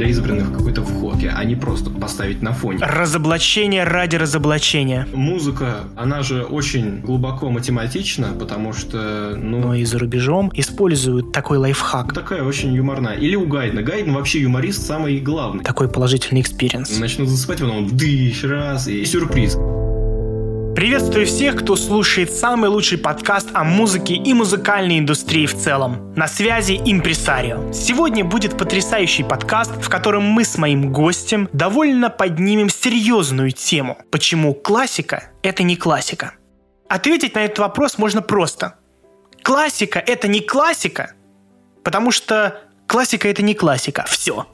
для 0.00 0.08
избранных 0.08 0.50
какой-то 0.50 0.82
вход, 0.82 1.16
а 1.30 1.44
не 1.44 1.56
просто 1.56 1.90
поставить 1.90 2.40
на 2.40 2.54
фоне. 2.54 2.78
Разоблачение 2.80 3.84
ради 3.84 4.16
разоблачения. 4.16 5.06
Музыка, 5.12 5.80
она 5.94 6.22
же 6.22 6.42
очень 6.42 7.00
глубоко 7.00 7.50
математична, 7.50 8.28
потому 8.28 8.72
что, 8.72 9.34
ну... 9.36 9.60
Но 9.60 9.74
и 9.74 9.84
за 9.84 9.98
рубежом 9.98 10.50
используют 10.54 11.32
такой 11.32 11.58
лайфхак. 11.58 12.14
Такая 12.14 12.42
очень 12.42 12.72
юморная. 12.72 13.16
Или 13.16 13.36
у 13.36 13.46
Гайдна. 13.46 13.82
Гайден 13.82 14.14
вообще 14.14 14.40
юморист 14.40 14.86
самый 14.86 15.20
главный. 15.20 15.64
Такой 15.64 15.90
положительный 15.90 16.40
experience. 16.40 16.98
Начну 16.98 17.26
засыпать, 17.26 17.60
потом 17.60 17.94
дыщ, 17.94 18.42
раз, 18.44 18.88
и 18.88 19.04
сюрприз. 19.04 19.58
Приветствую 20.74 21.26
всех, 21.26 21.56
кто 21.56 21.74
слушает 21.74 22.32
самый 22.32 22.70
лучший 22.70 22.96
подкаст 22.96 23.48
о 23.54 23.64
музыке 23.64 24.14
и 24.14 24.32
музыкальной 24.32 25.00
индустрии 25.00 25.46
в 25.46 25.54
целом. 25.56 26.14
На 26.14 26.28
связи 26.28 26.80
Импресарио. 26.84 27.72
Сегодня 27.72 28.24
будет 28.24 28.56
потрясающий 28.56 29.24
подкаст, 29.24 29.72
в 29.82 29.88
котором 29.88 30.22
мы 30.22 30.44
с 30.44 30.56
моим 30.58 30.92
гостем 30.92 31.48
довольно 31.52 32.08
поднимем 32.08 32.68
серьезную 32.68 33.50
тему. 33.50 33.98
Почему 34.12 34.54
классика– 34.54 35.30
это 35.42 35.64
не 35.64 35.74
классика? 35.74 36.34
Ответить 36.88 37.34
на 37.34 37.44
этот 37.44 37.58
вопрос 37.58 37.98
можно 37.98 38.22
просто. 38.22 38.76
Классика– 39.42 39.98
это 40.06 40.28
не 40.28 40.38
классика, 40.38 41.14
потому 41.82 42.12
что 42.12 42.60
классика– 42.86 43.28
это 43.30 43.42
не 43.42 43.54
классика. 43.54 44.04
Все. 44.08 44.46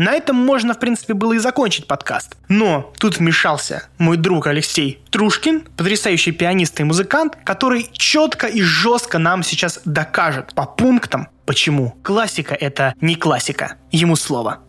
На 0.00 0.12
этом 0.12 0.34
можно, 0.34 0.72
в 0.72 0.78
принципе, 0.78 1.12
было 1.12 1.34
и 1.34 1.38
закончить 1.38 1.86
подкаст. 1.86 2.34
Но 2.48 2.90
тут 2.98 3.18
вмешался 3.18 3.82
мой 3.98 4.16
друг 4.16 4.46
Алексей 4.46 4.98
Трушкин, 5.10 5.60
потрясающий 5.76 6.32
пианист 6.32 6.80
и 6.80 6.84
музыкант, 6.84 7.36
который 7.44 7.86
четко 7.92 8.46
и 8.46 8.62
жестко 8.62 9.18
нам 9.18 9.42
сейчас 9.42 9.78
докажет 9.84 10.54
по 10.54 10.64
пунктам, 10.64 11.28
почему 11.44 11.90
классика— 12.02 12.54
это 12.60 12.94
не 13.02 13.14
классика. 13.14 13.74
Ему 13.92 14.16
слово. 14.16 14.60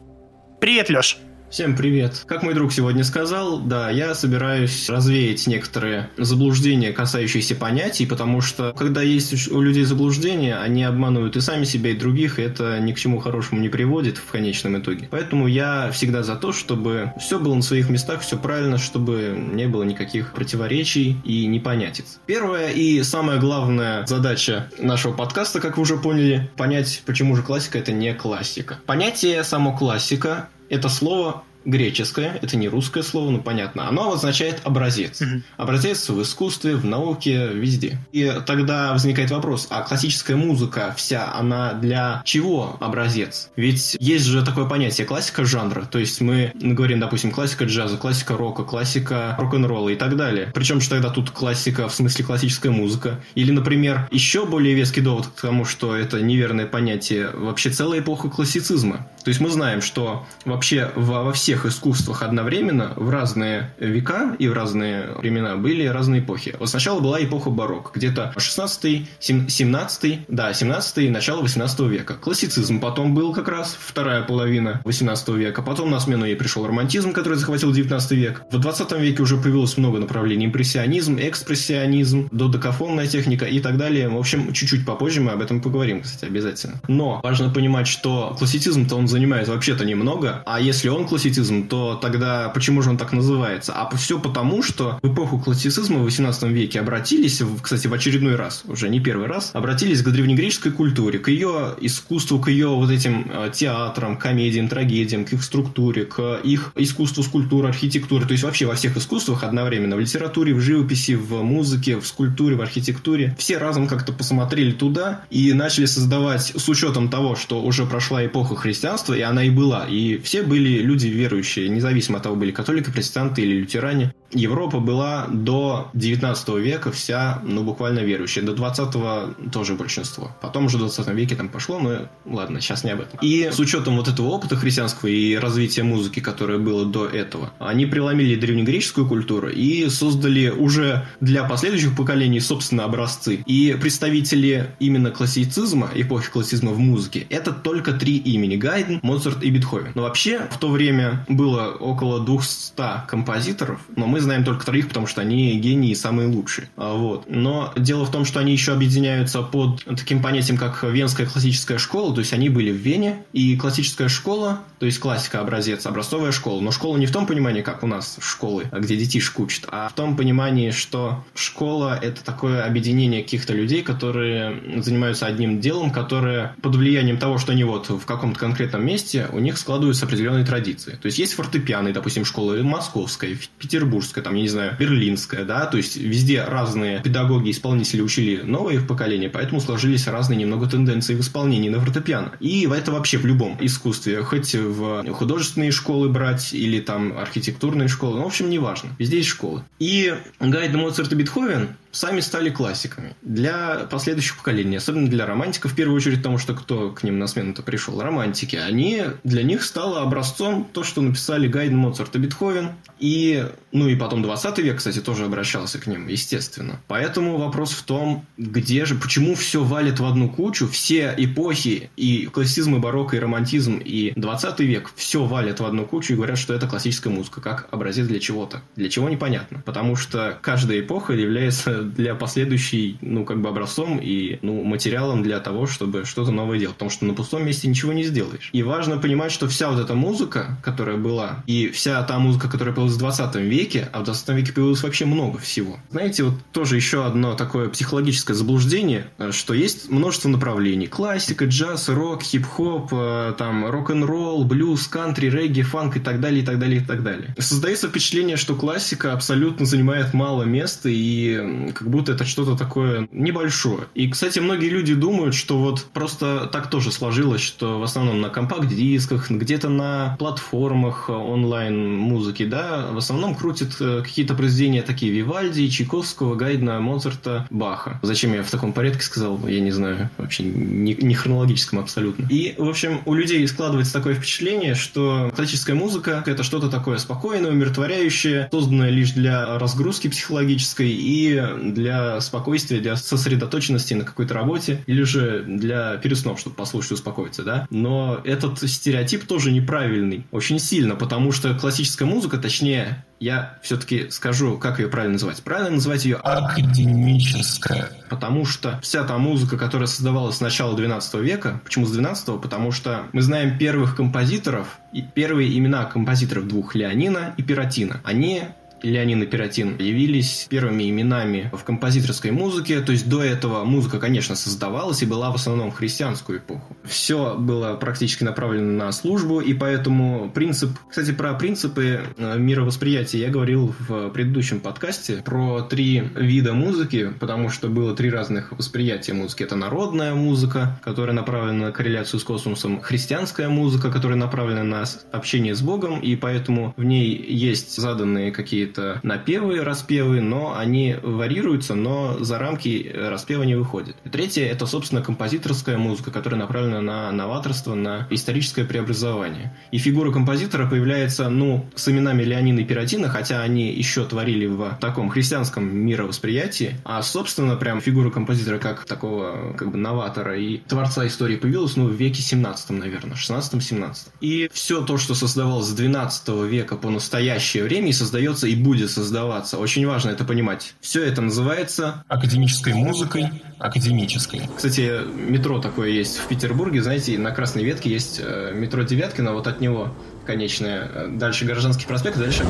Привет, 0.59 0.89
Леш. 0.89 1.17
Всем 1.51 1.75
привет. 1.75 2.23
Как 2.27 2.43
мой 2.43 2.53
друг 2.53 2.71
сегодня 2.71 3.03
сказал, 3.03 3.59
да, 3.59 3.89
я 3.89 4.15
собираюсь 4.15 4.87
развеять 4.87 5.47
некоторые 5.47 6.09
заблуждения, 6.17 6.93
касающиеся 6.93 7.55
понятий, 7.55 8.05
потому 8.05 8.39
что 8.39 8.71
когда 8.71 9.01
есть 9.01 9.51
у 9.51 9.59
людей 9.59 9.83
заблуждения, 9.83 10.55
они 10.55 10.85
обманывают 10.85 11.35
и 11.35 11.41
сами 11.41 11.65
себя, 11.65 11.89
и 11.89 11.93
других, 11.93 12.39
и 12.39 12.41
это 12.41 12.79
ни 12.79 12.93
к 12.93 12.97
чему 12.97 13.19
хорошему 13.19 13.59
не 13.59 13.67
приводит 13.67 14.17
в 14.17 14.31
конечном 14.31 14.79
итоге. 14.79 15.09
Поэтому 15.11 15.45
я 15.45 15.91
всегда 15.91 16.23
за 16.23 16.37
то, 16.37 16.53
чтобы 16.53 17.11
все 17.19 17.37
было 17.37 17.55
на 17.55 17.63
своих 17.63 17.89
местах, 17.89 18.21
все 18.21 18.37
правильно, 18.37 18.77
чтобы 18.77 19.37
не 19.37 19.67
было 19.67 19.83
никаких 19.83 20.31
противоречий 20.31 21.17
и 21.25 21.47
непонятиц. 21.47 22.21
Первая 22.27 22.69
и 22.71 23.03
самая 23.03 23.41
главная 23.41 24.05
задача 24.05 24.69
нашего 24.79 25.11
подкаста, 25.11 25.59
как 25.59 25.75
вы 25.75 25.83
уже 25.83 25.97
поняли, 25.97 26.49
понять, 26.55 27.03
почему 27.05 27.35
же 27.35 27.43
классика 27.43 27.77
это 27.77 27.91
не 27.91 28.13
классика. 28.13 28.79
Понятие 28.85 29.43
само 29.43 29.75
классика 29.75 30.47
это 30.71 30.87
слово 30.87 31.43
греческое, 31.65 32.39
это 32.41 32.57
не 32.57 32.67
русское 32.69 33.03
слово, 33.03 33.31
но 33.31 33.39
понятно. 33.39 33.87
Оно 33.87 34.13
означает 34.13 34.61
образец. 34.63 35.21
Образец 35.57 36.09
в 36.09 36.21
искусстве, 36.21 36.75
в 36.75 36.85
науке, 36.85 37.47
везде. 37.47 37.97
И 38.11 38.31
тогда 38.45 38.93
возникает 38.93 39.31
вопрос, 39.31 39.67
а 39.69 39.81
классическая 39.81 40.35
музыка 40.35 40.93
вся, 40.97 41.33
она 41.33 41.73
для 41.73 42.21
чего 42.25 42.77
образец? 42.79 43.49
Ведь 43.55 43.97
есть 43.99 44.25
же 44.25 44.43
такое 44.45 44.65
понятие 44.65 45.07
классика 45.07 45.45
жанра. 45.45 45.87
То 45.89 45.99
есть 45.99 46.21
мы 46.21 46.51
говорим, 46.55 46.99
допустим, 46.99 47.31
классика 47.31 47.65
джаза, 47.65 47.97
классика 47.97 48.37
рока, 48.37 48.63
классика 48.63 49.35
рок-н-ролла 49.37 49.89
и 49.89 49.95
так 49.95 50.15
далее. 50.15 50.51
Причем 50.53 50.81
же 50.81 50.89
тогда 50.89 51.09
тут 51.09 51.31
классика 51.31 51.87
в 51.87 51.93
смысле 51.93 52.25
классическая 52.25 52.69
музыка. 52.69 53.19
Или, 53.35 53.51
например, 53.51 54.07
еще 54.11 54.45
более 54.45 54.73
веский 54.73 55.01
довод 55.01 55.27
к 55.27 55.41
тому, 55.41 55.65
что 55.65 55.95
это 55.95 56.21
неверное 56.21 56.65
понятие, 56.65 57.31
вообще 57.33 57.69
целая 57.69 57.99
эпоха 57.99 58.29
классицизма. 58.29 59.07
То 59.23 59.29
есть 59.29 59.39
мы 59.39 59.49
знаем, 59.49 59.81
что 59.81 60.25
вообще 60.45 60.91
во, 60.95 61.23
во 61.23 61.33
всех 61.51 61.65
искусствах 61.65 62.21
одновременно 62.21 62.93
в 62.95 63.09
разные 63.09 63.73
века 63.77 64.37
и 64.39 64.47
в 64.47 64.53
разные 64.53 65.07
времена 65.17 65.57
были 65.57 65.85
разные 65.85 66.21
эпохи. 66.21 66.55
Вот 66.57 66.69
сначала 66.69 67.01
была 67.01 67.21
эпоха 67.21 67.49
барокко, 67.49 67.91
где-то 67.93 68.33
16 68.37 69.05
17 69.19 70.19
да, 70.29 70.53
17 70.53 71.11
начало 71.11 71.41
18 71.41 71.79
века. 71.81 72.13
Классицизм 72.13 72.79
потом 72.79 73.13
был 73.13 73.33
как 73.33 73.49
раз 73.49 73.77
вторая 73.77 74.23
половина 74.23 74.79
18 74.85 75.27
века. 75.29 75.61
Потом 75.61 75.91
на 75.91 75.99
смену 75.99 76.23
ей 76.23 76.37
пришел 76.37 76.65
романтизм, 76.65 77.11
который 77.11 77.37
захватил 77.37 77.73
19 77.73 78.11
век. 78.11 78.43
В 78.49 78.57
20 78.57 78.89
веке 78.93 79.21
уже 79.21 79.35
появилось 79.35 79.75
много 79.75 79.99
направлений. 79.99 80.45
Импрессионизм, 80.45 81.17
экспрессионизм, 81.19 82.29
додекафонная 82.31 83.07
техника 83.07 83.43
и 83.43 83.59
так 83.59 83.75
далее. 83.75 84.07
В 84.07 84.17
общем, 84.17 84.53
чуть-чуть 84.53 84.85
попозже 84.85 85.19
мы 85.19 85.31
об 85.31 85.41
этом 85.41 85.61
поговорим, 85.61 86.01
кстати, 86.01 86.29
обязательно. 86.31 86.79
Но 86.87 87.19
важно 87.21 87.49
понимать, 87.49 87.87
что 87.87 88.37
классицизм-то 88.39 88.95
он 88.95 89.09
занимает 89.09 89.49
вообще-то 89.49 89.83
немного, 89.83 90.43
а 90.45 90.61
если 90.61 90.87
он 90.87 91.05
классицизм, 91.07 91.40
то 91.69 91.95
тогда 91.95 92.49
почему 92.49 92.81
же 92.81 92.89
он 92.89 92.97
так 92.97 93.13
называется? 93.13 93.73
А 93.73 93.95
все 93.95 94.19
потому, 94.19 94.63
что 94.63 94.99
в 95.01 95.13
эпоху 95.13 95.39
классицизма 95.39 95.99
в 95.99 96.03
18 96.03 96.43
веке 96.43 96.79
обратились, 96.79 97.41
кстати, 97.61 97.87
в 97.87 97.93
очередной 97.93 98.35
раз, 98.35 98.63
уже 98.67 98.89
не 98.89 98.99
первый 98.99 99.27
раз, 99.27 99.51
обратились 99.53 100.01
к 100.01 100.09
древнегреческой 100.09 100.71
культуре, 100.71 101.19
к 101.19 101.29
ее 101.29 101.75
искусству, 101.81 102.39
к 102.39 102.49
ее 102.49 102.69
вот 102.69 102.89
этим 102.89 103.29
э, 103.31 103.51
театрам, 103.53 104.17
комедиям, 104.17 104.67
трагедиям, 104.67 105.25
к 105.25 105.33
их 105.33 105.43
структуре, 105.43 106.05
к 106.05 106.39
их 106.43 106.71
искусству 106.75 107.23
скульптуры, 107.23 107.69
архитектуры, 107.69 108.25
то 108.25 108.31
есть 108.31 108.43
вообще 108.43 108.65
во 108.65 108.75
всех 108.75 108.97
искусствах 108.97 109.43
одновременно, 109.43 109.95
в 109.95 109.99
литературе, 109.99 110.53
в 110.53 110.59
живописи, 110.59 111.13
в 111.13 111.43
музыке, 111.43 111.97
в 111.97 112.05
скульптуре, 112.05 112.55
в 112.55 112.61
архитектуре. 112.61 113.35
Все 113.37 113.57
разом 113.57 113.87
как-то 113.87 114.13
посмотрели 114.13 114.71
туда 114.71 115.21
и 115.29 115.53
начали 115.53 115.85
создавать 115.85 116.53
с 116.55 116.69
учетом 116.69 117.09
того, 117.09 117.35
что 117.35 117.61
уже 117.61 117.85
прошла 117.85 118.25
эпоха 118.25 118.55
христианства, 118.55 119.13
и 119.13 119.21
она 119.21 119.43
и 119.43 119.49
была. 119.49 119.85
И 119.87 120.17
все 120.23 120.43
были 120.43 120.79
люди 120.81 121.07
верующие, 121.31 121.69
независимо 121.69 122.17
от 122.17 122.23
того, 122.23 122.35
были 122.35 122.51
католики, 122.51 122.91
протестанты 122.91 123.41
или 123.41 123.61
лютеране. 123.61 124.13
Европа 124.33 124.79
была 124.79 125.27
до 125.31 125.89
19 125.93 126.49
века 126.59 126.91
вся, 126.91 127.41
ну, 127.43 127.63
буквально 127.63 127.99
верующая. 127.99 128.43
До 128.43 128.53
20 128.53 129.51
тоже 129.51 129.75
большинство. 129.75 130.31
Потом 130.41 130.65
уже 130.65 130.77
в 130.77 130.79
20 130.79 131.07
веке 131.09 131.35
там 131.35 131.49
пошло, 131.49 131.79
но 131.79 132.07
ладно, 132.25 132.61
сейчас 132.61 132.83
не 132.83 132.91
об 132.91 133.01
этом. 133.01 133.19
И 133.21 133.49
с 133.51 133.59
учетом 133.59 133.97
вот 133.97 134.07
этого 134.07 134.27
опыта 134.27 134.55
христианского 134.55 135.09
и 135.09 135.35
развития 135.35 135.83
музыки, 135.83 136.19
которое 136.19 136.57
было 136.57 136.85
до 136.85 137.05
этого, 137.05 137.51
они 137.59 137.85
преломили 137.85 138.35
древнегреческую 138.35 139.07
культуру 139.07 139.49
и 139.49 139.89
создали 139.89 140.49
уже 140.49 141.05
для 141.19 141.43
последующих 141.43 141.95
поколений, 141.95 142.39
собственно, 142.39 142.85
образцы. 142.85 143.43
И 143.45 143.75
представители 143.79 144.71
именно 144.79 145.11
классицизма, 145.11 145.89
эпохи 145.93 146.31
классицизма 146.31 146.71
в 146.71 146.79
музыке, 146.79 147.25
это 147.29 147.51
только 147.51 147.93
три 147.93 148.17
имени. 148.17 148.55
Гайден, 148.55 148.99
Моцарт 149.03 149.43
и 149.43 149.49
Бетховен. 149.49 149.91
Но 149.95 150.03
вообще 150.03 150.47
в 150.51 150.57
то 150.57 150.69
время 150.69 151.25
было 151.27 151.71
около 151.71 152.23
200 152.23 153.07
композиторов, 153.07 153.81
но 153.95 154.07
мы 154.07 154.20
знаем 154.21 154.43
только 154.43 154.65
троих, 154.65 154.87
потому 154.87 155.07
что 155.07 155.21
они 155.21 155.59
гении 155.59 155.91
и 155.91 155.95
самые 155.95 156.27
лучшие. 156.27 156.69
А, 156.77 156.93
вот. 156.95 157.25
Но 157.27 157.73
дело 157.77 158.05
в 158.05 158.11
том, 158.11 158.25
что 158.25 158.39
они 158.39 158.51
еще 158.51 158.73
объединяются 158.73 159.41
под 159.41 159.83
таким 159.85 160.21
понятием, 160.21 160.57
как 160.57 160.83
Венская 160.83 161.25
классическая 161.25 161.77
школа, 161.77 162.13
то 162.13 162.19
есть 162.19 162.33
они 162.33 162.49
были 162.49 162.71
в 162.71 162.75
Вене, 162.75 163.23
и 163.33 163.55
классическая 163.57 164.07
школа, 164.07 164.61
то 164.79 164.85
есть 164.85 164.99
классика 164.99 165.39
образец, 165.39 165.85
образцовая 165.85 166.31
школа. 166.31 166.61
Но 166.61 166.71
школа 166.71 166.97
не 166.97 167.05
в 167.05 167.11
том 167.11 167.25
понимании, 167.25 167.61
как 167.61 167.83
у 167.83 167.87
нас 167.87 168.17
школы, 168.21 168.65
где 168.71 168.95
детишек 168.95 169.39
учат, 169.39 169.65
а 169.69 169.89
в 169.89 169.93
том 169.93 170.15
понимании, 170.17 170.71
что 170.71 171.23
школа– 171.35 171.97
это 172.01 172.23
такое 172.23 172.65
объединение 172.65 173.23
каких-то 173.23 173.53
людей, 173.53 173.83
которые 173.83 174.81
занимаются 174.81 175.25
одним 175.25 175.59
делом, 175.59 175.91
которые 175.91 176.55
под 176.61 176.75
влиянием 176.75 177.17
того, 177.17 177.37
что 177.37 177.51
они 177.51 177.63
вот 177.63 177.89
в 177.89 178.05
каком-то 178.05 178.39
конкретном 178.39 178.85
месте, 178.85 179.27
у 179.31 179.39
них 179.39 179.57
складываются 179.57 180.05
определенные 180.05 180.45
традиции. 180.45 180.97
То 181.01 181.05
есть 181.05 181.19
есть 181.19 181.33
фортепиано, 181.33 181.91
допустим, 181.93 182.25
школа 182.25 182.55
московская, 182.63 183.37
петербургская, 183.59 184.10
московская, 184.11 184.21
там, 184.21 184.35
я 184.35 184.41
не 184.41 184.47
знаю, 184.47 184.75
берлинская, 184.77 185.45
да, 185.45 185.65
то 185.65 185.77
есть 185.77 185.97
везде 185.97 186.43
разные 186.43 187.01
педагоги, 187.01 187.51
исполнители 187.51 188.01
учили 188.01 188.41
новое 188.41 188.81
поколение, 188.81 189.29
поэтому 189.29 189.61
сложились 189.61 190.07
разные 190.07 190.37
немного 190.37 190.67
тенденции 190.67 191.15
в 191.15 191.21
исполнении 191.21 191.69
на 191.69 191.79
фортепиано. 191.79 192.33
И 192.39 192.67
это 192.67 192.91
вообще 192.91 193.17
в 193.17 193.25
любом 193.25 193.57
искусстве, 193.59 194.21
хоть 194.23 194.53
в 194.53 195.03
художественные 195.13 195.71
школы 195.71 196.09
брать 196.09 196.53
или 196.53 196.79
там 196.79 197.17
архитектурные 197.17 197.87
школы, 197.87 198.17
ну, 198.17 198.23
в 198.23 198.27
общем, 198.27 198.49
неважно, 198.49 198.89
везде 198.99 199.17
есть 199.17 199.29
школы. 199.29 199.63
И 199.79 200.13
Гайд, 200.39 200.73
Моцарт 200.73 201.11
и 201.13 201.15
Бетховен 201.15 201.69
сами 201.91 202.19
стали 202.19 202.49
классиками 202.49 203.15
для 203.21 203.87
последующих 203.89 204.37
поколений, 204.37 204.77
особенно 204.77 205.09
для 205.09 205.25
романтиков, 205.25 205.71
в 205.71 205.75
первую 205.75 205.97
очередь, 205.97 206.17
потому 206.17 206.37
что 206.37 206.53
кто 206.53 206.91
к 206.91 207.03
ним 207.03 207.19
на 207.19 207.27
смену-то 207.27 207.63
пришел? 207.63 208.01
Романтики. 208.01 208.55
Они, 208.55 209.03
для 209.23 209.43
них 209.43 209.63
стало 209.63 210.01
образцом 210.01 210.67
то, 210.71 210.83
что 210.83 211.01
написали 211.01 211.47
Гайден, 211.47 211.77
Моцарт 211.77 212.15
и 212.15 212.19
Бетховен. 212.19 212.71
И, 212.99 213.47
ну 213.71 213.87
и 213.87 213.95
потом 213.95 214.21
20 214.21 214.57
век, 214.59 214.77
кстати, 214.77 214.99
тоже 214.99 215.25
обращался 215.25 215.79
к 215.79 215.87
ним, 215.87 216.07
естественно. 216.07 216.79
Поэтому 216.87 217.37
вопрос 217.37 217.71
в 217.71 217.83
том, 217.83 218.25
где 218.37 218.85
же, 218.85 218.95
почему 218.95 219.35
все 219.35 219.63
валит 219.63 219.99
в 219.99 220.05
одну 220.05 220.29
кучу, 220.29 220.67
все 220.67 221.13
эпохи, 221.17 221.89
и 221.95 222.27
классицизм, 222.27 222.75
и 222.75 222.79
барокко, 222.79 223.17
и 223.17 223.19
романтизм, 223.19 223.77
и 223.83 224.13
20 224.15 224.59
век, 224.61 224.91
все 224.95 225.25
валят 225.25 225.59
в 225.59 225.65
одну 225.65 225.85
кучу 225.85 226.13
и 226.13 226.15
говорят, 226.15 226.37
что 226.37 226.53
это 226.53 226.67
классическая 226.67 227.09
музыка, 227.09 227.41
как 227.41 227.67
образец 227.71 228.07
для 228.07 228.19
чего-то. 228.19 228.61
Для 228.75 228.89
чего 228.89 229.09
непонятно. 229.09 229.61
Потому 229.65 229.95
что 229.95 230.37
каждая 230.41 230.79
эпоха 230.79 231.13
является 231.13 231.80
для 231.83 232.15
последующей, 232.15 232.97
ну, 233.01 233.25
как 233.25 233.41
бы 233.41 233.49
образцом 233.49 233.99
и, 234.01 234.39
ну, 234.41 234.63
материалом 234.63 235.23
для 235.23 235.39
того, 235.39 235.67
чтобы 235.67 236.05
что-то 236.05 236.31
новое 236.31 236.59
делать. 236.59 236.75
Потому 236.75 236.91
что 236.91 237.05
на 237.05 237.13
пустом 237.13 237.45
месте 237.45 237.67
ничего 237.67 237.93
не 237.93 238.03
сделаешь. 238.03 238.49
И 238.53 238.63
важно 238.63 238.97
понимать, 238.97 239.31
что 239.31 239.47
вся 239.47 239.69
вот 239.69 239.79
эта 239.79 239.93
музыка, 239.93 240.57
которая 240.63 240.97
была, 240.97 241.43
и 241.47 241.69
вся 241.69 242.01
та 242.03 242.19
музыка, 242.19 242.49
которая 242.49 242.73
появилась 242.73 242.95
в 242.95 242.99
20 242.99 243.35
веке, 243.35 243.89
а 243.93 244.01
в 244.01 244.03
20 244.03 244.29
веке 244.29 244.53
появилось 244.53 244.83
вообще 244.83 245.05
много 245.05 245.39
всего. 245.39 245.77
Знаете, 245.89 246.23
вот 246.23 246.33
тоже 246.51 246.75
еще 246.75 247.05
одно 247.05 247.35
такое 247.35 247.69
психологическое 247.69 248.33
заблуждение, 248.33 249.07
что 249.31 249.53
есть 249.53 249.89
множество 249.89 250.29
направлений. 250.29 250.87
Классика, 250.87 251.45
джаз, 251.45 251.89
рок, 251.89 252.23
хип-хоп, 252.23 252.89
э, 252.91 253.33
там, 253.37 253.65
рок-н-ролл, 253.69 254.43
блюз, 254.45 254.87
кантри, 254.87 255.29
регги, 255.29 255.61
фанк 255.61 255.97
и 255.97 255.99
так 255.99 256.19
далее, 256.19 256.43
и 256.43 256.45
так 256.45 256.59
далее, 256.59 256.81
и 256.81 256.83
так 256.83 257.03
далее. 257.03 257.35
Создается 257.37 257.87
впечатление, 257.87 258.37
что 258.37 258.55
классика 258.55 259.13
абсолютно 259.13 259.65
занимает 259.65 260.13
мало 260.13 260.43
места 260.43 260.89
и 260.89 261.70
как 261.73 261.89
будто 261.89 262.13
это 262.13 262.25
что-то 262.25 262.55
такое 262.55 263.07
небольшое. 263.11 263.85
И, 263.95 264.09
кстати, 264.09 264.39
многие 264.39 264.69
люди 264.69 264.93
думают, 264.93 265.35
что 265.35 265.57
вот 265.57 265.85
просто 265.93 266.49
так 266.51 266.69
тоже 266.69 266.91
сложилось, 266.91 267.41
что 267.41 267.79
в 267.79 267.83
основном 267.83 268.21
на 268.21 268.29
компакт-дисках, 268.29 269.29
где-то 269.29 269.69
на 269.69 270.15
платформах 270.19 271.09
онлайн-музыки, 271.09 272.45
да, 272.45 272.87
в 272.91 272.97
основном 272.97 273.35
крутят 273.35 273.77
э, 273.79 274.01
какие-то 274.03 274.33
произведения 274.35 274.81
такие 274.81 275.11
Вивальди, 275.11 275.67
Чайковского, 275.69 276.35
Гайдна, 276.35 276.79
Моцарта, 276.79 277.47
Баха. 277.49 277.99
Зачем 278.01 278.33
я 278.33 278.43
в 278.43 278.51
таком 278.51 278.73
порядке 278.73 279.03
сказал, 279.03 279.39
я 279.47 279.59
не 279.59 279.71
знаю, 279.71 280.09
вообще 280.17 280.43
не, 280.43 280.93
не 280.93 281.15
хронологическом 281.15 281.79
абсолютно. 281.79 282.27
И, 282.29 282.55
в 282.57 282.67
общем, 282.67 283.01
у 283.05 283.13
людей 283.13 283.47
складывается 283.47 283.93
такое 283.93 284.15
впечатление, 284.15 284.75
что 284.75 285.31
классическая 285.35 285.73
музыка— 285.73 286.23
это 286.25 286.43
что-то 286.43 286.69
такое 286.69 286.97
спокойное, 286.97 287.51
умиротворяющее, 287.51 288.49
созданное 288.51 288.89
лишь 288.89 289.11
для 289.11 289.57
разгрузки 289.57 290.07
психологической 290.07 290.89
и 290.89 291.41
для 291.61 292.19
спокойствия, 292.21 292.79
для 292.79 292.95
сосредоточенности 292.95 293.93
на 293.93 294.03
какой-то 294.03 294.33
работе, 294.33 294.83
или 294.87 295.03
же 295.03 295.43
для 295.47 295.97
перед 295.97 296.17
сном, 296.17 296.37
чтобы 296.37 296.55
послушать 296.55 296.91
и 296.91 296.93
успокоиться, 296.95 297.43
да. 297.43 297.67
Но 297.69 298.19
этот 298.23 298.59
стереотип 298.59 299.25
тоже 299.25 299.51
неправильный 299.51 300.25
очень 300.31 300.59
сильно, 300.59 300.95
потому 300.95 301.31
что 301.31 301.53
классическая 301.53 302.05
музыка, 302.05 302.37
точнее, 302.37 303.05
я 303.21 303.59
все-таки 303.61 304.09
скажу, 304.09 304.57
как 304.57 304.79
ее 304.79 304.87
правильно 304.87 305.13
называть. 305.13 305.41
Правильно 305.43 305.75
называть 305.75 306.05
ее 306.05 306.15
академическая. 306.15 307.91
Потому 308.09 308.45
что 308.45 308.79
вся 308.81 309.03
та 309.03 309.19
музыка, 309.19 309.57
которая 309.57 309.87
создавалась 309.87 310.37
с 310.37 310.41
начала 310.41 310.75
12 310.75 311.13
века, 311.21 311.61
почему 311.63 311.85
с 311.85 311.91
12? 311.91 312.41
Потому 312.41 312.71
что 312.71 313.03
мы 313.13 313.21
знаем 313.21 313.59
первых 313.59 313.95
композиторов, 313.95 314.79
и 314.91 315.03
первые 315.03 315.55
имена 315.55 315.85
композиторов 315.85 316.47
двух 316.47 316.73
Леонина 316.73 317.35
и 317.37 317.43
Пиратина. 317.43 318.01
Они 318.03 318.41
Леонин 318.83 319.23
и 319.23 319.25
Пиратин 319.25 319.77
явились 319.77 320.47
первыми 320.49 320.89
именами 320.89 321.49
в 321.53 321.63
композиторской 321.63 322.31
музыке. 322.31 322.81
То 322.81 322.91
есть 322.91 323.07
до 323.07 323.23
этого 323.23 323.63
музыка, 323.63 323.99
конечно, 323.99 324.35
создавалась 324.35 325.01
и 325.03 325.05
была 325.05 325.31
в 325.31 325.35
основном 325.35 325.71
в 325.71 325.75
христианскую 325.75 326.39
эпоху. 326.39 326.75
Все 326.83 327.35
было 327.37 327.75
практически 327.75 328.23
направлено 328.23 328.71
на 328.85 328.91
службу, 328.91 329.39
и 329.39 329.53
поэтому 329.53 330.31
принцип... 330.33 330.71
Кстати, 330.89 331.11
про 331.11 331.33
принципы 331.33 332.01
э, 332.17 332.37
мировосприятия 332.37 333.19
я 333.19 333.29
говорил 333.29 333.73
в 333.79 334.09
предыдущем 334.09 334.59
подкасте 334.59 335.21
про 335.23 335.61
три 335.61 336.03
вида 336.15 336.53
музыки, 336.53 337.13
потому 337.19 337.49
что 337.49 337.67
было 337.67 337.95
три 337.95 338.09
разных 338.09 338.51
восприятия 338.51 339.13
музыки. 339.13 339.43
Это 339.43 339.55
народная 339.55 340.13
музыка, 340.13 340.79
которая 340.83 341.15
направлена 341.15 341.67
на 341.67 341.71
корреляцию 341.71 342.19
с 342.19 342.23
космосом, 342.23 342.81
христианская 342.81 343.47
музыка, 343.47 343.91
которая 343.91 344.17
направлена 344.17 344.63
на 344.63 344.83
общение 345.11 345.55
с 345.55 345.61
Богом, 345.61 345.99
и 345.99 346.15
поэтому 346.15 346.73
в 346.77 346.83
ней 346.83 347.15
есть 347.15 347.75
заданные 347.75 348.31
какие-то 348.31 348.70
какие-то 348.71 348.99
напевы, 349.03 349.63
распевы, 349.63 350.21
но 350.21 350.57
они 350.57 350.95
варьируются, 351.01 351.75
но 351.75 352.17
за 352.23 352.37
рамки 352.39 352.91
распева 352.93 353.43
не 353.43 353.55
выходят. 353.55 353.95
Третье– 354.11 354.45
это, 354.51 354.65
собственно, 354.65 355.01
композиторская 355.01 355.77
музыка, 355.77 356.11
которая 356.11 356.39
направлена 356.39 356.81
на 356.81 357.11
новаторство, 357.11 357.75
на 357.75 358.07
историческое 358.09 358.63
преобразование. 358.63 359.55
И 359.71 359.77
фигура 359.77 360.11
композитора 360.11 360.67
появляется, 360.67 361.29
ну, 361.29 361.69
с 361.75 361.87
именами 361.87 362.23
Леонина 362.23 362.59
и 362.59 362.63
Пиратина, 362.63 363.09
хотя 363.09 363.41
они 363.41 363.71
еще 363.71 364.05
творили 364.05 364.45
в 364.45 364.77
таком 364.79 365.09
христианском 365.09 365.75
мировосприятии, 365.75 366.75
а, 366.85 367.01
собственно, 367.01 367.55
прям 367.55 367.81
фигура 367.81 368.09
композитора 368.09 368.59
как 368.59 368.85
такого, 368.85 369.53
как 369.57 369.71
бы, 369.71 369.77
новатора 369.77 370.37
и 370.37 370.57
творца 370.57 371.05
истории 371.07 371.35
появилась, 371.35 371.75
ну, 371.75 371.87
в 371.87 371.93
веке 371.93 372.21
17, 372.21 372.69
наверное, 372.71 373.15
16-17. 373.15 374.09
И 374.21 374.49
все 374.53 374.81
то, 374.81 374.97
что 374.97 375.15
создавалось 375.15 375.67
с 375.67 375.73
12 375.73 376.29
века 376.45 376.75
по 376.75 376.89
настоящее 376.89 377.63
время, 377.63 377.89
и 377.89 377.93
создается 377.93 378.47
и 378.47 378.60
будет 378.61 378.89
создаваться. 378.89 379.57
Очень 379.57 379.85
важно 379.87 380.09
это 380.11 380.23
понимать. 380.23 380.75
Все 380.79 381.03
это 381.03 381.21
называется 381.21 382.03
академической 382.07 382.73
музыкой, 382.73 383.29
академической. 383.59 384.49
Кстати, 384.55 385.01
метро 385.13 385.59
такое 385.59 385.89
есть 385.89 386.17
в 386.17 386.27
Петербурге, 386.27 386.81
знаете, 386.81 387.17
на 387.17 387.31
Красной 387.31 387.63
Ветке 387.63 387.89
есть 387.89 388.21
э, 388.23 388.51
метро 388.53 388.83
Девяткина, 388.83 389.33
вот 389.33 389.47
от 389.47 389.61
него 389.61 389.93
конечная. 390.25 391.07
Дальше 391.09 391.45
Горожанский 391.45 391.87
проспект, 391.87 392.17
дальше... 392.17 392.45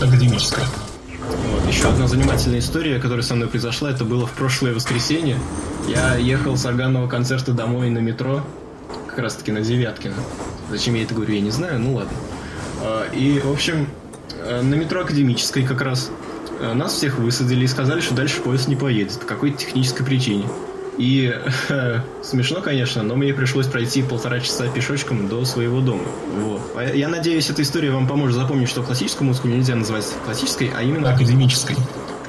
Академическая. 0.00 0.64
Вот. 1.28 1.66
Еще 1.66 1.88
одна 1.88 2.06
занимательная 2.06 2.58
история, 2.58 2.98
которая 2.98 3.22
со 3.22 3.34
мной 3.34 3.48
произошла, 3.48 3.90
это 3.90 4.04
было 4.04 4.26
в 4.26 4.32
прошлое 4.32 4.74
воскресенье. 4.74 5.38
Я 5.88 6.16
ехал 6.16 6.56
с 6.56 6.64
органного 6.64 7.08
концерта 7.08 7.52
домой 7.52 7.90
на 7.90 7.98
метро, 7.98 8.42
как 9.08 9.18
раз 9.18 9.34
таки 9.34 9.52
на 9.52 9.60
Девяткина. 9.60 10.14
Зачем 10.70 10.94
я 10.94 11.02
это 11.02 11.14
говорю, 11.14 11.34
я 11.34 11.40
не 11.40 11.50
знаю, 11.50 11.78
ну 11.80 11.94
ладно. 11.94 12.16
А, 12.82 13.08
и, 13.12 13.40
в 13.40 13.50
общем, 13.50 13.88
э, 14.44 14.62
на 14.62 14.74
метро 14.74 15.00
Академической 15.00 15.64
как 15.64 15.80
раз 15.82 16.10
э, 16.60 16.72
нас 16.72 16.94
всех 16.94 17.18
высадили 17.18 17.64
и 17.64 17.68
сказали, 17.68 18.00
что 18.00 18.14
дальше 18.14 18.40
поезд 18.40 18.68
не 18.68 18.76
поедет 18.76 19.18
по 19.18 19.26
какой-то 19.26 19.58
технической 19.58 20.06
причине. 20.06 20.44
И 20.96 21.34
смешно, 22.22 22.60
конечно, 22.60 23.02
но 23.02 23.16
мне 23.16 23.32
пришлось 23.32 23.66
пройти 23.66 24.02
полтора 24.02 24.40
часа 24.40 24.68
пешочком 24.68 25.28
до 25.28 25.44
своего 25.44 25.80
дома. 25.80 26.04
Вот. 26.36 26.60
А 26.76 26.84
я 26.84 27.08
надеюсь, 27.08 27.48
эта 27.50 27.62
история 27.62 27.90
вам 27.90 28.06
поможет 28.06 28.36
запомнить, 28.36 28.68
что 28.68 28.82
классическую 28.82 29.26
музыку 29.26 29.48
нельзя 29.48 29.74
называть 29.74 30.06
классической, 30.24 30.70
а 30.76 30.82
именно 30.82 31.12
академической. 31.12 31.76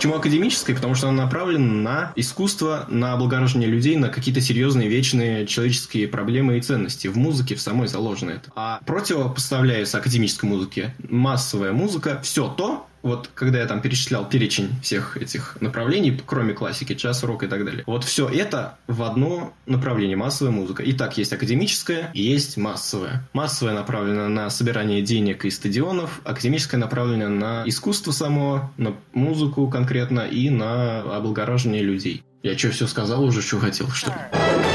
Почему 0.02 0.16
академической? 0.16 0.74
Потому 0.74 0.96
что 0.96 1.10
она 1.10 1.26
направлена 1.26 1.64
на 1.64 2.14
искусство, 2.16 2.88
на 2.90 3.14
облагораживание 3.14 3.70
людей, 3.70 3.98
на 3.98 4.10
какие-то 4.10 4.42
серьезные, 4.42 4.90
вечные 4.90 5.46
человеческие 5.46 6.08
проблемы 6.08 6.58
и 6.58 6.62
ценности. 6.62 7.06
В 7.06 7.18
музыке 7.18 7.54
в 7.54 7.62
самой 7.62 7.88
заложено 7.88 8.32
это. 8.32 8.52
А 8.56 8.80
противопоставляется 8.88 10.00
академической 10.00 10.46
музыке 10.46 10.96
массовая 11.08 11.72
музыка, 11.72 12.20
все 12.24 12.48
то, 12.48 12.88
вот 13.02 13.30
когда 13.34 13.60
я 13.60 13.66
там 13.66 13.82
перечислял 13.82 14.28
перечень 14.28 14.70
всех 14.82 15.18
этих 15.18 15.58
направлений, 15.62 16.20
кроме 16.26 16.54
классики, 16.54 16.94
час, 16.96 17.24
рок 17.24 17.44
и 17.44 17.48
так 17.48 17.66
далее, 17.66 17.84
вот 17.88 18.04
все 18.04 18.28
это 18.28 18.78
в 18.88 19.04
одно 19.04 19.54
направление, 19.66 20.18
массовая 20.18 20.52
музыка. 20.52 20.84
И 20.84 20.94
так 20.94 21.18
есть 21.18 21.34
академическая, 21.34 22.12
и 22.14 22.22
есть 22.22 22.58
массовая. 22.58 23.28
Массовая 23.34 23.74
направлена 23.74 24.28
на 24.30 24.50
собирание 24.50 25.02
денег 25.02 25.46
и 25.46 25.50
стадионов, 25.50 26.22
академическая 26.24 26.80
направлена 26.80 27.30
на 27.30 27.64
искусство 27.66 28.12
само, 28.12 28.72
на 28.78 28.96
музыку 29.14 29.68
конкретно 29.70 30.22
и 30.22 30.50
на 30.50 31.02
облагораживание 31.02 31.82
людей. 31.82 32.24
Я 32.44 32.58
что, 32.58 32.72
все 32.72 32.88
сказал 32.88 33.24
уже, 33.24 33.42
что 33.42 33.60
хотел, 33.60 33.90
что 33.90 34.10
ли? 34.10 34.18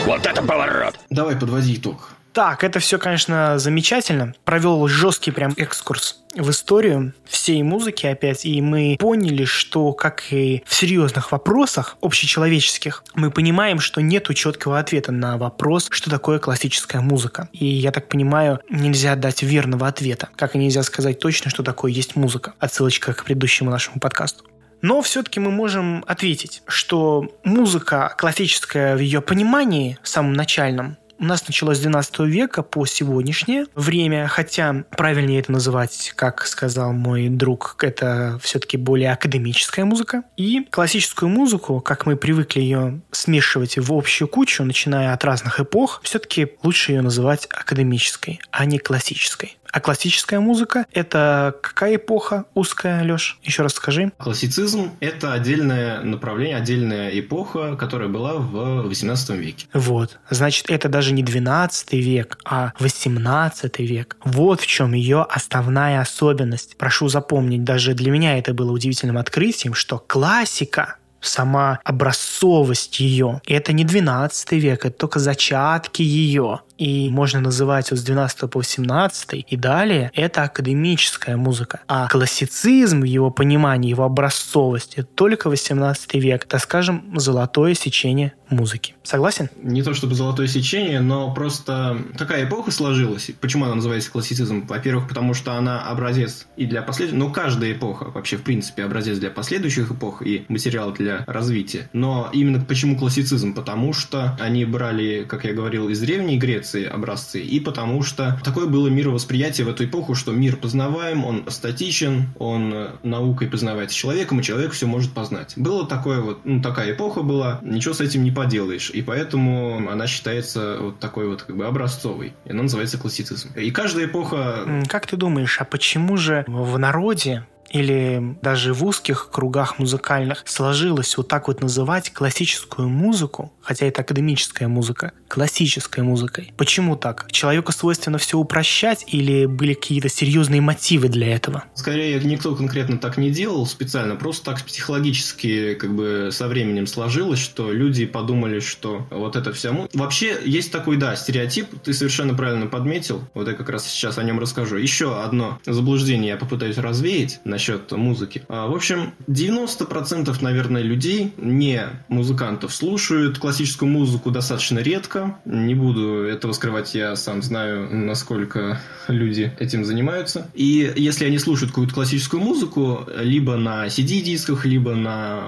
Вот 0.04 0.25
это 0.25 0.40
поворот! 0.40 0.95
Давай, 1.11 1.35
подводи 1.35 1.75
итог. 1.75 2.12
Так, 2.37 2.64
это 2.64 2.81
все, 2.81 2.99
конечно, 2.99 3.59
замечательно. 3.59 4.35
Провел 4.45 4.87
жесткий 4.88 5.31
прям 5.31 5.55
экскурс 5.57 6.21
в 6.35 6.50
историю 6.50 7.14
всей 7.25 7.62
музыки 7.62 8.05
опять, 8.05 8.45
и 8.45 8.61
мы 8.61 8.99
поняли, 9.00 9.47
что, 9.47 9.95
как 9.95 10.23
и 10.31 10.62
в 10.66 10.75
серьезных 10.75 11.33
вопросах 11.33 11.97
общечеловеческих, 12.02 13.05
мы 13.14 13.31
понимаем, 13.31 13.81
что 13.81 14.02
нету 14.02 14.35
четкого 14.35 14.78
ответа 14.78 15.12
на 15.12 15.38
вопрос, 15.38 15.88
что 15.90 16.11
такое 16.11 16.38
классическая 16.38 17.00
музыка. 17.00 17.49
И 17.55 17.64
я 17.64 17.90
так 17.90 18.07
понимаю, 18.11 18.61
нельзя 18.69 19.16
дать 19.16 19.43
верного 19.43 19.88
ответа, 19.88 20.28
как 20.37 20.55
и 20.55 20.59
нельзя 20.59 20.83
сказать 20.83 21.19
точно, 21.19 21.50
что 21.50 21.62
такое 21.62 21.90
есть 21.90 22.16
музыка. 22.16 22.52
Отсылочка 22.59 23.14
к 23.14 23.25
предыдущему 23.25 23.71
нашему 23.71 23.99
подкасту. 23.99 24.45
Но 24.83 25.00
все-таки 25.00 25.40
мы 25.40 25.50
можем 25.50 26.05
ответить, 26.07 26.62
что 26.66 27.35
музыка 27.45 28.14
классическая 28.19 28.95
в 28.95 28.99
ее 28.99 29.23
понимании, 29.23 29.97
самом 30.02 30.35
начальном, 30.35 30.99
у 31.18 31.25
нас 31.25 31.46
началось 31.46 31.78
с 31.78 31.80
12 31.80 32.20
века 32.20 32.62
по 32.62 32.87
сегодняшнее 32.87 33.66
время, 33.75 34.28
хотя 34.28 34.85
правильнее 34.96 35.40
это 35.40 35.52
называть, 35.52 36.12
как 36.16 36.46
сказал 36.46 36.92
мой 36.92 37.28
друг, 37.28 37.76
это 37.82 38.38
все-таки 38.42 38.76
более 38.76 39.12
академическая 39.12 39.85
музыка. 39.85 40.23
И 40.37 40.66
классическую 40.70 41.28
музыку, 41.28 41.80
как 41.80 42.06
мы 42.06 42.16
привыкли 42.16 42.61
ее 42.61 43.00
смешивать 43.11 43.78
в 43.78 43.92
общую 43.92 44.28
кучу, 44.28 44.62
начиная 44.64 45.12
от 45.12 45.25
разных 45.25 45.61
эпох, 45.61 46.00
все-таки 46.02 46.52
лучше 46.62 46.92
ее 46.92 47.02
называть 47.02 47.46
академической, 47.50 48.40
а 48.50 48.64
не 48.64 48.78
классической. 48.78 49.58
А 49.76 49.80
классическая 49.80 50.40
музыка– 50.40 50.87
это 50.95 51.54
какая 51.61 51.97
эпоха 51.97 52.47
узкая, 52.54 53.04
Леш? 53.04 53.38
Еще 53.42 53.62
раз 53.62 53.75
скажи. 53.75 54.11
Классицизм– 54.16 54.92
это 55.00 55.35
отдельное 55.35 56.00
направление, 56.00 56.56
отдельная 56.56 57.11
эпоха, 57.11 57.76
которая 57.76 58.09
была 58.09 58.37
в 58.37 58.88
XVIII 58.88 59.37
веке. 59.37 59.66
Вот. 59.75 60.18
Значит, 60.30 60.71
это 60.71 60.88
даже 60.88 61.12
не 61.12 61.23
12 61.23 61.92
век, 61.92 62.38
а 62.47 62.73
18 62.78 63.78
век. 63.80 64.16
Вот 64.25 64.62
в 64.62 64.66
чем 64.66 64.95
ее 64.95 65.26
основная 65.28 66.00
особенность. 66.00 66.78
Прошу 66.78 67.09
запомнить, 67.09 67.62
даже 67.62 67.92
для 67.92 68.11
меня 68.11 68.38
это 68.38 68.54
было 68.54 68.73
удивительным 68.73 69.18
открытием, 69.18 69.75
что 69.75 69.99
классика 69.99 70.97
сама 71.21 71.80
образцовость 71.85 73.00
ее. 73.00 73.40
Это 73.47 73.73
не 73.73 73.85
12 73.85 74.52
век, 74.52 74.87
это 74.87 74.97
только 74.97 75.18
зачатки 75.18 76.02
ее 76.02 76.61
и 76.78 77.09
можно 77.11 77.40
называть 77.40 77.92
от 77.92 77.99
с 77.99 78.04
12 78.04 78.50
по 78.50 78.59
18 78.59 79.45
и 79.49 79.56
далее, 79.56 80.11
это 80.14 80.45
академическая 80.45 81.37
музыка. 81.37 81.80
А 81.88 82.09
классицизм 82.09 83.00
в 83.00 83.04
его 83.04 83.30
понимании, 83.30 83.90
его 83.90 84.04
образцовость, 84.04 84.95
это 84.95 85.09
только 85.14 85.49
18 85.49 86.14
век, 86.14 86.45
так 86.45 86.61
скажем, 86.61 87.18
золотое 87.18 87.75
сечение 87.75 88.33
музыки. 88.49 88.95
Согласен? 89.02 89.49
Не 89.62 89.83
то 89.83 89.95
чтобы 89.95 90.14
золотое 90.14 90.47
сечение, 90.47 91.00
но 91.00 91.33
просто 91.33 91.99
такая 92.16 92.45
эпоха 92.45 92.71
сложилась. 92.71 93.30
Почему 93.40 93.64
она 93.64 93.76
называется 93.76 94.11
классицизм? 94.11 94.66
Во-первых, 94.66 95.09
потому 95.09 95.35
что 95.35 95.54
она 95.54 95.83
образец 95.83 96.47
и 96.56 96.66
для 96.66 96.83
последующих, 96.83 97.18
ну, 97.18 97.33
каждая 97.33 97.73
эпоха 97.73 98.04
вообще, 98.04 98.37
в 98.37 98.42
принципе, 98.42 98.85
образец 98.85 99.18
для 99.18 99.30
последующих 99.30 99.90
эпох 99.90 100.23
и 100.23 100.45
материал 100.49 100.92
для 100.92 101.25
развития. 101.26 101.88
Но 101.92 102.28
именно 102.33 102.61
почему 102.61 102.97
классицизм? 102.97 103.54
Потому 103.54 103.92
что 103.92 104.37
они 104.40 104.64
брали, 104.64 105.25
как 105.28 105.45
я 105.45 105.52
говорил, 105.52 105.88
из 105.88 106.00
Древней 106.00 106.38
Греции, 106.38 106.65
Греции 106.66 106.85
образцы, 106.85 107.40
и 107.40 107.61
потому 107.61 108.02
что 108.02 108.40
такое 108.42 108.66
было 108.66 108.88
мировосприятие 108.88 109.66
в 109.66 109.70
эту 109.70 109.85
эпоху, 109.85 110.14
что 110.14 110.32
мир 110.32 110.56
познаваем, 110.56 111.25
он 111.25 111.44
статичен, 111.49 112.28
он 112.38 112.73
э, 112.75 112.88
наукой 113.02 113.49
познавается 113.49 113.96
человеком, 113.96 114.40
и 114.40 114.42
человек 114.42 114.73
все 114.73 114.87
может 114.87 115.12
познать. 115.12 115.52
Было 115.56 115.87
такое 115.87 116.20
вот, 116.20 116.40
ну, 116.44 116.61
такая 116.61 116.92
эпоха 116.92 117.23
была, 117.23 117.61
ничего 117.62 117.94
с 117.94 118.00
этим 118.00 118.25
не 118.25 118.32
поделаешь, 118.32 118.90
и 118.90 119.02
поэтому 119.02 119.88
она 119.88 120.06
считается 120.06 120.78
вот 120.80 120.99
такой 120.99 121.28
вот 121.28 121.42
как 121.42 121.56
бы 121.56 121.66
образцовой, 121.66 122.35
и 122.44 122.50
она 122.50 122.64
называется 122.64 122.99
классицизм. 122.99 123.52
И 123.56 123.70
каждая 123.70 124.06
эпоха... 124.06 124.82
Как 124.88 125.06
ты 125.06 125.16
думаешь, 125.16 125.61
а 125.61 125.64
почему 125.64 126.16
же 126.16 126.44
в 126.49 126.78
народе 126.78 127.46
или 127.70 128.37
даже 128.42 128.73
в 128.73 128.85
узких 128.85 129.30
кругах 129.30 129.78
музыкальных 129.78 130.42
сложилось 130.46 131.16
вот 131.16 131.28
так 131.28 131.49
вот 131.49 131.61
называть 131.61 132.12
классическую 132.12 132.88
музыку, 132.88 133.52
хотя 133.66 133.87
это 133.87 134.02
академическая 134.02 134.68
музыка, 134.68 135.12
классической 135.26 136.04
музыкой. 136.04 136.52
Почему 136.56 136.94
так? 136.94 137.26
Человеку 137.32 137.73
свойственно 137.73 138.18
все 138.18 138.38
упрощать 138.38 139.04
или 139.08 139.46
были 139.46 139.75
какие-то 139.75 140.08
серьезные 140.08 140.61
мотивы 140.61 141.08
для 141.08 141.35
этого? 141.35 141.64
Скорее, 141.75 142.20
никто 142.20 142.54
конкретно 142.54 142.99
так 142.99 143.16
не 143.16 143.32
делал 143.32 143.66
специально, 143.66 144.14
просто 144.14 144.52
так 144.52 144.64
психологически 144.64 145.75
как 145.75 145.94
бы 145.96 146.28
со 146.30 146.46
временем 146.46 146.87
сложилось, 146.87 147.40
что 147.40 147.73
люди 147.73 148.06
подумали, 148.06 148.61
что 148.61 149.06
вот 149.11 149.35
это 149.35 149.52
вся... 149.52 149.76
Вообще, 149.94 150.38
есть 150.44 150.70
такой, 150.70 150.96
да, 150.96 151.16
стереотип, 151.16 151.66
ты 151.82 151.92
совершенно 151.92 152.35
правильно 152.35 152.66
подметил, 152.66 153.23
вот 153.35 153.49
я 153.49 153.54
как 153.54 153.68
раз 153.68 153.85
сейчас 153.88 154.16
о 154.18 154.23
нем 154.23 154.38
расскажу. 154.38 154.76
Еще 154.76 155.20
одно 155.20 155.58
заблуждение 155.66 156.28
я 156.28 156.37
попытаюсь 156.37 156.78
развеять 156.78 157.40
насчет 157.44 157.90
музыки. 157.90 158.44
А, 158.49 158.68
в 158.68 158.75
общем, 158.75 159.14
90% 159.26 160.32
наверное 160.40 160.82
людей, 160.82 161.32
не 161.37 161.82
музыкантов, 162.08 162.73
слушают 162.73 163.38
классическую 163.38 163.55
музыку 163.82 164.30
достаточно 164.30 164.78
редко. 164.80 165.38
Не 165.44 165.75
буду 165.75 166.25
этого 166.25 166.52
скрывать, 166.52 166.94
я 166.94 167.16
сам 167.16 167.42
знаю, 167.42 167.88
насколько 167.94 168.80
люди 169.08 169.52
этим 169.58 169.84
занимаются. 169.84 170.48
И 170.54 170.92
если 170.96 171.25
они 171.25 171.38
слушают 171.38 171.70
какую-то 171.70 171.94
классическую 171.94 172.42
музыку, 172.42 173.06
либо 173.20 173.56
на 173.56 173.86
CD-дисках, 173.86 174.64
либо 174.66 174.94
на, 174.94 175.44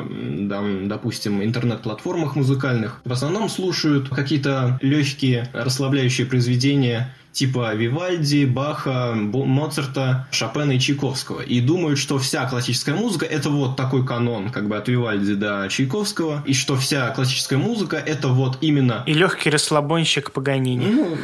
там, 0.48 0.88
допустим, 0.88 1.42
интернет-платформах 1.42 2.36
музыкальных, 2.36 3.00
в 3.04 3.12
основном 3.12 3.48
слушают 3.48 4.08
какие-то 4.08 4.78
легкие 4.82 5.48
расслабляющие 5.52 6.26
произведения 6.26 7.14
типа 7.32 7.75
Вивальди, 7.75 8.44
Баха, 8.44 9.14
Моцарта, 9.14 10.26
Шопена 10.30 10.73
и 10.73 10.80
Чайковского. 10.80 11.40
И 11.40 11.61
думают, 11.61 11.99
что 11.99 12.18
вся 12.18 12.49
классическая 12.49 12.94
музыка– 12.94 13.26
это 13.30 13.50
вот 13.50 13.76
такой 13.76 14.06
канон, 14.06 14.50
как 14.50 14.68
бы 14.68 14.76
от 14.76 14.88
Вивальди 14.88 15.35
до 15.35 15.68
Чайковского, 15.68 16.42
и 16.47 16.54
что 16.54 16.76
вся 16.76 17.11
классическая 17.11 17.56
музыка– 17.58 17.97
это 18.06 18.28
вот 18.28 18.58
именно... 18.61 19.04
И 19.06 19.12
легкий 19.12 19.50
расслабонщик 19.50 20.32
Паганини. 20.32 20.87
Ну, 20.87 21.16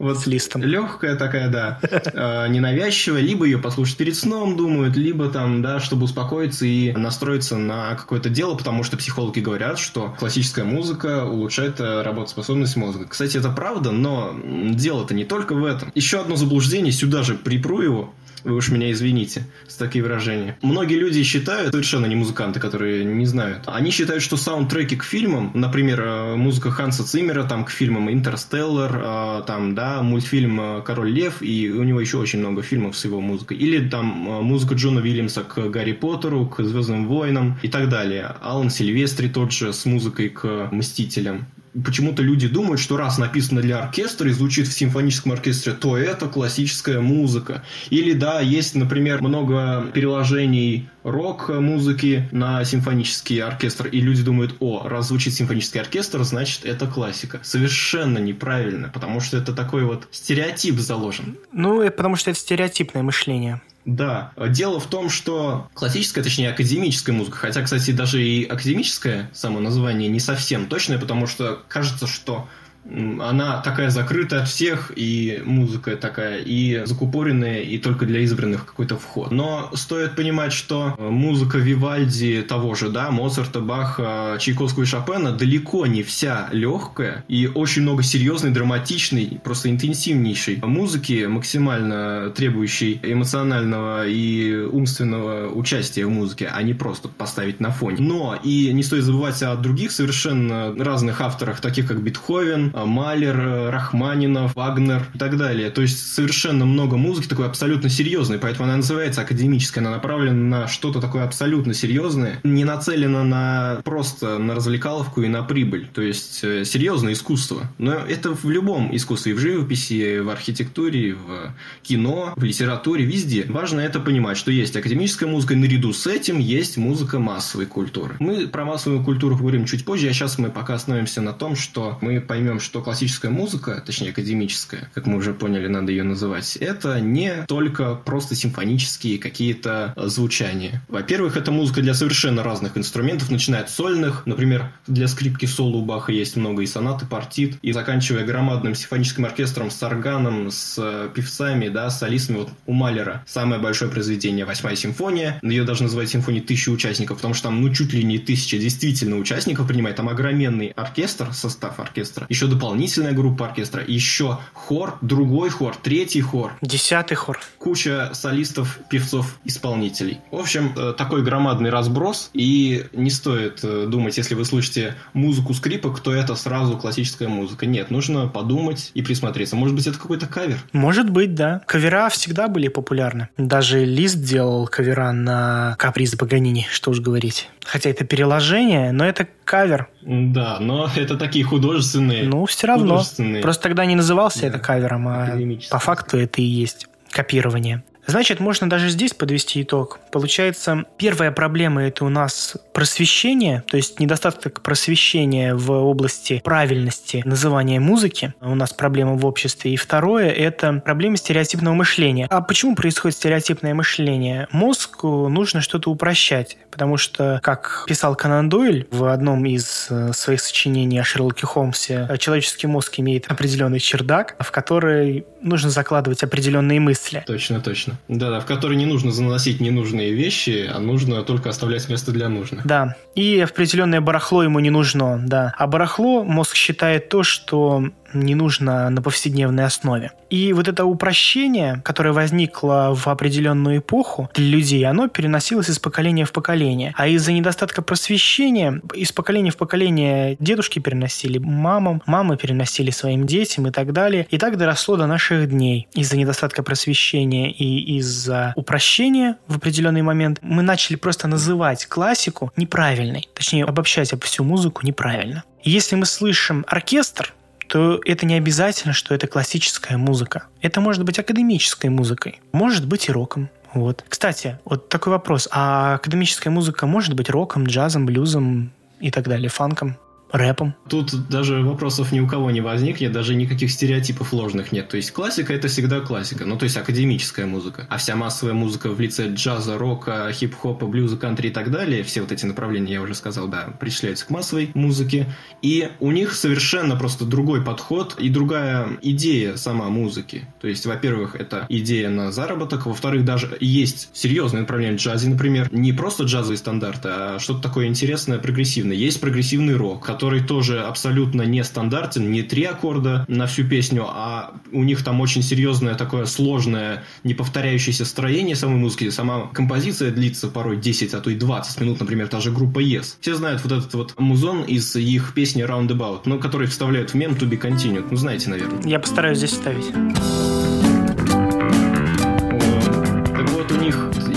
вот 0.00 0.18
с 0.18 0.26
листом. 0.26 0.62
Легкая 0.62 1.14
такая, 1.14 1.48
да, 1.48 1.78
э, 1.82 2.48
ненавязчивая, 2.48 3.20
либо 3.20 3.44
ее 3.44 3.58
послушать 3.58 3.98
перед 3.98 4.16
сном, 4.16 4.56
думают, 4.56 4.96
либо 4.96 5.28
там, 5.28 5.62
да, 5.62 5.78
чтобы 5.78 6.04
успокоиться 6.04 6.64
и 6.64 6.92
настроиться 6.92 7.56
на 7.56 7.94
какое-то 7.94 8.30
дело, 8.30 8.56
потому 8.56 8.82
что 8.82 8.96
психологи 8.96 9.40
говорят, 9.40 9.78
что 9.78 10.16
классическая 10.18 10.64
музыка 10.64 11.26
улучшает 11.26 11.78
э, 11.80 12.02
работоспособность 12.02 12.76
мозга. 12.76 13.06
Кстати, 13.06 13.36
это 13.36 13.50
правда, 13.50 13.92
но 13.92 14.34
дело-то 14.70 15.14
не 15.14 15.24
только 15.24 15.54
в 15.54 15.64
этом. 15.64 15.92
Еще 15.94 16.20
одно 16.20 16.36
заблуждение, 16.36 16.92
сюда 16.92 17.22
же 17.22 17.34
припру 17.34 17.82
его, 17.82 18.14
вы 18.44 18.54
уж 18.54 18.70
меня 18.70 18.90
извините 18.90 19.44
с 19.66 19.76
такие 19.76 20.02
выражения. 20.02 20.58
Многие 20.62 20.96
люди 20.96 21.22
считают, 21.22 21.72
совершенно 21.72 22.06
не 22.06 22.16
музыканты, 22.16 22.60
которые 22.60 23.04
не 23.04 23.26
знают, 23.26 23.64
они 23.66 23.90
считают, 23.90 24.22
что 24.22 24.36
саундтреки 24.36 24.96
к 24.96 25.04
фильмам, 25.04 25.50
например, 25.54 26.00
э, 26.00 26.36
музыка 26.36 26.70
Ханса 26.70 27.04
Циммера 27.04 27.44
там 27.44 27.64
к 27.64 27.70
фильмам 27.70 28.12
«Интерстеллар», 28.12 29.00
э, 29.02 29.42
там, 29.46 29.74
да, 29.74 30.02
мультфильм 30.02 30.60
э, 30.60 30.82
«Король 30.82 31.10
лев», 31.10 31.42
и 31.42 31.70
у 31.70 31.82
него 31.82 32.00
еще 32.00 32.18
очень 32.18 32.38
много 32.38 32.62
фильмов 32.62 32.96
с 32.96 33.04
его 33.04 33.20
музыкой. 33.20 33.56
Или 33.56 33.88
там 33.88 34.06
музыка 34.06 34.74
Джона 34.74 35.00
Уильямса 35.00 35.42
к 35.42 35.68
«Гарри 35.68 35.92
Поттеру», 35.92 36.46
к 36.46 36.62
«Звездным 36.62 37.06
войнам» 37.06 37.58
и 37.62 37.68
так 37.68 37.88
далее. 37.88 38.36
Алан 38.40 38.70
Сильвестри 38.70 39.28
тот 39.28 39.52
же 39.52 39.72
с 39.72 39.84
музыкой 39.84 40.30
к 40.30 40.68
«Мстителям» 40.70 41.46
почему-то 41.84 42.22
люди 42.22 42.48
думают, 42.48 42.80
что 42.80 42.96
раз 42.96 43.18
написано 43.18 43.60
для 43.60 43.78
оркестра 43.78 44.28
и 44.28 44.32
звучит 44.32 44.66
в 44.66 44.72
симфоническом 44.72 45.32
оркестре, 45.32 45.72
то 45.72 45.96
это 45.96 46.28
классическая 46.28 47.00
музыка. 47.00 47.62
Или 47.90 48.12
да, 48.12 48.40
есть, 48.40 48.74
например, 48.74 49.22
много 49.22 49.86
переложений 49.92 50.88
рок-музыки 51.02 52.28
на 52.32 52.64
симфонический 52.64 53.42
оркестр, 53.42 53.86
и 53.86 54.00
люди 54.00 54.22
думают, 54.22 54.56
о, 54.60 54.86
раз 54.86 55.08
звучит 55.08 55.34
симфонический 55.34 55.80
оркестр, 55.80 56.22
значит 56.24 56.64
это 56.64 56.86
классика. 56.86 57.40
Совершенно 57.42 58.18
неправильно, 58.18 58.90
потому 58.92 59.20
что 59.20 59.38
это 59.38 59.54
такой 59.54 59.84
вот 59.84 60.08
стереотип 60.10 60.76
заложен. 60.76 61.38
Ну, 61.52 61.84
потому 61.90 62.16
что 62.16 62.30
это 62.30 62.38
стереотипное 62.38 63.02
мышление. 63.02 63.62
Да. 63.96 64.32
Дело 64.36 64.78
в 64.78 64.86
том, 64.86 65.10
что 65.10 65.68
классическая, 65.74 66.22
точнее, 66.22 66.50
академическая 66.50 67.14
музыка, 67.14 67.38
хотя, 67.38 67.62
кстати, 67.62 67.90
даже 67.90 68.22
и 68.22 68.44
академическое 68.44 69.28
само 69.32 69.58
название 69.58 70.08
не 70.08 70.20
совсем 70.20 70.68
точное, 70.68 70.98
потому 70.98 71.26
что 71.26 71.62
кажется, 71.68 72.06
что 72.06 72.48
она 72.84 73.60
такая 73.60 73.90
закрытая 73.90 74.42
от 74.42 74.48
всех, 74.48 74.92
и 74.96 75.42
музыка 75.44 75.96
такая, 75.96 76.38
и 76.38 76.84
закупоренная, 76.86 77.60
и 77.60 77.78
только 77.78 78.06
для 78.06 78.20
избранных 78.20 78.66
какой-то 78.66 78.96
вход. 78.96 79.30
Но 79.30 79.70
стоит 79.74 80.16
понимать, 80.16 80.52
что 80.52 80.96
музыка 80.98 81.58
Вивальди 81.58 82.42
того 82.42 82.74
же, 82.74 82.88
да, 82.88 83.10
Моцарта, 83.10 83.60
Баха, 83.60 84.36
Чайковского 84.40 84.84
и 84.84 84.86
Шопена 84.86 85.32
далеко 85.32 85.86
не 85.86 86.02
вся 86.02 86.48
легкая, 86.52 87.24
и 87.28 87.46
очень 87.46 87.82
много 87.82 88.02
серьезной, 88.02 88.50
драматичной, 88.50 89.40
просто 89.44 89.70
интенсивнейшей 89.70 90.60
музыки, 90.62 91.26
максимально 91.26 92.30
требующей 92.30 92.98
эмоционального 93.02 94.06
и 94.06 94.54
умственного 94.54 95.48
участия 95.48 96.06
в 96.06 96.10
музыке, 96.10 96.50
а 96.52 96.62
не 96.62 96.74
просто 96.74 97.08
поставить 97.08 97.60
на 97.60 97.70
фоне. 97.70 97.98
Но 98.00 98.38
и 98.42 98.72
не 98.72 98.82
стоит 98.82 99.04
забывать 99.04 99.42
о 99.42 99.54
других 99.56 99.92
совершенно 99.92 100.74
разных 100.76 101.20
авторах, 101.20 101.60
таких 101.60 101.86
как 101.86 102.02
Бетховен, 102.02 102.69
а, 102.72 102.86
Малер, 102.86 103.38
э, 103.38 103.70
Рахманинов, 103.70 104.54
Вагнер 104.54 105.06
и 105.14 105.18
так 105.18 105.36
далее. 105.36 105.70
То 105.70 105.82
есть 105.82 106.12
совершенно 106.12 106.66
много 106.66 106.96
музыки 106.96 107.28
такой 107.28 107.46
абсолютно 107.46 107.88
серьезной, 107.88 108.38
поэтому 108.38 108.64
она 108.64 108.76
называется 108.76 109.22
академической, 109.22 109.80
она 109.80 109.90
направлена 109.90 110.60
на 110.60 110.68
что-то 110.68 111.00
такое 111.00 111.24
абсолютно 111.24 111.74
серьезное, 111.74 112.40
не 112.42 112.64
нацелена 112.64 113.24
на 113.24 113.80
просто 113.84 114.38
на 114.38 114.54
развлекаловку 114.54 115.22
и 115.22 115.28
на 115.28 115.42
прибыль. 115.42 115.88
То 115.92 116.02
есть 116.02 116.40
э, 116.42 116.64
серьезное 116.64 117.12
искусство. 117.12 117.70
Но 117.78 117.94
это 117.94 118.34
в 118.34 118.48
любом 118.48 118.94
искусстве, 118.94 119.32
и 119.32 119.34
в 119.34 119.38
живописи, 119.38 120.20
в 120.20 120.30
архитектуре, 120.30 121.14
в 121.14 121.54
кино, 121.82 122.34
в 122.36 122.44
литературе, 122.44 123.04
везде. 123.04 123.46
Важно 123.48 123.80
это 123.80 124.00
понимать, 124.00 124.36
что 124.36 124.50
есть 124.50 124.76
академическая 124.76 125.28
музыка, 125.28 125.54
и 125.54 125.56
наряду 125.56 125.92
с 125.92 126.06
этим 126.06 126.38
есть 126.38 126.76
музыка 126.76 127.18
массовой 127.18 127.66
культуры. 127.66 128.16
Мы 128.18 128.46
про 128.46 128.64
массовую 128.64 129.04
культуру 129.04 129.34
поговорим 129.34 129.64
чуть 129.64 129.84
позже, 129.84 130.08
а 130.08 130.12
сейчас 130.12 130.38
мы 130.38 130.50
пока 130.50 130.74
остановимся 130.74 131.20
на 131.20 131.32
том, 131.32 131.56
что 131.56 131.98
мы 132.00 132.20
поймем, 132.20 132.59
что 132.60 132.82
классическая 132.82 133.30
музыка, 133.30 133.82
точнее 133.84 134.10
академическая, 134.10 134.90
как 134.94 135.06
мы 135.06 135.16
уже 135.16 135.34
поняли, 135.34 135.66
надо 135.66 135.90
ее 135.92 136.02
называть, 136.02 136.56
это 136.56 137.00
не 137.00 137.44
только 137.46 137.94
просто 137.94 138.34
симфонические 138.34 139.18
какие-то 139.18 139.94
звучания. 139.96 140.82
Во-первых, 140.88 141.36
это 141.36 141.50
музыка 141.50 141.80
для 141.80 141.94
совершенно 141.94 142.42
разных 142.42 142.76
инструментов, 142.76 143.30
начиная 143.30 143.62
от 143.62 143.70
сольных, 143.70 144.26
например, 144.26 144.72
для 144.86 145.08
скрипки 145.08 145.46
соло 145.46 145.76
у 145.76 145.84
Баха 145.84 146.12
есть 146.12 146.36
много 146.36 146.62
и 146.62 146.66
сонаты, 146.66 147.06
партит, 147.06 147.56
и 147.62 147.72
заканчивая 147.72 148.24
громадным 148.24 148.74
симфоническим 148.74 149.24
оркестром 149.24 149.70
с 149.70 149.82
органом, 149.82 150.50
с 150.50 151.10
певцами, 151.14 151.68
да, 151.68 151.90
с 151.90 151.98
солистами. 151.98 152.38
Вот 152.38 152.50
у 152.66 152.72
Малера 152.72 153.24
самое 153.26 153.60
большое 153.60 153.90
произведение 153.90 154.44
«Восьмая 154.44 154.76
симфония». 154.76 155.38
Ее 155.42 155.64
даже 155.64 155.82
называть 155.82 156.10
симфонией 156.10 156.44
тысячи 156.44 156.68
участников, 156.68 157.18
потому 157.18 157.34
что 157.34 157.44
там, 157.44 157.60
ну, 157.60 157.72
чуть 157.72 157.92
ли 157.92 158.02
не 158.04 158.18
тысяча 158.18 158.58
действительно 158.58 159.16
участников 159.16 159.66
принимает. 159.66 159.96
Там 159.96 160.08
огроменный 160.08 160.68
оркестр, 160.68 161.32
состав 161.32 161.80
оркестра, 161.80 162.26
еще 162.28 162.46
дополнительная 162.50 163.12
группа 163.12 163.46
оркестра, 163.46 163.82
еще 163.86 164.38
хор, 164.52 164.98
другой 165.00 165.50
хор, 165.50 165.74
третий 165.76 166.20
хор. 166.20 166.52
Десятый 166.60 167.16
хор. 167.16 167.40
Куча 167.58 168.10
солистов, 168.12 168.78
певцов, 168.90 169.38
исполнителей. 169.44 170.18
В 170.30 170.36
общем, 170.36 170.72
э, 170.76 170.92
такой 170.96 171.22
громадный 171.22 171.70
разброс, 171.70 172.30
и 172.34 172.86
не 172.92 173.10
стоит 173.10 173.60
э, 173.62 173.86
думать, 173.88 174.16
если 174.16 174.34
вы 174.34 174.44
слышите 174.44 174.94
музыку 175.12 175.54
скрипок, 175.54 176.00
то 176.00 176.12
это 176.12 176.34
сразу 176.34 176.76
классическая 176.76 177.28
музыка. 177.28 177.66
Нет, 177.66 177.90
нужно 177.90 178.26
подумать 178.28 178.90
и 178.94 179.02
присмотреться. 179.02 179.56
Может 179.56 179.74
быть, 179.76 179.86
это 179.86 179.98
какой-то 179.98 180.26
кавер? 180.26 180.58
Может 180.72 181.10
быть, 181.10 181.34
да. 181.34 181.62
Кавера 181.66 182.08
всегда 182.08 182.48
были 182.48 182.68
популярны. 182.68 183.28
Даже 183.36 183.84
Лист 183.84 184.20
делал 184.20 184.66
кавера 184.66 185.12
на 185.12 185.76
каприз 185.78 186.16
Паганини, 186.16 186.66
что 186.70 186.90
уж 186.90 187.00
говорить. 187.00 187.48
Хотя 187.64 187.90
это 187.90 188.04
переложение, 188.04 188.92
но 188.92 189.04
это 189.04 189.28
кавер. 189.44 189.88
Да, 190.02 190.58
но 190.60 190.90
это 190.96 191.16
такие 191.16 191.44
художественные. 191.44 192.24
Ну, 192.24 192.39
все 192.46 192.66
равно. 192.66 193.02
Просто 193.42 193.62
тогда 193.62 193.84
не 193.86 193.96
назывался 193.96 194.42
да, 194.42 194.46
это 194.48 194.58
кавером, 194.58 195.08
а 195.08 195.38
по 195.70 195.78
факту 195.78 196.18
это 196.18 196.40
и 196.40 196.44
есть 196.44 196.88
копирование. 197.10 197.82
Значит, 198.10 198.40
можно 198.40 198.68
даже 198.68 198.88
здесь 198.88 199.14
подвести 199.14 199.62
итог. 199.62 200.00
Получается, 200.10 200.84
первая 200.96 201.30
проблема– 201.30 201.84
это 201.84 202.04
у 202.04 202.08
нас 202.08 202.56
просвещение, 202.72 203.62
то 203.68 203.76
есть 203.76 204.00
недостаток 204.00 204.62
просвещения 204.62 205.54
в 205.54 205.70
области 205.70 206.40
правильности 206.44 207.22
называния 207.24 207.78
музыки. 207.78 208.34
У 208.40 208.54
нас 208.56 208.72
проблема 208.72 209.14
в 209.14 209.24
обществе. 209.24 209.72
И 209.72 209.76
второе– 209.76 210.28
это 210.30 210.82
проблема 210.84 211.18
стереотипного 211.18 211.74
мышления. 211.74 212.26
А 212.30 212.40
почему 212.40 212.74
происходит 212.74 213.16
стереотипное 213.16 213.74
мышление? 213.74 214.48
Мозгу 214.50 215.28
нужно 215.28 215.60
что-то 215.60 215.90
упрощать, 215.90 216.58
потому 216.72 216.96
что, 216.96 217.38
как 217.44 217.84
писал 217.86 218.16
Конан 218.16 218.48
Дойль 218.48 218.88
в 218.90 219.04
одном 219.04 219.44
из 219.44 219.86
э, 219.88 220.12
своих 220.14 220.40
сочинений 220.40 220.98
о 220.98 221.04
Шерлоке 221.04 221.46
Холмсе, 221.46 222.08
человеческий 222.18 222.66
мозг 222.66 222.98
имеет 222.98 223.30
определенный 223.30 223.78
чердак, 223.78 224.34
в 224.40 224.50
который 224.50 225.26
нужно 225.42 225.70
закладывать 225.70 226.22
определенные 226.22 226.80
мысли. 226.80 227.22
Точно, 227.26 227.60
точно. 227.60 227.98
Да-да, 228.08 228.40
в 228.40 228.46
который 228.46 228.76
не 228.76 228.86
нужно 228.86 229.12
заносить 229.12 229.60
ненужные 229.60 230.12
вещи, 230.12 230.70
а 230.72 230.78
нужно 230.78 231.22
только 231.22 231.50
оставлять 231.50 231.88
место 231.88 232.12
для 232.12 232.28
нужных. 232.28 232.66
Да, 232.66 232.96
и 233.14 233.40
определенное 233.40 234.00
барахло 234.00 234.42
ему 234.42 234.60
не 234.60 234.70
нужно, 234.70 235.20
да. 235.24 235.54
А 235.58 235.66
барахло 235.66 236.24
мозг 236.24 236.54
считает 236.54 237.08
то, 237.08 237.22
что 237.22 237.84
не 238.12 238.34
нужно 238.34 238.90
на 238.90 239.02
повседневной 239.02 239.64
основе. 239.64 240.12
И 240.30 240.52
вот 240.52 240.68
это 240.68 240.84
упрощение, 240.84 241.80
которое 241.84 242.12
возникло 242.12 242.94
в 242.94 243.08
определенную 243.08 243.78
эпоху 243.78 244.30
для 244.34 244.46
людей, 244.46 244.84
оно 244.84 245.08
переносилось 245.08 245.68
из 245.68 245.78
поколения 245.78 246.24
в 246.24 246.32
поколение. 246.32 246.94
А 246.96 247.08
из-за 247.08 247.32
недостатка 247.32 247.82
просвещения 247.82 248.80
из 248.94 249.12
поколения 249.12 249.50
в 249.50 249.56
поколение 249.56 250.36
дедушки 250.38 250.78
переносили 250.78 251.38
мамам, 251.38 252.02
мамы 252.06 252.36
переносили 252.36 252.90
своим 252.90 253.26
детям 253.26 253.66
и 253.66 253.70
так 253.70 253.92
далее. 253.92 254.26
И 254.30 254.38
так 254.38 254.56
доросло 254.56 254.96
до 254.96 255.06
наших 255.06 255.48
дней. 255.48 255.88
Из-за 255.94 256.16
недостатка 256.16 256.62
просвещения 256.62 257.50
и 257.50 257.98
из-за 257.98 258.52
упрощения 258.56 259.36
в 259.46 259.56
определенный 259.56 260.02
момент 260.02 260.38
мы 260.42 260.62
начали 260.62 260.96
просто 260.96 261.28
называть 261.28 261.86
классику 261.86 262.52
неправильной. 262.56 263.28
Точнее, 263.34 263.64
обобщать 263.64 264.12
всю 264.22 264.44
музыку 264.44 264.86
неправильно. 264.86 265.44
Если 265.62 265.96
мы 265.96 266.06
слышим 266.06 266.64
оркестр, 266.68 267.34
то 267.70 268.00
это 268.04 268.26
не 268.26 268.34
обязательно, 268.34 268.92
что 268.92 269.14
это 269.14 269.28
классическая 269.28 269.96
музыка. 269.96 270.46
Это 270.60 270.80
может 270.80 271.04
быть 271.04 271.20
академической 271.20 271.86
музыкой, 271.86 272.40
может 272.50 272.84
быть 272.84 273.08
и 273.08 273.12
роком. 273.12 273.48
Вот. 273.72 274.04
Кстати, 274.08 274.58
вот 274.64 274.88
такой 274.88 275.12
вопрос. 275.12 275.48
А 275.52 275.94
академическая 275.94 276.52
музыка 276.52 276.86
может 276.86 277.14
быть 277.14 277.30
роком, 277.30 277.66
джазом, 277.66 278.06
блюзом 278.06 278.72
и 278.98 279.12
так 279.12 279.28
далее, 279.28 279.48
фанком? 279.48 279.96
Рэпом. 280.32 280.74
Тут 280.88 281.28
даже 281.28 281.62
вопросов 281.62 282.12
ни 282.12 282.20
у 282.20 282.26
кого 282.26 282.50
не 282.50 282.60
возникнет, 282.60 283.12
даже 283.12 283.34
никаких 283.34 283.70
стереотипов 283.70 284.32
ложных 284.32 284.72
нет. 284.72 284.88
То 284.88 284.96
есть 284.96 285.10
классика 285.12 285.52
это 285.52 285.68
всегда 285.68 286.00
классика, 286.00 286.44
ну 286.44 286.56
то 286.56 286.64
есть 286.64 286.76
академическая 286.76 287.46
музыка. 287.46 287.86
А 287.88 287.96
вся 287.96 288.16
массовая 288.16 288.54
музыка 288.54 288.90
в 288.90 289.00
лице 289.00 289.28
джаза, 289.32 289.78
рока, 289.78 290.30
хип-хопа, 290.32 290.86
блюза, 290.86 291.16
кантри 291.16 291.48
и 291.48 291.52
так 291.52 291.70
далее, 291.70 292.02
все 292.02 292.20
вот 292.20 292.32
эти 292.32 292.46
направления, 292.46 292.94
я 292.94 293.02
уже 293.02 293.14
сказал, 293.14 293.48
да, 293.48 293.68
причисляются 293.78 294.26
к 294.26 294.30
массовой 294.30 294.70
музыке. 294.74 295.26
И 295.62 295.90
у 296.00 296.10
них 296.10 296.34
совершенно 296.34 296.96
просто 296.96 297.24
другой 297.24 297.62
подход 297.62 298.16
и 298.18 298.28
другая 298.28 298.98
идея 299.02 299.56
сама 299.56 299.88
музыки. 299.88 300.44
То 300.60 300.68
есть, 300.68 300.86
во-первых, 300.86 301.34
это 301.34 301.66
идея 301.68 302.08
на 302.10 302.32
заработок, 302.32 302.86
во-вторых, 302.86 303.24
даже 303.24 303.56
есть 303.60 304.10
серьезное 304.12 304.62
направление 304.62 304.98
в 304.98 305.00
джазе, 305.00 305.28
например, 305.28 305.68
не 305.72 305.92
просто 305.92 306.24
джазовые 306.24 306.58
стандарты, 306.58 307.08
а 307.10 307.38
что-то 307.38 307.62
такое 307.62 307.86
интересное, 307.86 308.38
прогрессивное. 308.38 308.96
Есть 308.96 309.20
прогрессивный 309.20 309.74
рок, 309.74 310.04
который 310.20 310.42
тоже 310.42 310.82
абсолютно 310.82 311.42
не 311.42 311.64
стандартен, 311.64 312.30
не 312.30 312.42
три 312.42 312.64
аккорда 312.64 313.24
на 313.26 313.46
всю 313.46 313.64
песню, 313.64 314.04
а 314.06 314.52
у 314.70 314.84
них 314.84 315.02
там 315.02 315.18
очень 315.22 315.42
серьезное 315.42 315.94
такое 315.94 316.26
сложное, 316.26 317.04
неповторяющееся 317.24 318.04
строение 318.04 318.54
самой 318.54 318.76
музыки. 318.76 319.08
Сама 319.08 319.46
композиция 319.46 320.10
длится 320.10 320.48
порой 320.48 320.76
10, 320.76 321.14
а 321.14 321.20
то 321.20 321.30
и 321.30 321.36
20 321.36 321.80
минут, 321.80 322.00
например, 322.00 322.28
та 322.28 322.40
же 322.40 322.50
группа 322.50 322.80
Yes. 322.80 323.14
Все 323.22 323.34
знают 323.34 323.64
вот 323.64 323.72
этот 323.72 323.94
вот 323.94 324.14
музон 324.18 324.64
из 324.64 324.94
их 324.94 325.32
песни 325.32 325.64
Roundabout, 325.64 326.20
но 326.26 326.38
который 326.38 326.66
вставляют 326.66 327.12
в 327.12 327.14
мем 327.14 327.32
To 327.32 327.48
Be 327.48 327.58
Continued. 327.58 328.08
Ну, 328.10 328.16
знаете, 328.18 328.50
наверное. 328.50 328.86
Я 328.86 328.98
постараюсь 328.98 329.38
здесь 329.38 329.52
вставить. 329.52 329.86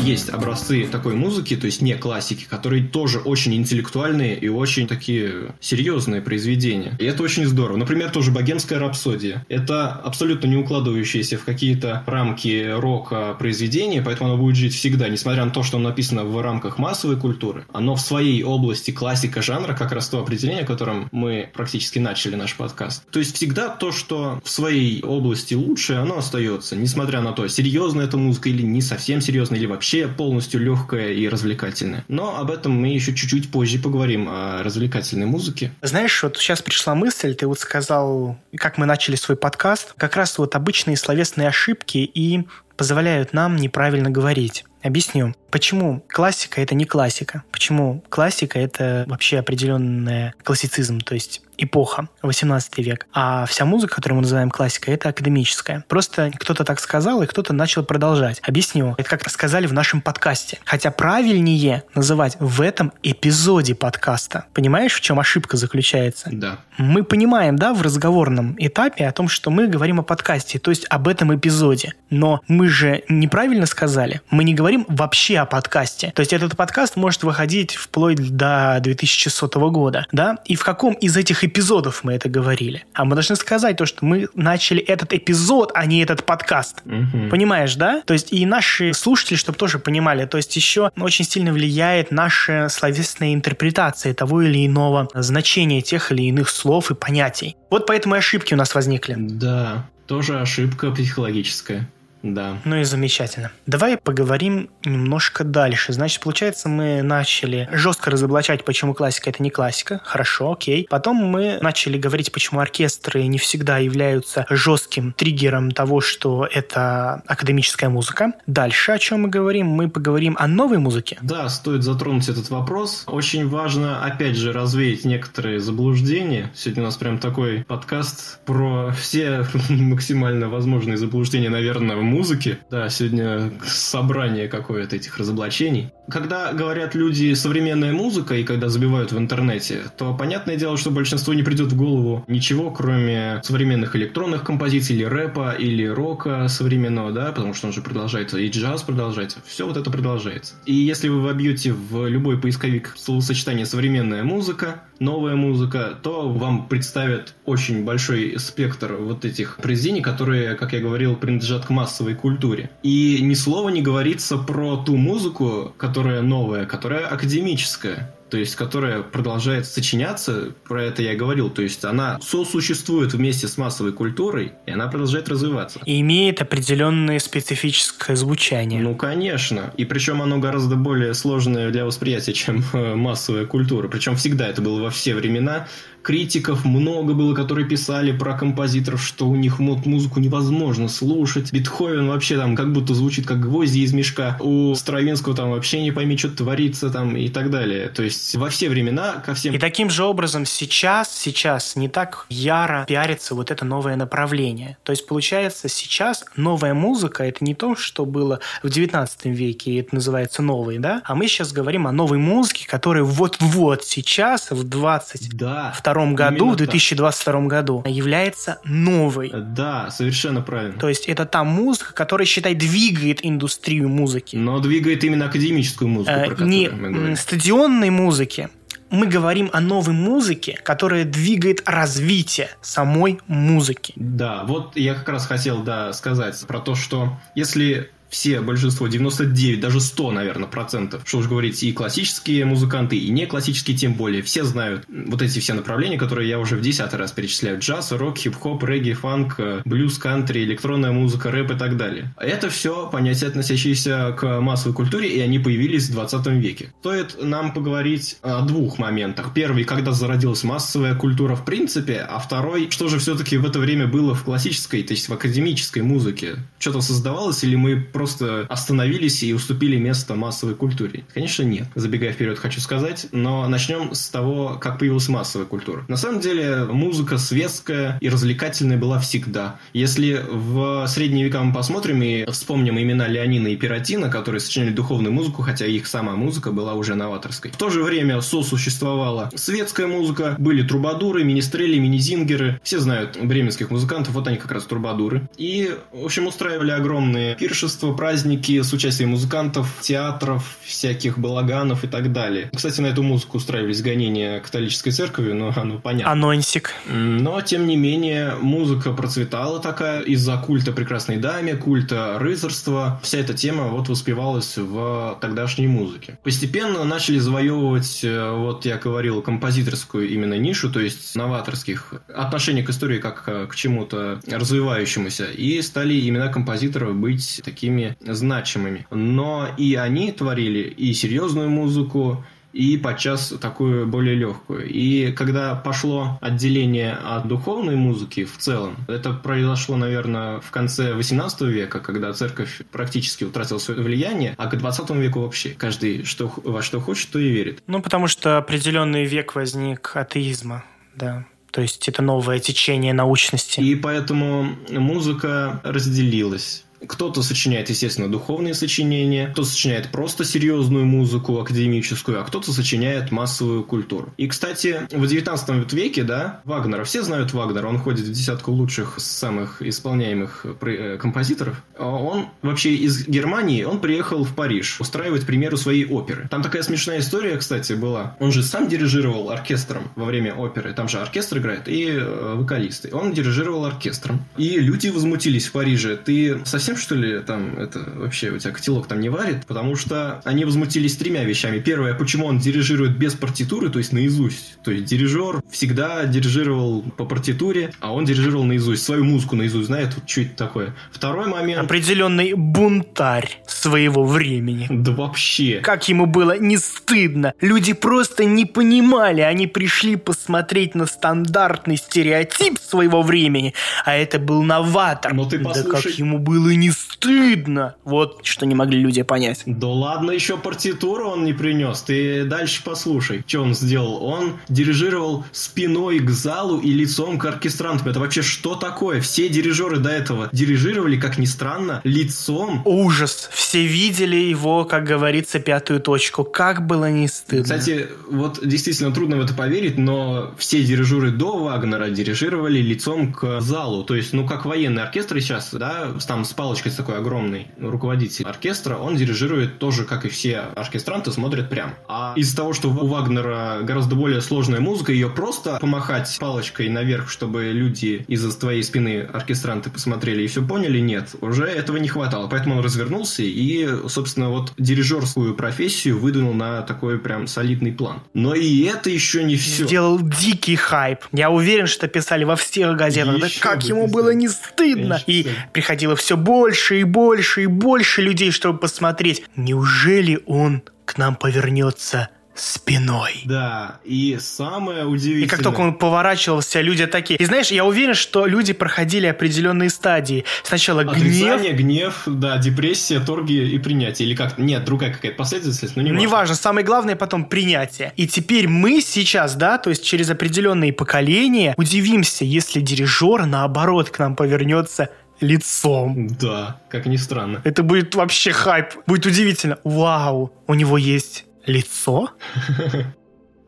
Есть 0.03 0.29
образцы 0.29 0.87
такой 0.91 1.15
музыки, 1.15 1.55
то 1.55 1.65
есть 1.65 1.81
не 1.81 1.95
классики, 1.95 2.45
которые 2.49 2.83
тоже 2.83 3.19
очень 3.19 3.55
интеллектуальные 3.55 4.37
и 4.37 4.49
очень 4.49 4.87
такие 4.87 5.55
серьезные 5.59 6.21
произведения. 6.21 6.95
И 6.99 7.05
это 7.05 7.23
очень 7.23 7.45
здорово. 7.45 7.77
Например, 7.77 8.09
тоже 8.09 8.31
«Богемская 8.31 8.79
рапсодия». 8.79 9.45
Это 9.47 9.91
абсолютно 9.91 10.47
не 10.47 10.57
укладывающееся 10.57 11.37
в 11.37 11.45
какие-то 11.45 12.03
рамки 12.05 12.69
рока 12.77 13.35
произведение, 13.39 14.01
поэтому 14.01 14.33
оно 14.33 14.41
будет 14.41 14.57
жить 14.57 14.73
всегда, 14.73 15.07
несмотря 15.07 15.45
на 15.45 15.51
то, 15.51 15.63
что 15.63 15.77
оно 15.77 15.89
написано 15.89 16.25
в 16.25 16.41
рамках 16.41 16.77
массовой 16.77 17.17
культуры. 17.17 17.65
Оно 17.71 17.95
в 17.95 18.01
своей 18.01 18.43
области 18.43 18.91
классика 18.91 19.41
жанра, 19.41 19.73
как 19.73 19.91
раз 19.91 20.09
то 20.09 20.19
определение, 20.19 20.65
которым 20.65 21.07
мы 21.11 21.49
практически 21.53 21.99
начали 21.99 22.35
наш 22.35 22.55
подкаст. 22.55 23.03
То 23.09 23.19
есть 23.19 23.35
всегда 23.35 23.69
то, 23.69 23.91
что 23.91 24.41
в 24.43 24.49
своей 24.49 25.01
области 25.01 25.53
лучше, 25.53 25.93
оно 25.93 26.17
остается, 26.17 26.75
несмотря 26.75 27.21
на 27.21 27.31
то, 27.31 27.47
серьезная 27.47 28.05
эта 28.05 28.17
музыка 28.17 28.49
или 28.49 28.63
не 28.63 28.81
совсем 28.81 29.21
серьезная, 29.21 29.59
или 29.59 29.65
вообще 29.67 29.92
вообще 29.93 30.07
полностью 30.07 30.61
легкая 30.61 31.11
и 31.11 31.27
развлекательная. 31.27 32.03
Но 32.07 32.37
об 32.37 32.51
этом 32.51 32.71
мы 32.71 32.87
еще 32.89 33.13
чуть-чуть 33.13 33.51
позже 33.51 33.79
поговорим, 33.79 34.27
о 34.29 34.63
развлекательной 34.63 35.25
музыке. 35.25 35.71
Знаешь, 35.81 36.23
вот 36.23 36.37
сейчас 36.37 36.61
пришла 36.61 36.95
мысль, 36.95 37.35
ты 37.35 37.47
вот 37.47 37.59
сказал, 37.59 38.37
как 38.57 38.77
мы 38.77 38.85
начали 38.85 39.15
свой 39.15 39.37
подкаст, 39.37 39.93
как 39.97 40.15
раз 40.15 40.37
вот 40.37 40.55
обычные 40.55 40.97
словесные 40.97 41.47
ошибки 41.47 41.97
и 41.97 42.45
позволяют 42.77 43.33
нам 43.33 43.55
неправильно 43.55 44.09
говорить. 44.09 44.65
Объясню. 44.81 45.33
Почему 45.49 46.03
классика 46.09 46.59
это 46.59 46.75
не 46.75 46.85
классика? 46.85 47.43
Почему 47.51 48.03
классика 48.09 48.59
это 48.59 49.05
вообще 49.07 49.39
определенный 49.39 50.33
классицизм, 50.43 50.99
то 50.99 51.13
есть 51.13 51.41
эпоха, 51.57 52.09
18 52.21 52.77
век. 52.79 53.07
А 53.13 53.45
вся 53.45 53.65
музыка, 53.65 53.95
которую 53.95 54.17
мы 54.17 54.21
называем 54.23 54.49
классикой, 54.49 54.95
это 54.95 55.09
академическая. 55.09 55.85
Просто 55.87 56.31
кто-то 56.35 56.63
так 56.63 56.79
сказал, 56.79 57.21
и 57.21 57.27
кто-то 57.27 57.53
начал 57.53 57.83
продолжать. 57.85 58.41
Объясню. 58.43 58.95
Это 58.97 59.07
как 59.09 59.23
рассказали 59.23 59.67
в 59.67 59.73
нашем 59.73 60.01
подкасте. 60.01 60.59
Хотя 60.65 60.91
правильнее 60.91 61.83
называть 61.95 62.37
в 62.39 62.61
этом 62.61 62.91
эпизоде 63.03 63.75
подкаста. 63.75 64.45
Понимаешь, 64.53 64.93
в 64.93 65.01
чем 65.01 65.19
ошибка 65.19 65.57
заключается? 65.57 66.29
Да. 66.31 66.59
Мы 66.77 67.03
понимаем, 67.03 67.55
да, 67.55 67.73
в 67.73 67.81
разговорном 67.81 68.55
этапе 68.57 69.05
о 69.05 69.11
том, 69.11 69.27
что 69.27 69.51
мы 69.51 69.67
говорим 69.67 69.99
о 69.99 70.03
подкасте, 70.03 70.59
то 70.59 70.71
есть 70.71 70.85
об 70.89 71.07
этом 71.07 71.35
эпизоде. 71.35 71.93
Но 72.09 72.41
мы 72.47 72.62
мы 72.63 72.69
же 72.69 73.03
неправильно 73.09 73.65
сказали. 73.65 74.21
Мы 74.29 74.45
не 74.45 74.53
говорим 74.53 74.85
вообще 74.87 75.39
о 75.39 75.45
подкасте. 75.45 76.13
То 76.15 76.21
есть 76.21 76.31
этот 76.31 76.55
подкаст 76.55 76.95
может 76.95 77.23
выходить 77.23 77.75
вплоть 77.75 78.15
до 78.37 78.79
2100 78.81 79.69
года, 79.69 80.07
да? 80.13 80.37
И 80.45 80.55
в 80.55 80.63
каком 80.63 80.93
из 80.93 81.17
этих 81.17 81.43
эпизодов 81.43 82.05
мы 82.05 82.13
это 82.13 82.29
говорили? 82.29 82.85
А 82.93 83.03
мы 83.03 83.15
должны 83.15 83.35
сказать 83.35 83.75
то, 83.75 83.85
что 83.85 84.05
мы 84.05 84.29
начали 84.33 84.81
этот 84.81 85.11
эпизод, 85.11 85.73
а 85.75 85.85
не 85.85 86.01
этот 86.01 86.25
подкаст. 86.25 86.81
Угу. 86.85 87.29
Понимаешь, 87.29 87.75
да? 87.75 88.01
То 88.05 88.13
есть 88.13 88.31
и 88.31 88.45
наши 88.45 88.93
слушатели, 88.93 89.35
чтобы 89.35 89.57
тоже 89.57 89.77
понимали, 89.77 90.25
то 90.25 90.37
есть 90.37 90.55
еще 90.55 90.89
очень 90.97 91.25
сильно 91.25 91.51
влияет 91.51 92.11
наша 92.11 92.69
словесная 92.69 93.33
интерпретация 93.33 94.13
того 94.13 94.41
или 94.41 94.65
иного 94.65 95.09
значения 95.15 95.81
тех 95.81 96.13
или 96.13 96.21
иных 96.21 96.47
слов 96.47 96.91
и 96.91 96.95
понятий. 96.95 97.57
Вот 97.69 97.87
поэтому 97.87 98.15
и 98.15 98.19
ошибки 98.19 98.53
у 98.53 98.57
нас 98.57 98.73
возникли. 98.73 99.17
Да, 99.19 99.85
тоже 100.07 100.39
ошибка 100.39 100.91
психологическая. 100.91 101.89
Да. 102.23 102.57
Ну 102.63 102.77
и 102.77 102.83
замечательно. 102.83 103.51
Давай 103.67 103.97
поговорим 103.97 104.69
немножко 104.85 105.43
дальше. 105.43 105.91
Значит, 105.93 106.21
получается, 106.21 106.69
мы 106.69 107.01
начали 107.01 107.69
жестко 107.71 108.09
разоблачать, 108.09 108.63
почему 108.63 108.93
классика 108.93 109.29
это 109.29 109.43
не 109.43 109.49
классика. 109.49 110.01
Хорошо, 110.05 110.53
окей. 110.53 110.87
Потом 110.89 111.17
мы 111.17 111.59
начали 111.61 111.97
говорить, 111.97 112.31
почему 112.31 112.61
оркестры 112.61 113.27
не 113.27 113.37
всегда 113.37 113.77
являются 113.77 114.45
жестким 114.49 115.11
триггером 115.11 115.71
того, 115.71 115.99
что 115.99 116.47
это 116.49 117.21
академическая 117.27 117.89
музыка. 117.89 118.33
Дальше 118.47 118.93
о 118.93 118.99
чем 118.99 119.23
мы 119.23 119.29
говорим? 119.29 119.67
Мы 119.67 119.89
поговорим 119.89 120.37
о 120.39 120.47
новой 120.47 120.77
музыке. 120.77 121.17
Да, 121.21 121.49
стоит 121.49 121.83
затронуть 121.83 122.29
этот 122.29 122.49
вопрос. 122.49 123.03
Очень 123.07 123.49
важно, 123.49 124.03
опять 124.05 124.37
же, 124.37 124.53
развеять 124.53 125.03
некоторые 125.03 125.59
заблуждения. 125.59 126.51
Сегодня 126.55 126.83
у 126.83 126.85
нас 126.85 126.95
прям 126.95 127.19
такой 127.19 127.65
подкаст 127.65 128.39
про 128.45 128.91
все 128.91 129.45
максимально 129.69 130.47
возможные 130.47 130.97
заблуждения, 130.97 131.49
наверное, 131.49 131.97
музыки. 132.13 132.59
Да, 132.69 132.89
сегодня 132.89 133.51
собрание 133.65 134.47
какое-то 134.47 134.95
этих 134.95 135.17
разоблачений. 135.17 135.91
Когда 136.09 136.51
говорят 136.51 136.95
люди 136.95 137.33
«современная 137.33 137.93
музыка» 137.93 138.35
и 138.35 138.43
когда 138.43 138.67
забивают 138.67 139.13
в 139.13 139.17
интернете, 139.17 139.83
то 139.97 140.13
понятное 140.13 140.57
дело, 140.57 140.77
что 140.77 140.91
большинство 140.91 141.33
не 141.33 141.43
придет 141.43 141.71
в 141.71 141.77
голову 141.77 142.25
ничего, 142.27 142.71
кроме 142.71 143.41
современных 143.43 143.95
электронных 143.95 144.43
композиций 144.43 144.97
или 144.97 145.05
рэпа, 145.05 145.55
или 145.57 145.85
рока 145.85 146.47
современного, 146.49 147.11
да, 147.11 147.31
потому 147.31 147.53
что 147.53 147.67
он 147.67 147.73
же 147.73 147.81
продолжается, 147.81 148.37
и 148.37 148.49
джаз 148.49 148.83
продолжается, 148.83 149.39
все 149.45 149.65
вот 149.65 149.77
это 149.77 149.89
продолжается. 149.89 150.55
И 150.65 150.73
если 150.73 151.07
вы 151.07 151.21
вобьете 151.21 151.71
в 151.71 152.07
любой 152.07 152.37
поисковик 152.37 152.93
словосочетание 152.97 153.65
«современная 153.65 154.23
музыка», 154.23 154.83
«новая 154.99 155.35
музыка», 155.35 155.97
то 156.01 156.29
вам 156.29 156.67
представят 156.67 157.33
очень 157.45 157.83
большой 157.83 158.37
спектр 158.39 158.93
вот 158.99 159.25
этих 159.25 159.57
произведений, 159.57 160.01
которые, 160.01 160.55
как 160.55 160.73
я 160.73 160.79
говорил, 160.79 161.15
принадлежат 161.15 161.65
к 161.65 161.69
массовой 161.69 162.15
культуре. 162.15 162.69
И 162.83 163.19
ни 163.21 163.33
слова 163.33 163.69
не 163.69 163.81
говорится 163.81 164.37
про 164.37 164.77
ту 164.77 164.95
музыку, 164.95 165.73
которая 165.77 165.92
которая 165.93 166.23
новая, 166.23 166.65
которая 166.65 167.05
академическая 167.05 168.11
то 168.33 168.39
есть 168.39 168.55
которая 168.55 169.03
продолжает 169.03 169.67
сочиняться, 169.67 170.53
про 170.67 170.85
это 170.85 171.03
я 171.03 171.13
говорил, 171.13 171.51
то 171.51 171.61
есть 171.61 171.85
она 171.85 172.19
сосуществует 172.19 173.13
вместе 173.13 173.47
с 173.47 173.59
массовой 173.59 173.93
культурой, 173.93 174.53
и 174.65 174.71
она 174.71 174.87
продолжает 174.87 175.29
развиваться. 175.29 175.79
И 175.85 176.01
имеет 176.01 176.41
определенное 176.41 177.19
специфическое 177.19 178.15
звучание. 178.15 178.81
Ну, 178.81 178.95
конечно. 178.95 179.71
И 179.77 179.85
причем 179.85 180.19
оно 180.19 180.39
гораздо 180.39 180.75
более 180.75 181.13
сложное 181.13 181.69
для 181.69 181.85
восприятия, 181.85 182.33
чем 182.33 182.63
э, 182.73 182.95
массовая 182.95 183.45
культура. 183.45 183.87
Причем 183.87 184.15
всегда 184.15 184.47
это 184.47 184.63
было 184.63 184.81
во 184.81 184.89
все 184.89 185.13
времена 185.13 185.67
критиков 186.03 186.65
много 186.65 187.13
было, 187.13 187.33
которые 187.33 187.67
писали 187.67 188.11
про 188.11 188.33
композиторов, 188.33 189.03
что 189.03 189.27
у 189.27 189.35
них 189.35 189.59
музыку 189.59 190.19
невозможно 190.19 190.89
слушать. 190.89 191.51
Бетховен 191.51 192.07
вообще 192.07 192.37
там 192.37 192.55
как 192.55 192.73
будто 192.73 192.93
звучит 192.93 193.25
как 193.25 193.39
гвозди 193.39 193.79
из 193.79 193.93
мешка. 193.93 194.37
У 194.39 194.75
Стравинского 194.75 195.35
там 195.35 195.51
вообще 195.51 195.81
не 195.81 195.91
пойми, 195.91 196.17
что 196.17 196.29
творится 196.29 196.89
там 196.89 197.15
и 197.15 197.29
так 197.29 197.49
далее. 197.49 197.87
То 197.87 198.03
есть 198.03 198.35
во 198.35 198.49
все 198.49 198.69
времена 198.69 199.23
ко 199.25 199.33
всем... 199.33 199.53
И 199.53 199.57
таким 199.57 199.89
же 199.89 200.03
образом 200.03 200.45
сейчас, 200.45 201.11
сейчас 201.11 201.75
не 201.75 201.87
так 201.87 202.25
яро 202.29 202.85
пиарится 202.87 203.33
вот 203.33 203.49
это 203.49 203.63
новое 203.63 203.95
направление. 203.95 204.77
То 204.83 204.91
есть 204.91 205.07
получается 205.07 205.69
сейчас 205.69 206.25
новая 206.35 206.73
музыка 206.73 207.23
это 207.23 207.43
не 207.45 207.55
то, 207.55 207.75
что 207.75 208.05
было 208.05 208.41
в 208.61 208.69
19 208.69 209.25
веке, 209.25 209.71
и 209.71 209.79
это 209.79 209.95
называется 209.95 210.41
новый, 210.41 210.79
да? 210.79 211.01
А 211.05 211.15
мы 211.15 211.27
сейчас 211.27 211.53
говорим 211.53 211.87
о 211.87 211.91
новой 211.91 212.17
музыке, 212.17 212.67
которая 212.67 213.03
вот-вот 213.03 213.85
сейчас 213.85 214.51
в 214.51 214.63
22 214.63 215.53
да 215.53 215.71
2022 215.93 216.13
году, 216.15 216.49
в 216.51 216.55
2022 216.55 217.33
так. 217.33 217.47
году 217.47 217.83
является 217.85 218.59
новой. 218.63 219.31
Да, 219.33 219.89
совершенно 219.89 220.41
правильно. 220.41 220.79
То 220.79 220.89
есть 220.89 221.05
это 221.05 221.25
та 221.25 221.43
музыка, 221.43 221.93
которая, 221.93 222.25
считай, 222.25 222.55
двигает 222.55 223.25
индустрию 223.25 223.89
музыки. 223.89 224.35
Но 224.35 224.59
двигает 224.59 225.03
именно 225.03 225.25
академическую 225.25 225.87
музыку, 225.87 226.15
э, 226.15 226.31
про 226.31 226.43
не 226.43 226.69
мы 226.69 226.89
говорим. 226.89 227.15
стадионной 227.15 227.89
музыки. 227.89 228.49
Мы 228.89 229.07
говорим 229.07 229.49
о 229.53 229.59
новой 229.59 229.93
музыке, 229.93 230.59
которая 230.61 231.03
двигает 231.03 231.67
развитие 231.67 232.49
самой 232.61 233.19
музыки. 233.25 233.93
Да, 233.95 234.43
вот 234.43 234.75
я 234.75 234.93
как 234.93 235.09
раз 235.09 235.25
хотел 235.25 235.63
да, 235.63 235.91
сказать 235.93 236.39
про 236.47 236.59
то, 236.59 236.75
что 236.75 237.17
если 237.33 237.89
все, 238.13 238.41
большинство, 238.41 238.87
99, 238.87 239.59
даже 239.59 239.81
100, 239.81 240.11
наверное, 240.11 240.47
процентов, 240.47 241.01
что 241.03 241.17
уж 241.17 241.27
говорить, 241.27 241.63
и 241.63 241.73
классические 241.73 242.45
музыканты, 242.45 242.95
и 242.95 243.09
не 243.09 243.25
классические, 243.25 243.75
тем 243.75 243.95
более, 243.95 244.21
все 244.21 244.43
знают 244.43 244.85
вот 244.87 245.23
эти 245.23 245.39
все 245.39 245.53
направления, 245.53 245.97
которые 245.97 246.29
я 246.29 246.39
уже 246.39 246.55
в 246.55 246.61
десятый 246.61 246.99
раз 246.99 247.11
перечисляю. 247.11 247.59
Джаз, 247.59 247.91
рок, 247.91 248.19
хип-хоп, 248.19 248.63
регги, 248.63 248.93
фанк, 248.93 249.39
блюз, 249.65 249.97
кантри, 249.97 250.43
электронная 250.43 250.91
музыка, 250.91 251.31
рэп 251.31 251.53
и 251.53 251.55
так 251.55 251.75
далее. 251.75 252.13
Это 252.17 252.51
все 252.51 252.87
понятия, 252.87 253.25
относящиеся 253.25 254.15
к 254.15 254.39
массовой 254.39 254.75
культуре, 254.75 255.09
и 255.09 255.19
они 255.19 255.39
появились 255.39 255.89
в 255.89 255.93
20 255.93 256.27
веке. 256.27 256.71
Стоит 256.81 257.17
нам 257.19 257.51
поговорить 257.51 258.17
о 258.21 258.41
двух 258.41 258.77
моментах. 258.77 259.33
Первый, 259.33 259.63
когда 259.63 259.91
зародилась 259.91 260.43
массовая 260.43 260.93
культура 260.93 261.35
в 261.35 261.45
принципе, 261.45 262.05
а 262.07 262.19
второй, 262.19 262.69
что 262.69 262.89
же 262.89 262.99
все-таки 262.99 263.37
в 263.37 263.45
это 263.45 263.57
время 263.57 263.87
было 263.87 264.13
в 264.13 264.23
классической, 264.23 264.83
то 264.83 264.93
есть 264.93 265.09
в 265.09 265.13
академической 265.13 265.81
музыке? 265.81 266.35
Что-то 266.59 266.81
создавалось 266.81 267.43
или 267.43 267.55
мы 267.55 267.81
просто 267.81 268.02
просто 268.03 268.45
остановились 268.49 269.23
и 269.23 269.33
уступили 269.33 269.77
место 269.77 270.15
массовой 270.15 270.55
культуре? 270.55 271.05
Конечно, 271.13 271.43
нет. 271.43 271.67
Забегая 271.73 272.11
вперед, 272.11 272.37
хочу 272.37 272.59
сказать. 272.59 273.07
Но 273.13 273.47
начнем 273.47 273.93
с 273.93 274.09
того, 274.09 274.57
как 274.59 274.77
появилась 274.77 275.07
массовая 275.07 275.45
культура. 275.45 275.85
На 275.87 275.95
самом 275.95 276.19
деле, 276.19 276.65
музыка 276.65 277.17
светская 277.17 277.97
и 278.01 278.09
развлекательная 278.09 278.77
была 278.77 278.99
всегда. 278.99 279.57
Если 279.71 280.21
в 280.29 280.85
средние 280.87 281.27
века 281.27 281.41
мы 281.41 281.53
посмотрим 281.53 282.03
и 282.03 282.29
вспомним 282.29 282.77
имена 282.77 283.07
Леонина 283.07 283.47
и 283.47 283.55
Пиратина, 283.55 284.09
которые 284.09 284.41
сочиняли 284.41 284.71
духовную 284.71 285.13
музыку, 285.13 285.41
хотя 285.41 285.65
их 285.65 285.87
сама 285.87 286.17
музыка 286.17 286.51
была 286.51 286.73
уже 286.73 286.95
новаторской. 286.95 287.51
В 287.51 287.57
то 287.57 287.69
же 287.69 287.83
время 287.83 288.19
сосуществовала 288.19 289.29
светская 289.33 289.87
музыка, 289.87 290.35
были 290.37 290.67
трубадуры, 290.67 291.23
министрели, 291.23 291.79
минизингеры. 291.79 292.59
Все 292.63 292.79
знают 292.79 293.17
бременских 293.23 293.71
музыкантов, 293.71 294.13
вот 294.13 294.27
они 294.27 294.35
как 294.35 294.51
раз 294.51 294.65
трубадуры. 294.65 295.29
И, 295.37 295.73
в 295.93 296.03
общем, 296.03 296.27
устраивали 296.27 296.71
огромные 296.71 297.37
пиршества, 297.37 297.92
праздники 297.93 298.61
с 298.61 298.73
участием 298.73 299.09
музыкантов, 299.09 299.67
театров, 299.81 300.57
всяких 300.63 301.17
балаганов 301.17 301.83
и 301.83 301.87
так 301.87 302.11
далее. 302.11 302.49
Кстати, 302.53 302.81
на 302.81 302.87
эту 302.87 303.03
музыку 303.03 303.37
устраивались 303.37 303.81
гонения 303.81 304.39
католической 304.39 304.91
церкви, 304.91 305.31
но 305.31 305.53
оно 305.55 305.79
понятно. 305.79 306.11
Анонсик. 306.11 306.71
Но, 306.87 307.41
тем 307.41 307.67
не 307.67 307.75
менее, 307.75 308.35
музыка 308.41 308.91
процветала 308.91 309.59
такая 309.59 310.01
из-за 310.01 310.37
культа 310.37 310.71
прекрасной 310.71 311.17
даме, 311.17 311.55
культа 311.55 312.17
рыцарства. 312.19 312.99
Вся 313.03 313.19
эта 313.19 313.33
тема 313.33 313.67
вот 313.67 313.89
воспевалась 313.89 314.57
в 314.57 315.17
тогдашней 315.21 315.67
музыке. 315.67 316.17
Постепенно 316.23 316.83
начали 316.83 317.17
завоевывать, 317.17 318.01
э, 318.03 318.31
вот 318.31 318.65
я 318.65 318.77
говорил, 318.77 319.21
композиторскую 319.21 320.09
именно 320.09 320.35
нишу, 320.35 320.71
то 320.71 320.79
есть 320.79 321.15
новаторских 321.15 321.93
отношений 322.13 322.63
к 322.63 322.69
истории 322.69 322.99
как 322.99 323.23
к 323.49 323.55
чему-то 323.55 324.19
развивающемуся, 324.27 325.25
и 325.25 325.61
стали 325.61 326.07
имена 326.07 326.27
композиторов 326.27 326.95
быть 326.95 327.41
такими 327.43 327.72
такими 327.73 327.97
значимыми. 328.01 328.85
Но 328.91 329.47
и 329.57 329.75
они 329.75 330.11
творили 330.11 330.59
и 330.59 330.93
серьезную 330.93 331.49
музыку, 331.49 332.23
и 332.53 332.77
подчас 332.77 333.33
такую 333.41 333.87
более 333.87 334.13
легкую. 334.13 334.69
И 334.69 335.11
когда 335.11 335.55
пошло 335.55 336.19
отделение 336.21 336.93
от 336.93 337.27
духовной 337.27 337.75
музыки 337.75 338.25
в 338.25 338.37
целом, 338.37 338.75
это 338.87 339.11
произошло, 339.11 339.75
наверное, 339.75 340.39
в 340.39 340.51
конце 340.51 340.93
18 340.93 341.41
века, 341.41 341.79
когда 341.79 342.13
церковь 342.13 342.61
практически 342.71 343.23
утратила 343.23 343.57
свое 343.57 343.81
влияние, 343.81 344.35
а 344.37 344.45
к 344.45 344.55
20 344.55 344.89
веку 344.91 345.21
вообще 345.21 345.49
каждый 345.49 346.05
что, 346.05 346.31
во 346.43 346.61
что 346.61 346.79
хочет, 346.79 347.09
то 347.09 347.17
и 347.17 347.29
верит. 347.29 347.63
Ну, 347.65 347.81
потому 347.81 348.07
что 348.07 348.37
определенный 348.37 349.05
век 349.05 349.33
возник 349.33 349.91
атеизма, 349.95 350.63
да. 350.95 351.25
То 351.49 351.61
есть 351.61 351.87
это 351.87 352.01
новое 352.01 352.39
течение 352.39 352.93
научности. 352.93 353.61
И 353.61 353.75
поэтому 353.75 354.55
музыка 354.69 355.61
разделилась 355.63 356.65
Кто-то 356.87 357.21
сочиняет, 357.21 357.69
естественно, 357.69 358.09
духовные 358.09 358.53
сочинения, 358.53 359.27
кто-то 359.27 359.49
сочиняет 359.49 359.91
просто 359.91 360.25
серьезную 360.25 360.85
музыку 360.85 361.39
академическую, 361.39 362.21
а 362.21 362.23
кто-то 362.23 362.53
сочиняет 362.53 363.11
массовую 363.11 363.63
культуру. 363.63 364.13
И, 364.17 364.27
кстати, 364.27 364.81
в 364.91 365.07
19 365.07 365.73
веке, 365.73 366.03
да, 366.03 366.41
Вагнера, 366.45 366.83
все 366.83 367.03
знают 367.03 367.33
Вагнера, 367.33 367.67
он 367.67 367.79
входит 367.79 368.05
в 368.05 368.11
десятку 368.11 368.51
лучших 368.51 368.95
самых 368.97 369.61
исполняемых 369.61 370.45
э, 370.61 370.97
композиторов. 370.97 371.61
Он 371.77 372.27
вообще 372.41 372.75
из 372.75 373.07
Германии, 373.07 373.63
он 373.63 373.79
приехал 373.79 374.23
в 374.23 374.35
Париж 374.35 374.79
устраивать, 374.79 375.25
примеру, 375.25 375.57
своей 375.57 375.85
оперы. 375.85 376.27
Там 376.29 376.43
такая 376.43 376.61
смешная 376.61 376.99
история, 376.99 377.37
кстати, 377.37 377.73
была. 377.73 378.15
Он 378.19 378.31
же 378.31 378.43
сам 378.43 378.67
дирижировал 378.67 379.31
оркестром 379.31 379.89
во 379.95 380.05
время 380.05 380.35
оперы. 380.35 380.73
Там 380.73 380.87
же 380.87 380.99
оркестр 380.99 381.39
играет 381.39 381.67
и 381.67 381.87
э, 381.87 382.35
вокалисты. 382.35 382.89
Он 382.93 383.13
дирижировал 383.13 383.65
оркестром. 383.65 384.23
И 384.37 384.59
люди 384.59 384.89
возмутились 384.89 385.47
в 385.47 385.51
Париже. 385.51 385.97
Ты 385.97 386.41
совсем, 386.45 386.72
что 386.77 386.95
ли, 386.95 387.19
там, 387.19 387.57
это 387.57 387.79
вообще 387.95 388.31
у 388.31 388.37
тебя 388.37 388.51
котелок 388.51 388.87
там 388.87 388.99
не 388.99 389.09
варит? 389.09 389.45
Потому 389.45 389.75
что 389.75 390.21
они 390.25 390.45
возмутились 390.45 390.95
тремя 390.95 391.23
вещами. 391.23 391.59
Первое, 391.59 391.93
почему 391.93 392.25
он 392.25 392.39
дирижирует 392.39 392.97
без 392.97 393.13
партитуры, 393.13 393.69
то 393.69 393.79
есть 393.79 393.93
наизусть. 393.93 394.57
То 394.63 394.71
есть 394.71 394.85
дирижер 394.85 395.41
всегда 395.49 396.05
дирижировал 396.05 396.81
по 396.81 397.05
партитуре, 397.05 397.71
а 397.79 397.93
он 397.93 398.05
дирижировал 398.05 398.43
наизусть. 398.43 398.83
Свою 398.83 399.03
музыку 399.03 399.35
наизусть 399.35 399.67
знает, 399.67 399.93
вот 399.95 400.09
что 400.09 400.21
это 400.21 400.35
такое. 400.35 400.75
Второй 400.91 401.27
момент... 401.27 401.63
Определенный 401.63 402.33
бунтарь 402.33 403.41
своего 403.47 404.05
времени. 404.05 404.67
Да 404.69 404.91
вообще. 404.91 405.59
Как 405.63 405.87
ему 405.87 406.05
было 406.05 406.37
не 406.37 406.57
стыдно. 406.57 407.33
Люди 407.41 407.73
просто 407.73 408.25
не 408.25 408.45
понимали. 408.45 409.21
Они 409.21 409.47
пришли 409.47 409.95
посмотреть 409.95 410.75
на 410.75 410.85
стандартный 410.85 411.77
стереотип 411.77 412.59
своего 412.59 413.01
времени, 413.01 413.53
а 413.85 413.95
это 413.95 414.19
был 414.19 414.43
новатор. 414.43 415.13
Но 415.13 415.25
ты 415.25 415.39
послушай... 415.39 415.63
Да 415.63 415.81
как 415.81 415.99
ему 415.99 416.19
было 416.19 416.49
не 416.49 416.62
стыдно. 416.71 417.75
Вот 417.83 418.21
что 418.23 418.45
не 418.45 418.55
могли 418.55 418.79
люди 418.79 419.01
понять. 419.01 419.43
Да 419.45 419.67
ладно, 419.67 420.11
еще 420.11 420.37
партитуру 420.37 421.09
он 421.09 421.25
не 421.25 421.33
принес. 421.33 421.81
Ты 421.81 422.25
дальше 422.25 422.61
послушай, 422.63 423.23
что 423.27 423.41
он 423.41 423.53
сделал. 423.53 424.03
Он 424.03 424.39
дирижировал 424.49 425.25
спиной 425.31 425.99
к 425.99 426.09
залу 426.09 426.59
и 426.59 426.71
лицом 426.71 427.17
к 427.17 427.25
оркестрантам. 427.25 427.89
Это 427.89 427.99
вообще 427.99 428.21
что 428.21 428.55
такое? 428.55 429.01
Все 429.01 429.29
дирижеры 429.29 429.77
до 429.77 429.89
этого 429.89 430.29
дирижировали, 430.31 430.99
как 430.99 431.17
ни 431.17 431.25
странно, 431.25 431.81
лицом. 431.83 432.61
Ужас. 432.65 433.29
Все 433.33 433.65
видели 433.65 434.15
его, 434.15 434.65
как 434.65 434.85
говорится, 434.85 435.39
пятую 435.39 435.79
точку. 435.79 436.23
Как 436.23 436.65
было 436.65 436.89
не 436.89 437.07
стыдно. 437.07 437.43
Кстати, 437.43 437.87
вот 438.09 438.39
действительно 438.43 438.91
трудно 438.91 439.17
в 439.17 439.21
это 439.21 439.33
поверить, 439.33 439.77
но 439.77 440.33
все 440.37 440.63
дирижеры 440.63 441.11
до 441.11 441.37
Вагнера 441.37 441.89
дирижировали 441.89 442.59
лицом 442.59 443.13
к 443.13 443.41
залу. 443.41 443.83
То 443.83 443.95
есть, 443.95 444.13
ну, 444.13 444.25
как 444.27 444.45
военный 444.45 444.83
оркестр 444.83 445.21
сейчас, 445.21 445.49
да, 445.53 445.93
там 446.07 446.25
с 446.25 446.33
палочкой 446.53 446.71
с 446.71 446.75
такой 446.75 446.97
огромной 446.97 447.47
руководитель 447.59 448.25
оркестра, 448.25 448.75
он 448.75 448.95
дирижирует 448.95 449.57
тоже, 449.57 449.85
как 449.85 450.05
и 450.05 450.09
все 450.09 450.37
оркестранты, 450.55 451.11
смотрят 451.11 451.49
прям. 451.49 451.73
А 451.87 452.13
из-за 452.15 452.37
того, 452.37 452.53
что 452.53 452.69
у 452.69 452.85
Вагнера 452.85 453.61
гораздо 453.63 453.95
более 453.95 454.21
сложная 454.21 454.59
музыка, 454.59 454.91
ее 454.91 455.09
просто 455.09 455.57
помахать 455.59 456.15
палочкой 456.19 456.69
наверх, 456.69 457.09
чтобы 457.09 457.45
люди 457.45 458.05
из-за 458.07 458.37
твоей 458.37 458.61
спины 458.61 459.01
оркестранты 459.01 459.71
посмотрели 459.71 460.21
и 460.21 460.27
все 460.27 460.45
поняли, 460.45 460.77
нет, 460.77 461.15
уже 461.21 461.45
этого 461.45 461.77
не 461.77 461.87
хватало. 461.87 462.27
Поэтому 462.27 462.57
он 462.57 462.63
развернулся 462.63 463.23
и, 463.23 463.67
собственно, 463.87 464.29
вот 464.29 464.53
дирижерскую 464.59 465.33
профессию 465.33 465.97
выдвинул 465.97 466.35
на 466.35 466.61
такой 466.61 466.99
прям 466.99 467.25
солидный 467.25 467.71
план. 467.71 468.03
Но 468.13 468.35
и 468.35 468.61
это 468.61 468.91
еще 468.91 469.23
не 469.23 469.37
все. 469.37 469.65
Сделал 469.65 469.99
дикий 469.99 470.55
хайп. 470.55 470.99
Я 471.11 471.31
уверен, 471.31 471.65
что 471.65 471.87
писали 471.87 472.25
во 472.25 472.35
всех 472.35 472.75
газетах. 472.77 473.19
Да 473.19 473.27
как 473.39 473.63
ему 473.63 473.87
было 473.87 474.13
не 474.13 474.27
стыдно. 474.27 475.01
И 475.07 475.27
приходило 475.51 475.95
все 475.95 476.15
больше 476.15 476.32
и 476.79 476.83
больше 476.83 477.43
и 477.43 477.47
больше 477.47 478.01
людей, 478.01 478.31
чтобы 478.31 478.59
посмотреть. 478.59 479.23
Неужели 479.35 480.21
он 480.25 480.63
к 480.85 480.97
нам 480.97 481.15
повернется 481.15 482.09
спиной. 482.35 483.21
Да, 483.25 483.79
и 483.83 484.17
самое 484.19 484.85
удивительное... 484.85 485.25
И 485.25 485.29
как 485.29 485.43
только 485.43 485.59
он 485.59 485.75
поворачивался, 485.75 486.61
люди 486.61 486.87
такие... 486.87 487.17
И 487.17 487.25
знаешь, 487.25 487.51
я 487.51 487.63
уверен, 487.65 487.93
что 487.93 488.25
люди 488.25 488.53
проходили 488.53 489.05
определенные 489.05 489.69
стадии. 489.69 490.25
Сначала 490.43 490.81
Отрицание, 490.81 491.53
гнев... 491.53 492.05
гнев, 492.05 492.19
да, 492.19 492.37
депрессия, 492.37 492.99
торги 492.99 493.53
и 493.53 493.59
принятие. 493.59 494.07
Или 494.07 494.15
как 494.15 494.37
Нет, 494.37 494.65
другая 494.65 494.91
какая-то 494.91 495.17
последовательность, 495.17 495.75
но 495.75 495.83
не 495.83 495.91
важно. 495.91 496.01
Неважно, 496.01 496.35
самое 496.35 496.65
главное 496.65 496.95
потом 496.95 497.25
принятие. 497.25 497.93
И 497.97 498.07
теперь 498.07 498.47
мы 498.47 498.81
сейчас, 498.81 499.35
да, 499.35 499.57
то 499.57 499.69
есть 499.69 499.83
через 499.83 500.09
определенные 500.09 500.73
поколения 500.73 501.53
удивимся, 501.57 502.25
если 502.25 502.61
дирижер, 502.61 503.25
наоборот, 503.25 503.91
к 503.91 503.99
нам 503.99 504.15
повернется 504.15 504.89
лицом. 505.23 506.07
Да, 506.07 506.61
как 506.69 506.85
ни 506.85 506.97
странно. 506.97 507.41
Это 507.43 507.63
будет 507.63 507.95
вообще 507.95 508.31
хайп. 508.31 508.73
Будет 508.85 509.05
удивительно. 509.05 509.57
Вау, 509.63 510.31
у 510.47 510.53
него 510.53 510.77
есть 510.77 511.25
лицо? 511.45 512.11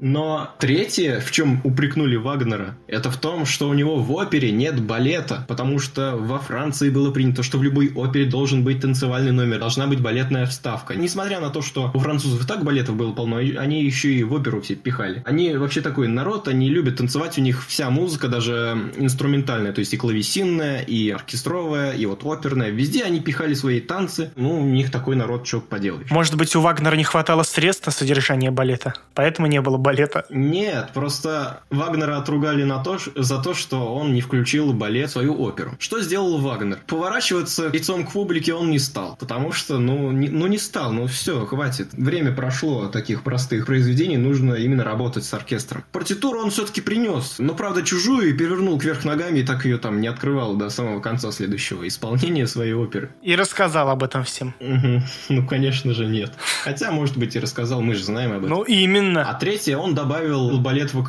Но 0.06 0.52
третье, 0.60 1.20
в 1.20 1.32
чем 1.32 1.62
упрекнули 1.64 2.16
Вагнера, 2.16 2.78
это 2.86 3.10
в 3.10 3.18
том, 3.18 3.48
что 3.48 3.68
у 3.68 3.74
него 3.74 3.96
в 3.96 4.12
опере 4.12 4.52
нет 4.52 4.80
балета, 4.80 5.44
потому 5.48 5.80
что 5.80 6.16
во 6.16 6.38
Франции 6.38 6.92
было 6.92 7.10
принято, 7.10 7.42
что 7.42 7.58
в 7.58 7.64
любой 7.64 7.92
опере 7.92 8.26
должен 8.26 8.64
быть 8.64 8.82
танцевальный 8.82 9.32
номер, 9.32 9.58
должна 9.58 9.88
быть 9.88 10.02
балетная 10.02 10.46
вставка. 10.46 10.94
Несмотря 10.94 11.40
на 11.40 11.50
то, 11.50 11.64
что 11.64 11.90
у 11.92 11.98
французов 11.98 12.44
и 12.44 12.48
так 12.48 12.64
балетов 12.64 12.96
было 12.96 13.14
полно, 13.14 13.38
они 13.38 13.84
еще 13.84 14.14
и 14.14 14.24
в 14.24 14.34
оперу 14.34 14.62
все 14.62 14.76
пихали. 14.76 15.24
Они 15.26 15.56
вообще 15.56 15.82
такой 15.82 16.08
народ, 16.08 16.48
они 16.48 16.70
любят 16.70 16.98
танцевать, 16.98 17.40
у 17.40 17.42
них 17.42 17.66
вся 17.66 17.90
музыка, 17.90 18.28
даже 18.28 18.92
инструментальная, 18.98 19.74
то 19.74 19.80
есть 19.80 19.96
и 19.96 19.98
клавесинная, 19.98 20.82
и 20.82 21.10
оркестровая, 21.10 21.94
и 21.94 22.06
вот 22.06 22.24
оперная, 22.24 22.70
везде 22.70 23.06
они 23.06 23.22
пихали 23.22 23.56
свои 23.56 23.80
танцы. 23.80 24.32
Ну, 24.36 24.62
у 24.62 24.66
них 24.66 24.92
такой 24.92 25.16
народ, 25.16 25.48
что 25.48 25.62
поделаешь. 25.62 26.12
Может 26.12 26.36
быть, 26.36 26.56
у 26.56 26.62
Вагнера 26.62 26.96
не 26.96 27.04
хватало 27.04 27.42
средств 27.42 27.88
на 27.88 27.92
содержание 27.92 28.52
балета, 28.52 28.94
поэтому 29.16 29.48
не 29.48 29.60
было 29.62 29.78
балета? 29.78 29.95
Нет, 30.30 30.90
просто 30.94 31.62
Вагнера 31.70 32.18
отругали 32.18 32.64
на 32.64 32.84
то, 32.84 32.98
за 33.16 33.42
то, 33.42 33.54
что 33.54 33.94
он 33.96 34.14
не 34.14 34.22
включил 34.22 34.72
в 34.72 34.76
балет 34.76 35.10
свою 35.12 35.40
оперу. 35.42 35.76
Что 35.80 36.02
сделал 36.02 36.38
Вагнер? 36.38 36.80
Поворачиваться 36.88 37.70
лицом 37.70 38.06
к 38.06 38.12
публике 38.12 38.54
он 38.54 38.70
не 38.70 38.80
стал, 38.80 39.16
потому 39.20 39.52
что, 39.52 39.80
ну, 39.80 40.12
не, 40.12 40.30
ну 40.30 40.48
не 40.48 40.58
стал, 40.58 40.92
ну 40.92 41.08
все, 41.08 41.46
хватит. 41.46 41.90
Время 41.94 42.34
прошло 42.34 42.88
таких 42.88 43.24
простых 43.24 43.66
произведений, 43.66 44.18
нужно 44.18 44.54
именно 44.54 44.84
работать 44.84 45.24
с 45.24 45.34
оркестром. 45.34 45.84
Партитуру 45.92 46.40
он 46.40 46.50
все-таки 46.50 46.82
принес, 46.82 47.36
но, 47.40 47.54
правда, 47.54 47.84
чужую 47.84 48.30
и 48.30 48.34
перевернул 48.34 48.80
кверх 48.80 49.06
ногами, 49.06 49.40
и 49.40 49.44
так 49.44 49.66
ее 49.66 49.78
там 49.78 50.02
не 50.02 50.08
открывал 50.08 50.56
до 50.56 50.70
самого 50.70 51.00
конца 51.00 51.32
следующего 51.32 51.88
исполнения 51.88 52.48
своей 52.48 52.74
оперы. 52.74 53.12
И 53.22 53.36
рассказал 53.36 53.90
об 53.90 54.04
этом 54.04 54.24
всем. 54.24 54.54
Угу. 54.60 55.04
Ну, 55.36 55.46
конечно 55.46 55.94
же, 55.94 56.06
нет. 56.06 56.32
Хотя, 56.64 56.92
может 56.92 57.18
быть, 57.18 57.36
и 57.36 57.40
рассказал, 57.40 57.82
мы 57.82 57.96
же 57.96 58.04
знаем 58.04 58.32
об 58.32 58.46
этом. 58.46 58.50
Ну, 58.50 58.64
именно. 58.64 59.30
А 59.30 59.34
он 59.78 59.96
добавил 59.96 60.60
балет 60.60 60.94
в 60.94 61.00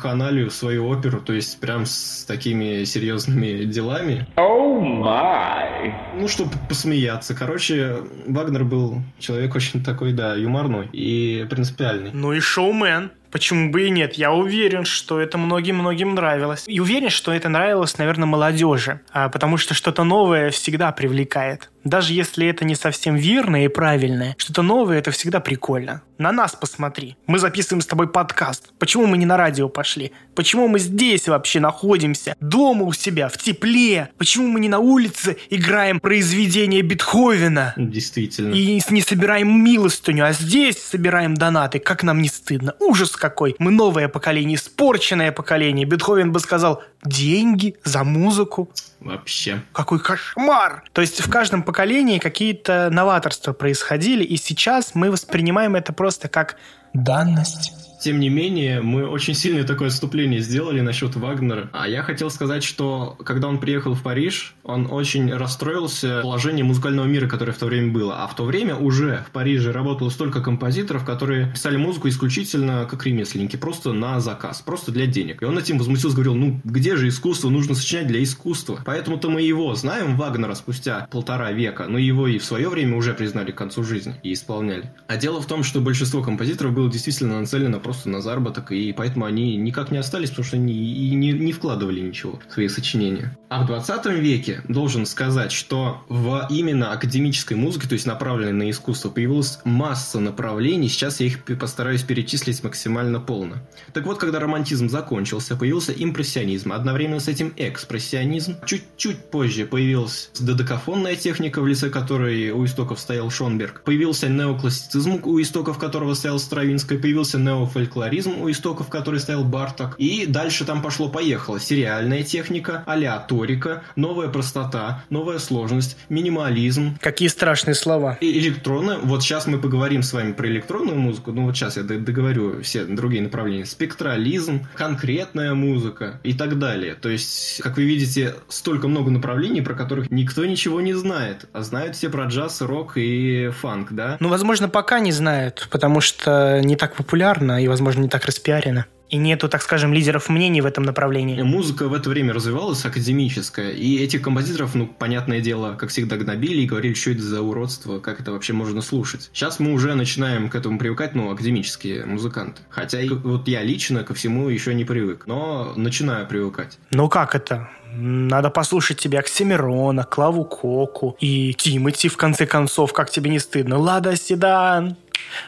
в 0.49 0.53
свою 0.53 0.87
оперу, 0.87 1.19
то 1.21 1.33
есть 1.33 1.59
прям 1.59 1.85
с 1.85 2.25
такими 2.25 2.83
серьезными 2.83 3.63
делами. 3.63 4.27
Oh 4.35 4.81
my. 4.81 5.93
Ну, 6.19 6.27
чтобы 6.27 6.51
посмеяться. 6.67 7.33
Короче, 7.33 7.97
Вагнер 8.27 8.63
был 8.63 9.01
человек 9.19 9.55
очень 9.55 9.83
такой, 9.83 10.13
да, 10.13 10.35
юморной 10.35 10.89
и 10.91 11.45
принципиальный. 11.49 12.11
Ну 12.13 12.33
и 12.33 12.39
шоумен. 12.39 13.11
Почему 13.37 13.69
бы 13.69 13.85
и 13.85 13.91
нет? 13.91 14.15
Я 14.15 14.31
уверен, 14.31 14.83
что 14.83 15.21
это 15.21 15.37
многим-многим 15.37 16.15
нравилось. 16.15 16.63
И 16.65 16.79
уверен, 16.79 17.11
что 17.11 17.31
это 17.31 17.49
нравилось, 17.49 17.99
наверное, 17.99 18.25
молодежи. 18.25 19.01
А, 19.11 19.29
потому 19.29 19.57
что 19.57 19.75
что-то 19.75 20.03
новое 20.03 20.49
всегда 20.49 20.91
привлекает. 20.91 21.69
Даже 21.83 22.13
если 22.13 22.47
это 22.47 22.65
не 22.65 22.75
совсем 22.75 23.15
верное 23.15 23.65
и 23.65 23.67
правильное, 23.69 24.35
что-то 24.37 24.61
новое 24.61 24.97
это 24.97 25.11
всегда 25.11 25.39
прикольно. 25.39 26.01
На 26.17 26.31
нас 26.31 26.55
посмотри. 26.55 27.15
Мы 27.27 27.39
записываем 27.39 27.79
с 27.79 27.85
тобой 27.85 28.09
подкаст. 28.09 28.73
Почему 28.79 29.05
мы 29.05 29.17
не 29.17 29.25
на 29.25 29.37
радио 29.37 29.69
пошли? 29.69 30.11
Почему 30.35 30.67
мы 30.67 30.79
здесь 30.79 31.27
вообще 31.27 31.59
находимся? 31.59 32.35
Дома 32.41 32.83
у 32.83 32.91
себя, 32.91 33.29
в 33.29 33.37
тепле? 33.37 34.09
Почему 34.17 34.47
мы 34.47 34.59
не 34.59 34.67
на 34.67 34.79
улице 34.79 35.37
играем 35.49 35.99
произведение 35.99 36.81
Бетховена? 36.81 37.73
Действительно. 37.77 38.53
И 38.53 38.81
не 38.89 39.01
собираем 39.01 39.63
милостыню, 39.63 40.25
а 40.25 40.33
здесь 40.33 40.77
собираем 40.81 41.35
донаты. 41.35 41.79
Как 41.79 42.03
нам 42.03 42.21
не 42.21 42.27
стыдно? 42.27 42.75
Ужас 42.79 43.11
какой. 43.29 43.55
Мы 43.59 43.71
новое 43.71 44.07
поколение, 44.07 44.55
испорченное 44.55 45.31
поколение. 45.31 45.85
Бетховен 45.85 46.31
бы 46.31 46.39
сказал, 46.39 46.83
деньги 47.03 47.75
за 47.83 48.03
музыку. 48.03 48.69
Вообще. 48.99 49.61
Какой 49.73 49.99
кошмар! 49.99 50.83
То 50.93 51.01
есть 51.01 51.21
в 51.21 51.29
каждом 51.29 51.63
поколении 51.63 52.19
какие-то 52.19 52.89
новаторства 52.91 53.53
происходили, 53.53 54.23
и 54.23 54.37
сейчас 54.37 54.95
мы 54.95 55.11
воспринимаем 55.11 55.75
это 55.75 55.93
просто 55.93 56.29
как 56.29 56.55
данность. 56.93 57.73
Тем 57.99 58.19
не 58.19 58.29
менее, 58.29 58.81
мы 58.81 59.07
очень 59.07 59.33
сильное 59.33 59.63
такое 59.63 59.87
отступление 59.87 60.39
сделали 60.39 60.81
насчет 60.81 61.15
Вагнера. 61.15 61.69
А 61.73 61.87
я 61.87 62.03
хотел 62.03 62.29
сказать, 62.29 62.63
что 62.63 63.17
когда 63.23 63.47
он 63.47 63.59
приехал 63.59 63.93
в 63.93 64.03
Париж, 64.03 64.55
он 64.63 64.87
очень 64.91 65.33
расстроился 65.33 66.21
положением 66.21 66.67
музыкального 66.67 67.05
мира, 67.05 67.27
которое 67.27 67.53
в 67.53 67.57
то 67.57 67.65
время 67.65 67.91
было. 67.91 68.23
А 68.23 68.27
в 68.27 68.35
то 68.35 68.43
время 68.43 68.75
уже 68.75 69.25
в 69.27 69.31
Париже 69.31 69.71
работало 69.71 70.09
столько 70.09 70.41
композиторов, 70.41 71.05
которые 71.05 71.51
писали 71.51 71.77
музыку 71.77 72.07
исключительно 72.07 72.85
как 72.89 73.05
ремесленники, 73.05 73.55
просто 73.55 73.93
на 73.93 74.19
заказ, 74.19 74.61
просто 74.61 74.91
для 74.91 75.07
денег. 75.07 75.41
И 75.41 75.45
он 75.45 75.57
этим 75.57 75.77
возмутился, 75.77 76.15
говорил, 76.15 76.35
ну 76.35 76.61
где 76.63 76.95
же 76.95 77.07
искусство, 77.07 77.49
нужно 77.49 77.75
сочинять 77.75 78.07
для 78.07 78.21
искусства. 78.21 78.79
Поэтому-то 78.85 79.29
мы 79.29 79.41
его 79.41 79.73
знаем, 79.75 80.17
Вагнера, 80.17 80.53
спустя 80.53 81.07
полтора 81.09 81.51
века, 81.51 81.87
но 81.87 81.97
его 81.97 82.27
и 82.27 82.37
в 82.37 82.45
свое 82.45 82.69
время 82.69 82.95
уже 82.97 83.13
признали 83.13 83.51
к 83.51 83.55
концу 83.55 83.83
жизни 83.83 84.15
и 84.23 84.33
исполняли. 84.33 84.91
А 85.07 85.17
дело 85.17 85.41
в 85.41 85.47
том, 85.47 85.63
что 85.63 85.81
большинство 85.81 86.21
композиторов 86.21 86.73
было 86.73 86.91
действительно 86.91 87.39
нацелено 87.39 87.79
просто 87.87 88.09
на 88.09 88.21
заработок, 88.21 88.73
и 88.73 88.91
поэтому 88.91 89.23
они 89.23 89.55
никак 89.55 89.91
не 89.91 89.97
остались, 89.97 90.29
потому 90.29 90.45
что 90.45 90.57
они 90.57 90.73
и 90.73 91.15
не, 91.15 91.31
не 91.31 91.53
вкладывали 91.53 92.01
ничего 92.01 92.37
в 92.49 92.53
свои 92.53 92.67
сочинения. 92.67 93.37
А 93.49 93.63
в 93.63 93.67
20 93.67 94.05
веке 94.07 94.61
должен 94.67 95.05
сказать, 95.05 95.53
что 95.53 96.03
в 96.09 96.45
именно 96.49 96.91
академической 96.91 97.53
музыке, 97.53 97.87
то 97.87 97.93
есть 97.93 98.05
направленной 98.05 98.65
на 98.65 98.69
искусство, 98.69 99.09
появилась 99.09 99.59
масса 99.63 100.19
направлений, 100.19 100.89
сейчас 100.89 101.21
я 101.21 101.27
их 101.27 101.45
постараюсь 101.57 102.03
перечислить 102.03 102.61
максимально 102.61 103.21
полно. 103.21 103.55
Так 103.93 104.05
вот, 104.05 104.17
когда 104.17 104.41
романтизм 104.41 104.89
закончился, 104.89 105.55
появился 105.55 105.93
импрессионизм, 105.93 106.73
одновременно 106.73 107.21
с 107.21 107.29
этим 107.29 107.53
экспрессионизм. 107.55 108.57
Чуть-чуть 108.65 109.31
позже 109.31 109.65
появилась 109.65 110.29
додекафонная 110.37 111.15
техника, 111.15 111.61
в 111.61 111.67
лице 111.67 111.89
которой 111.89 112.51
у 112.51 112.65
истоков 112.65 112.99
стоял 112.99 113.29
Шонберг. 113.29 113.81
Появился 113.85 114.27
неоклассицизм, 114.27 115.21
у 115.23 115.41
истоков 115.41 115.77
которого 115.77 116.15
стоял 116.15 116.37
Стравинский, 116.37 116.97
появился 116.97 117.37
неофольклоризм, 117.77 118.41
у 118.41 118.49
истоков 118.49 118.89
которой 118.89 119.19
стоял 119.19 119.43
Барток. 119.43 119.95
И 119.97 120.25
дальше 120.25 120.65
там 120.65 120.81
пошло-поехало. 120.81 121.59
Сериальная 121.59 122.23
техника, 122.23 122.83
алеаторика, 122.85 123.83
новая 123.95 124.27
простота, 124.27 125.03
новая 125.09 125.39
сложность, 125.39 125.97
минимализм. 126.09 126.97
Какие 126.99 127.27
страшные 127.27 127.75
слова. 127.75 128.17
И 128.21 128.39
электронная. 128.39 128.97
Вот 128.97 129.23
сейчас 129.23 129.47
мы 129.47 129.59
поговорим 129.59 130.03
с 130.03 130.13
вами 130.13 130.33
про 130.33 130.47
электронную 130.47 130.97
музыку. 130.97 131.31
Ну 131.31 131.45
вот 131.45 131.55
сейчас 131.55 131.77
я 131.77 131.83
договорю 131.83 132.61
все 132.63 132.85
другие 132.85 133.21
направления. 133.21 133.65
Спектрализм, 133.65 134.67
конкретная 134.75 135.53
музыка 135.53 136.19
и 136.23 136.33
так 136.33 136.57
далее. 136.59 136.95
То 136.95 137.09
есть, 137.09 137.61
как 137.61 137.77
вы 137.77 137.83
видите, 137.83 138.35
столько 138.49 138.87
много 138.87 139.11
направлений, 139.11 139.61
про 139.61 139.75
которых 139.75 140.09
никто 140.11 140.45
ничего 140.45 140.81
не 140.81 140.93
знает. 140.93 141.45
А 141.53 141.61
знают 141.61 141.95
все 141.95 142.09
про 142.09 142.25
джаз, 142.25 142.61
рок 142.61 142.93
и 142.95 143.49
фанк, 143.49 143.91
да? 143.91 144.17
Ну, 144.19 144.29
возможно, 144.29 144.69
пока 144.69 144.99
не 144.99 145.11
знают, 145.11 145.67
потому 145.69 146.01
что 146.01 146.61
не 146.63 146.75
так 146.75 146.95
популярно 146.95 147.61
и, 147.61 147.66
возможно, 147.67 148.01
не 148.01 148.09
так 148.09 148.25
распиарено. 148.25 148.85
И 149.09 149.15
нету, 149.15 149.47
так 149.47 149.61
скажем, 149.61 149.93
лидеров 149.93 150.27
мнений 150.27 150.59
в 150.59 150.65
этом 150.65 150.83
направлении. 150.83 151.41
Музыка 151.41 151.87
в 151.87 151.93
это 151.93 152.09
время 152.09 152.33
развивалась 152.33 152.83
академическая, 152.83 153.71
и 153.71 154.03
этих 154.03 154.21
композиторов, 154.21 154.75
ну, 154.75 154.85
понятное 154.85 155.39
дело, 155.39 155.75
как 155.75 155.91
всегда 155.91 156.17
гнобили 156.17 156.63
и 156.63 156.65
говорили, 156.65 156.93
что 156.93 157.11
это 157.11 157.21
за 157.21 157.41
уродство, 157.41 157.99
как 157.99 158.19
это 158.19 158.33
вообще 158.33 158.51
можно 158.51 158.81
слушать. 158.81 159.29
Сейчас 159.31 159.59
мы 159.59 159.71
уже 159.71 159.95
начинаем 159.95 160.49
к 160.49 160.55
этому 160.55 160.77
привыкать, 160.77 161.15
ну, 161.15 161.31
академические 161.31 162.05
музыканты. 162.05 162.61
Хотя 162.69 162.99
и 162.99 163.07
вот 163.07 163.47
я 163.47 163.63
лично 163.63 164.03
ко 164.03 164.13
всему 164.13 164.49
еще 164.49 164.73
не 164.73 164.83
привык, 164.83 165.23
но 165.25 165.73
начинаю 165.77 166.27
привыкать. 166.27 166.77
Ну 166.91 167.07
как 167.07 167.33
это? 167.33 167.69
Надо 167.93 168.49
послушать 168.49 168.99
тебя 168.99 169.19
Оксимирона, 169.19 170.03
Клаву 170.03 170.43
Коку 170.43 171.15
и 171.21 171.53
Тимати, 171.53 172.09
в 172.09 172.17
конце 172.17 172.45
концов, 172.45 172.91
как 172.91 173.09
тебе 173.09 173.29
не 173.31 173.39
стыдно. 173.39 173.77
Лада 173.77 174.17
Седан, 174.17 174.97